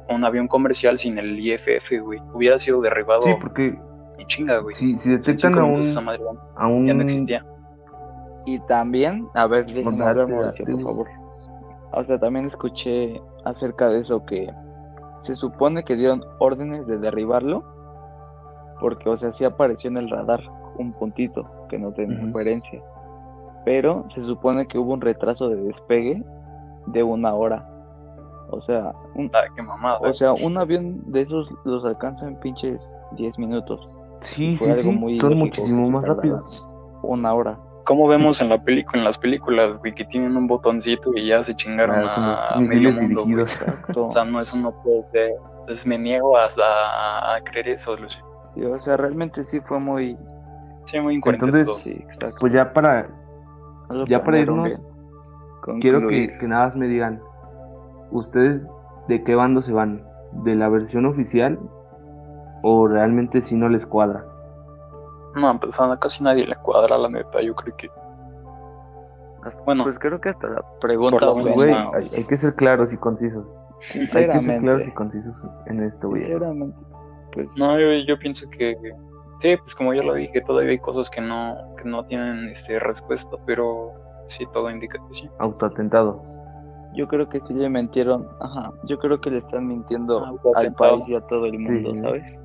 un 0.10 0.24
avión 0.24 0.48
comercial 0.48 0.98
sin 0.98 1.18
el 1.18 1.40
IFF, 1.40 2.02
güey. 2.02 2.22
Hubiera 2.34 2.60
sido 2.60 2.82
derribado 2.82 3.24
Sí, 3.24 3.32
porque 3.42 3.80
en 4.18 4.28
chinga, 4.28 4.60
güey. 4.60 4.76
si, 4.76 4.98
si 5.00 5.10
detectan 5.10 5.58
a 5.58 5.62
minutos 5.62 5.86
esa 5.86 6.00
un, 6.00 6.06
madre 6.06 6.24
a 6.56 6.68
un 6.68 6.88
ya 6.88 6.94
no 6.94 7.02
existía. 7.02 7.46
Y 8.46 8.60
también, 8.68 9.28
a 9.34 9.48
ver, 9.48 9.66
déjenme 9.66 9.98
Date, 9.98 10.10
hablar, 10.10 10.28
date, 10.28 10.36
Mauricio, 10.36 10.66
por 10.66 10.84
favor. 10.84 11.08
O 11.94 12.04
sea, 12.04 12.20
también 12.20 12.46
escuché 12.46 13.22
acerca 13.44 13.90
de 13.90 14.02
eso 14.02 14.24
que 14.26 14.52
se 15.24 15.36
supone 15.36 15.84
que 15.84 15.96
dieron 15.96 16.24
órdenes 16.40 16.86
de 16.86 17.00
derribarlo 17.00 17.64
porque, 18.80 19.10
o 19.10 19.18
sea, 19.18 19.34
sí 19.34 19.44
apareció 19.44 19.90
en 19.90 19.98
el 19.98 20.10
radar 20.10 20.42
un 20.78 20.94
puntito 20.94 21.50
que 21.70 21.80
no 21.80 21.92
tenía 21.94 22.32
coherencia. 22.32 22.84
Pero 23.66 24.06
se 24.10 24.22
supone 24.22 24.68
que 24.68 24.78
hubo 24.78 24.94
un 24.94 25.02
retraso 25.02 25.50
de 25.50 25.56
despegue 25.58 26.24
de 26.88 27.04
una 27.04 27.34
hora. 27.34 27.68
O 28.52 28.62
sea, 28.62 28.94
un, 29.16 29.32
Ah, 29.34 29.42
qué 29.56 29.62
mamada. 29.64 29.98
o 30.00 30.14
sea, 30.14 30.34
un 30.34 30.58
avión 30.58 31.02
de 31.12 31.22
esos 31.22 31.52
los 31.66 31.84
alcanza 31.84 32.28
en 32.28 32.40
pinches 32.40 32.92
10 33.14 33.40
minutos. 33.40 33.90
sí, 34.20 34.56
Fue 34.56 34.68
sí, 34.68 34.80
algo 34.80 34.92
sí, 34.92 34.98
muy 34.98 35.20
son 35.20 35.30
lógico 35.32 35.46
muchísimo 35.46 35.90
más 35.90 36.04
rápidos. 36.06 36.68
Una 37.02 37.34
hora. 37.34 37.60
Como 37.86 38.08
vemos 38.08 38.42
en 38.42 38.50
la 38.50 38.64
película, 38.64 39.00
en 39.00 39.04
las 39.06 39.18
películas, 39.18 39.78
güey, 39.80 39.94
que 39.94 40.06
tienen 40.06 40.36
un 40.38 40.48
botoncito 40.48 41.12
y 41.16 41.28
ya 41.28 41.44
se 41.44 41.56
chingaron 41.56 41.98
Ah, 42.00 42.36
a, 42.52 42.56
a 42.56 42.60
medio 42.60 42.92
mundo. 42.92 43.26
O 43.96 44.10
sea, 44.12 44.26
no, 44.26 44.42
eso 44.42 44.58
no 44.58 44.72
puede 44.82 45.04
ser. 45.12 45.32
Entonces 45.62 45.86
me 45.88 45.98
niego 45.98 46.38
hasta 46.38 46.64
a, 47.36 47.42
creer 47.42 47.70
eso, 47.70 47.96
Lucy. 47.98 48.20
Sí, 48.54 48.64
o 48.64 48.80
sea, 48.80 48.98
realmente 48.98 49.44
sí 49.46 49.60
fue 49.62 49.80
muy... 49.80 50.18
Sí, 50.86 51.00
muy 51.00 51.16
incoherente 51.16 51.46
Entonces, 51.48 51.66
todo. 51.66 51.76
Sí, 51.76 51.92
exacto. 52.04 52.38
Pues 52.40 52.54
ya 52.54 52.72
para, 52.72 53.08
Ya 54.08 54.24
para 54.24 54.40
irnos, 54.40 54.82
bien. 55.66 55.80
quiero 55.80 56.08
que, 56.08 56.38
que 56.38 56.48
nada 56.48 56.66
más 56.66 56.76
me 56.76 56.88
digan, 56.88 57.22
¿ustedes 58.12 58.68
de 59.08 59.24
qué 59.24 59.36
bando 59.36 59.62
se 59.62 59.74
van? 59.74 60.04
¿De 60.44 60.56
la 60.56 60.70
versión 60.70 61.06
oficial 61.06 61.60
o 62.64 62.88
realmente 62.88 63.42
si 63.42 63.56
no 63.56 63.70
les 63.70 63.86
cuadra? 63.86 64.26
No, 65.36 65.60
pues 65.60 65.80
a 65.80 65.98
casi 66.00 66.24
nadie 66.24 66.48
le 66.48 66.56
cuadra 66.56 66.98
la 66.98 67.10
neta, 67.10 67.42
yo 67.42 67.56
creo 67.56 67.76
que. 67.76 67.90
Hasta- 69.44 69.62
bueno. 69.64 69.84
Pues 69.84 70.00
creo 70.00 70.20
que 70.20 70.30
hasta 70.30 70.48
la 70.50 70.66
pregunta 70.80 71.26
Güey, 71.28 71.72
no, 71.72 71.92
hay, 71.94 72.10
hay 72.16 72.24
que 72.24 72.38
ser 72.38 72.56
claros 72.56 72.92
y 72.94 72.98
concisos. 72.98 73.46
Hay 73.94 74.28
que 74.28 74.40
ser 74.40 74.62
claros 74.62 74.88
y 74.88 74.92
concisos 74.92 75.44
en 75.68 75.84
esto, 75.84 76.10
güey. 76.10 76.24
Sinceramente. 76.24 76.84
Pues 77.34 77.50
No, 77.58 77.78
yo, 77.80 77.88
yo 78.08 78.18
pienso 78.18 78.50
que. 78.50 78.76
Sí, 79.40 79.58
pues 79.58 79.76
como 79.76 79.94
ya 79.94 80.02
lo 80.04 80.14
dije, 80.14 80.42
todavía 80.42 80.72
hay 80.72 80.80
cosas 80.80 81.10
que 81.10 81.22
no, 81.22 81.56
que 81.78 81.84
no 81.88 82.06
tienen 82.06 82.48
este 82.50 82.80
respuesta, 82.80 83.36
pero 83.46 83.92
sí, 84.28 84.46
todo 84.54 84.70
indica 84.70 84.98
que 85.08 85.14
sí. 85.14 85.30
Autoatentado. 85.40 86.22
yo 86.96 87.08
creo 87.10 87.28
que 87.28 87.42
sí 87.42 87.54
le 87.54 87.70
mintieron. 87.70 88.28
Ajá. 88.40 88.72
Yo 88.86 88.98
creo 88.98 89.20
que 89.20 89.30
le 89.30 89.40
están 89.40 89.68
mintiendo 89.68 90.24
al 90.56 90.74
país 90.76 91.10
y 91.10 91.16
a 91.16 91.22
todo 91.22 91.46
el 91.46 91.60
mundo, 91.60 91.92
sí. 91.92 92.00
¿sabes? 92.00 92.40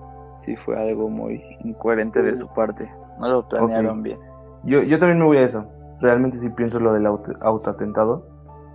Sí 0.45 0.57
fue 0.57 0.77
algo 0.77 1.09
muy 1.09 1.41
incoherente 1.65 2.21
de 2.23 2.37
su 2.37 2.49
parte. 2.49 2.91
No 3.21 3.29
lo 3.29 3.49
planearon 3.49 4.03
bien. 4.03 4.19
Yo, 4.65 4.83
yo 4.83 4.99
también 4.99 5.19
me 5.21 5.27
voy 5.27 5.37
a 5.39 5.45
eso. 5.45 5.65
Realmente 6.01 6.41
sí 6.41 6.49
pienso 6.57 6.81
lo 6.81 6.93
del 6.95 7.07
auto, 7.07 7.33
autoatentado. 7.43 8.27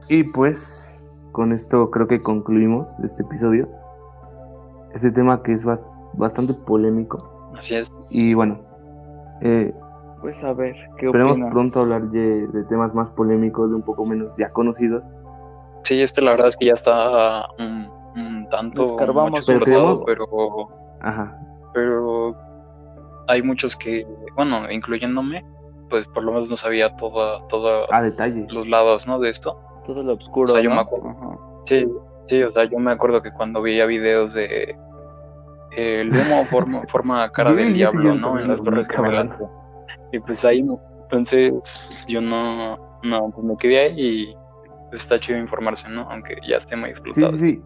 Y 0.07 0.24
pues, 0.24 1.03
con 1.34 1.51
esto 1.51 1.89
creo 1.91 2.07
que 2.07 2.22
concluimos 2.22 2.88
este 3.03 3.24
episodio. 3.24 3.68
Este 4.93 5.11
tema 5.11 5.43
que 5.43 5.51
es 5.53 5.66
bas- 5.66 5.84
bastante 6.13 6.53
polémico. 6.53 7.18
Así 7.58 7.76
es. 7.76 7.91
Y 8.10 8.34
bueno, 8.34 8.60
eh, 9.41 9.74
Pues 10.22 10.43
a 10.43 10.53
ver, 10.53 10.76
¿qué 10.97 11.06
esperemos 11.08 11.34
opinan? 11.34 11.51
pronto 11.51 11.82
hablar 11.82 12.03
de, 12.10 12.47
de 12.47 12.64
temas 12.66 12.93
más 12.93 13.10
polémicos, 13.12 13.70
de 13.70 13.76
un 13.76 13.82
poco 13.84 14.06
menos 14.06 14.32
ya 14.38 14.49
conocidos. 14.51 15.03
Sí, 15.84 16.01
este 16.01 16.22
la 16.22 16.32
verdad 16.32 16.47
es 16.47 16.58
que 16.58 16.66
ya 16.66 16.74
está 16.74 17.45
un, 17.60 17.88
un 18.16 18.49
tanto 18.49 18.86
Escarbamos 18.86 19.32
mucho 19.32 19.43
Pero 19.45 19.60
queremos- 19.66 20.03
pero, 20.06 20.26
Ajá. 21.01 21.39
pero 21.74 22.36
hay 23.28 23.41
muchos 23.43 23.76
que, 23.76 24.08
bueno, 24.36 24.70
incluyéndome, 24.72 25.45
pues 25.89 26.08
por 26.08 26.24
lo 26.24 26.32
menos 26.32 26.49
no 26.49 26.56
sabía 26.58 26.95
toda, 26.95 27.45
toda 27.47 27.86
A 27.91 28.01
detalle. 28.01 28.47
los 28.49 28.68
lados, 28.68 29.06
¿no? 29.08 29.20
De 29.20 29.30
esto. 29.30 29.60
Todo 29.84 30.01
lo 30.01 30.14
oscuro. 30.14 30.51
O 30.51 30.56
sea, 30.56 30.62
yo 30.64 30.70
¿no? 30.70 30.76
me 30.78 30.82
acuerdo. 30.82 31.10
Ajá. 31.10 31.38
Sí, 31.66 31.88
sí, 32.28 32.41
o 32.41 32.49
sea, 32.49 32.64
yo 32.64 32.80
me 32.80 32.91
acuerdo 32.91 33.22
que 33.22 33.32
cuando 33.32 33.62
veía 33.62 33.86
videos 33.86 34.34
de 34.34 34.76
el 35.72 36.09
humo 36.09 36.45
forma, 36.45 36.82
forma 36.88 37.32
cara 37.32 37.53
del 37.53 37.74
diablo, 37.74 38.16
¿no? 38.16 38.39
En 38.39 38.47
las 38.47 38.61
Torres. 38.61 38.88
Gemelas. 38.88 39.30
Y 40.11 40.20
pues 40.20 40.43
ahí, 40.45 40.66
entonces, 41.03 42.05
yo 42.07 42.22
no, 42.22 42.99
no, 43.03 43.30
pues 43.32 43.45
me 43.45 43.57
quedé 43.57 43.80
ahí 43.80 43.95
y 43.97 44.36
pues, 44.89 45.03
está 45.03 45.20
chido 45.20 45.39
informarse, 45.39 45.89
¿no? 45.89 46.09
Aunque 46.09 46.36
ya 46.47 46.57
esté 46.57 46.76
muy 46.76 46.89
explotado. 46.89 47.32
Sí, 47.34 47.39
sí, 47.39 47.45
sí. 47.45 47.63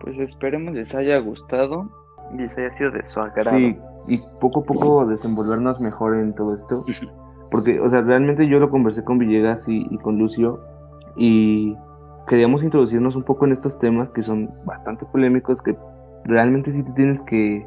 Pues 0.00 0.18
esperemos 0.18 0.74
les 0.74 0.94
haya 0.94 1.18
gustado 1.18 1.88
y 2.32 2.38
les 2.38 2.56
haya 2.58 2.70
sido 2.70 2.90
de 2.90 3.04
su 3.06 3.20
agrado. 3.20 3.56
Sí, 3.56 3.78
y 4.08 4.18
poco 4.40 4.60
a 4.60 4.64
poco 4.64 5.06
desenvolvernos 5.06 5.80
mejor 5.80 6.16
en 6.16 6.34
todo 6.34 6.56
esto. 6.56 6.84
Porque, 7.50 7.80
o 7.80 7.90
sea, 7.90 8.00
realmente 8.00 8.48
yo 8.48 8.60
lo 8.60 8.70
conversé 8.70 9.04
con 9.04 9.18
Villegas 9.18 9.68
y, 9.68 9.86
y 9.90 9.98
con 9.98 10.18
Lucio 10.18 10.60
y 11.16 11.76
queríamos 12.28 12.62
introducirnos 12.62 13.16
un 13.16 13.24
poco 13.24 13.44
en 13.44 13.52
estos 13.52 13.78
temas 13.78 14.08
que 14.10 14.22
son 14.22 14.50
bastante 14.64 15.04
polémicos, 15.06 15.60
que 15.60 15.76
realmente 16.24 16.72
sí 16.72 16.82
te 16.82 16.92
tienes 16.92 17.22
que 17.22 17.66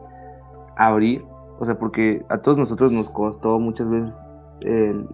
abrir, 0.76 1.26
o 1.60 1.66
sea, 1.66 1.76
porque 1.76 2.24
a 2.30 2.40
todos 2.40 2.58
nosotros 2.58 2.92
nos 2.92 3.10
costó 3.10 3.60
muchas 3.60 3.90
veces 3.90 4.26
el, 4.62 5.08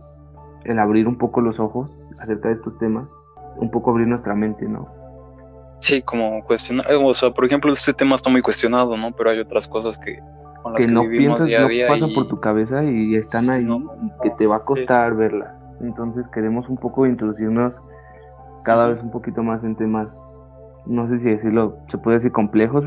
el 0.65 0.79
abrir 0.79 1.07
un 1.07 1.17
poco 1.17 1.41
los 1.41 1.59
ojos 1.59 2.09
acerca 2.19 2.49
de 2.49 2.55
estos 2.55 2.77
temas, 2.77 3.09
un 3.57 3.69
poco 3.71 3.91
abrir 3.91 4.07
nuestra 4.07 4.35
mente, 4.35 4.67
¿no? 4.67 4.87
Sí, 5.79 6.01
como 6.01 6.43
cuestionar, 6.43 6.85
eh, 6.91 6.95
o 7.01 7.13
sea, 7.13 7.31
por 7.31 7.45
ejemplo, 7.45 7.71
este 7.71 7.93
tema 7.93 8.15
está 8.15 8.29
muy 8.29 8.41
cuestionado, 8.41 8.97
¿no? 8.97 9.11
Pero 9.11 9.29
hay 9.29 9.39
otras 9.39 9.67
cosas 9.67 9.97
que 9.97 10.19
con 10.61 10.73
las 10.73 10.81
que 10.81 10.87
que, 10.87 10.93
no 10.93 11.07
piensas, 11.07 11.47
día 11.47 11.65
a 11.65 11.69
no 11.69 11.87
pasan 11.87 12.09
y- 12.09 12.13
por 12.15 12.27
tu 12.27 12.39
cabeza 12.39 12.83
y 12.83 13.15
están 13.15 13.49
ahí 13.49 13.63
no, 13.63 13.95
y 14.03 14.11
que 14.21 14.29
te 14.31 14.45
va 14.45 14.57
a 14.57 14.63
costar 14.65 15.15
verlas. 15.15 15.55
Entonces 15.79 16.27
queremos 16.27 16.67
un 16.67 16.77
poco 16.77 17.05
introducirnos 17.05 17.81
cada 18.63 18.87
vez 18.87 19.01
un 19.01 19.09
poquito 19.09 19.41
más 19.41 19.63
en 19.63 19.75
temas, 19.75 20.39
no 20.85 21.07
sé 21.07 21.17
si 21.17 21.29
decirlo, 21.29 21.77
se 21.87 21.97
puede 21.97 22.17
decir 22.17 22.31
complejos. 22.33 22.85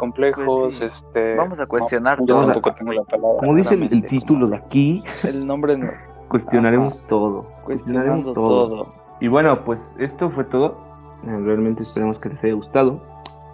Complejos, 0.00 0.44
Pues 0.46 0.74
sí. 0.76 0.84
este... 0.84 1.36
Vamos 1.36 1.60
a 1.60 1.66
cuestionar 1.66 2.18
no, 2.20 2.26
todo. 2.26 2.40
Yo 2.40 2.52
tampoco 2.52 2.74
tengo 2.74 2.92
la 2.94 3.04
palabra. 3.04 3.38
Como 3.40 3.54
dice 3.54 3.74
el, 3.74 4.06
título 4.06 4.48
de 4.48 4.56
aquí, 4.56 5.04
El 5.22 5.46
nombre 5.46 5.76
no. 5.76 5.90
cuestionaremos 6.28 7.06
todo. 7.06 7.46
Cuestionaremos 7.64 8.24
todo. 8.32 8.34
todo. 8.68 8.94
Y 9.20 9.28
bueno, 9.28 9.62
pues 9.64 9.94
esto 9.98 10.30
fue 10.30 10.44
todo. 10.44 10.78
Eh, 11.24 11.36
Realmente 11.44 11.82
esperamos 11.82 12.18
que 12.18 12.30
les 12.30 12.42
haya 12.44 12.54
gustado. 12.54 13.00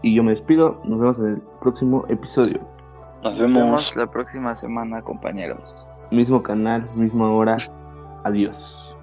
Y 0.02 0.14
yo 0.14 0.22
me 0.22 0.30
despido. 0.30 0.80
Nos 0.84 1.00
vemos 1.00 1.18
en 1.18 1.26
el 1.26 1.42
próximo 1.60 2.04
episodio. 2.08 2.60
Nos 3.24 3.32
Nos 3.32 3.40
vemos. 3.40 3.62
vemos 3.62 3.96
la 3.96 4.06
próxima 4.06 4.54
semana, 4.54 5.02
compañeros. 5.02 5.88
Mismo 6.12 6.42
canal, 6.42 6.88
misma 6.94 7.32
hora. 7.32 7.56
Adiós. 8.22 8.95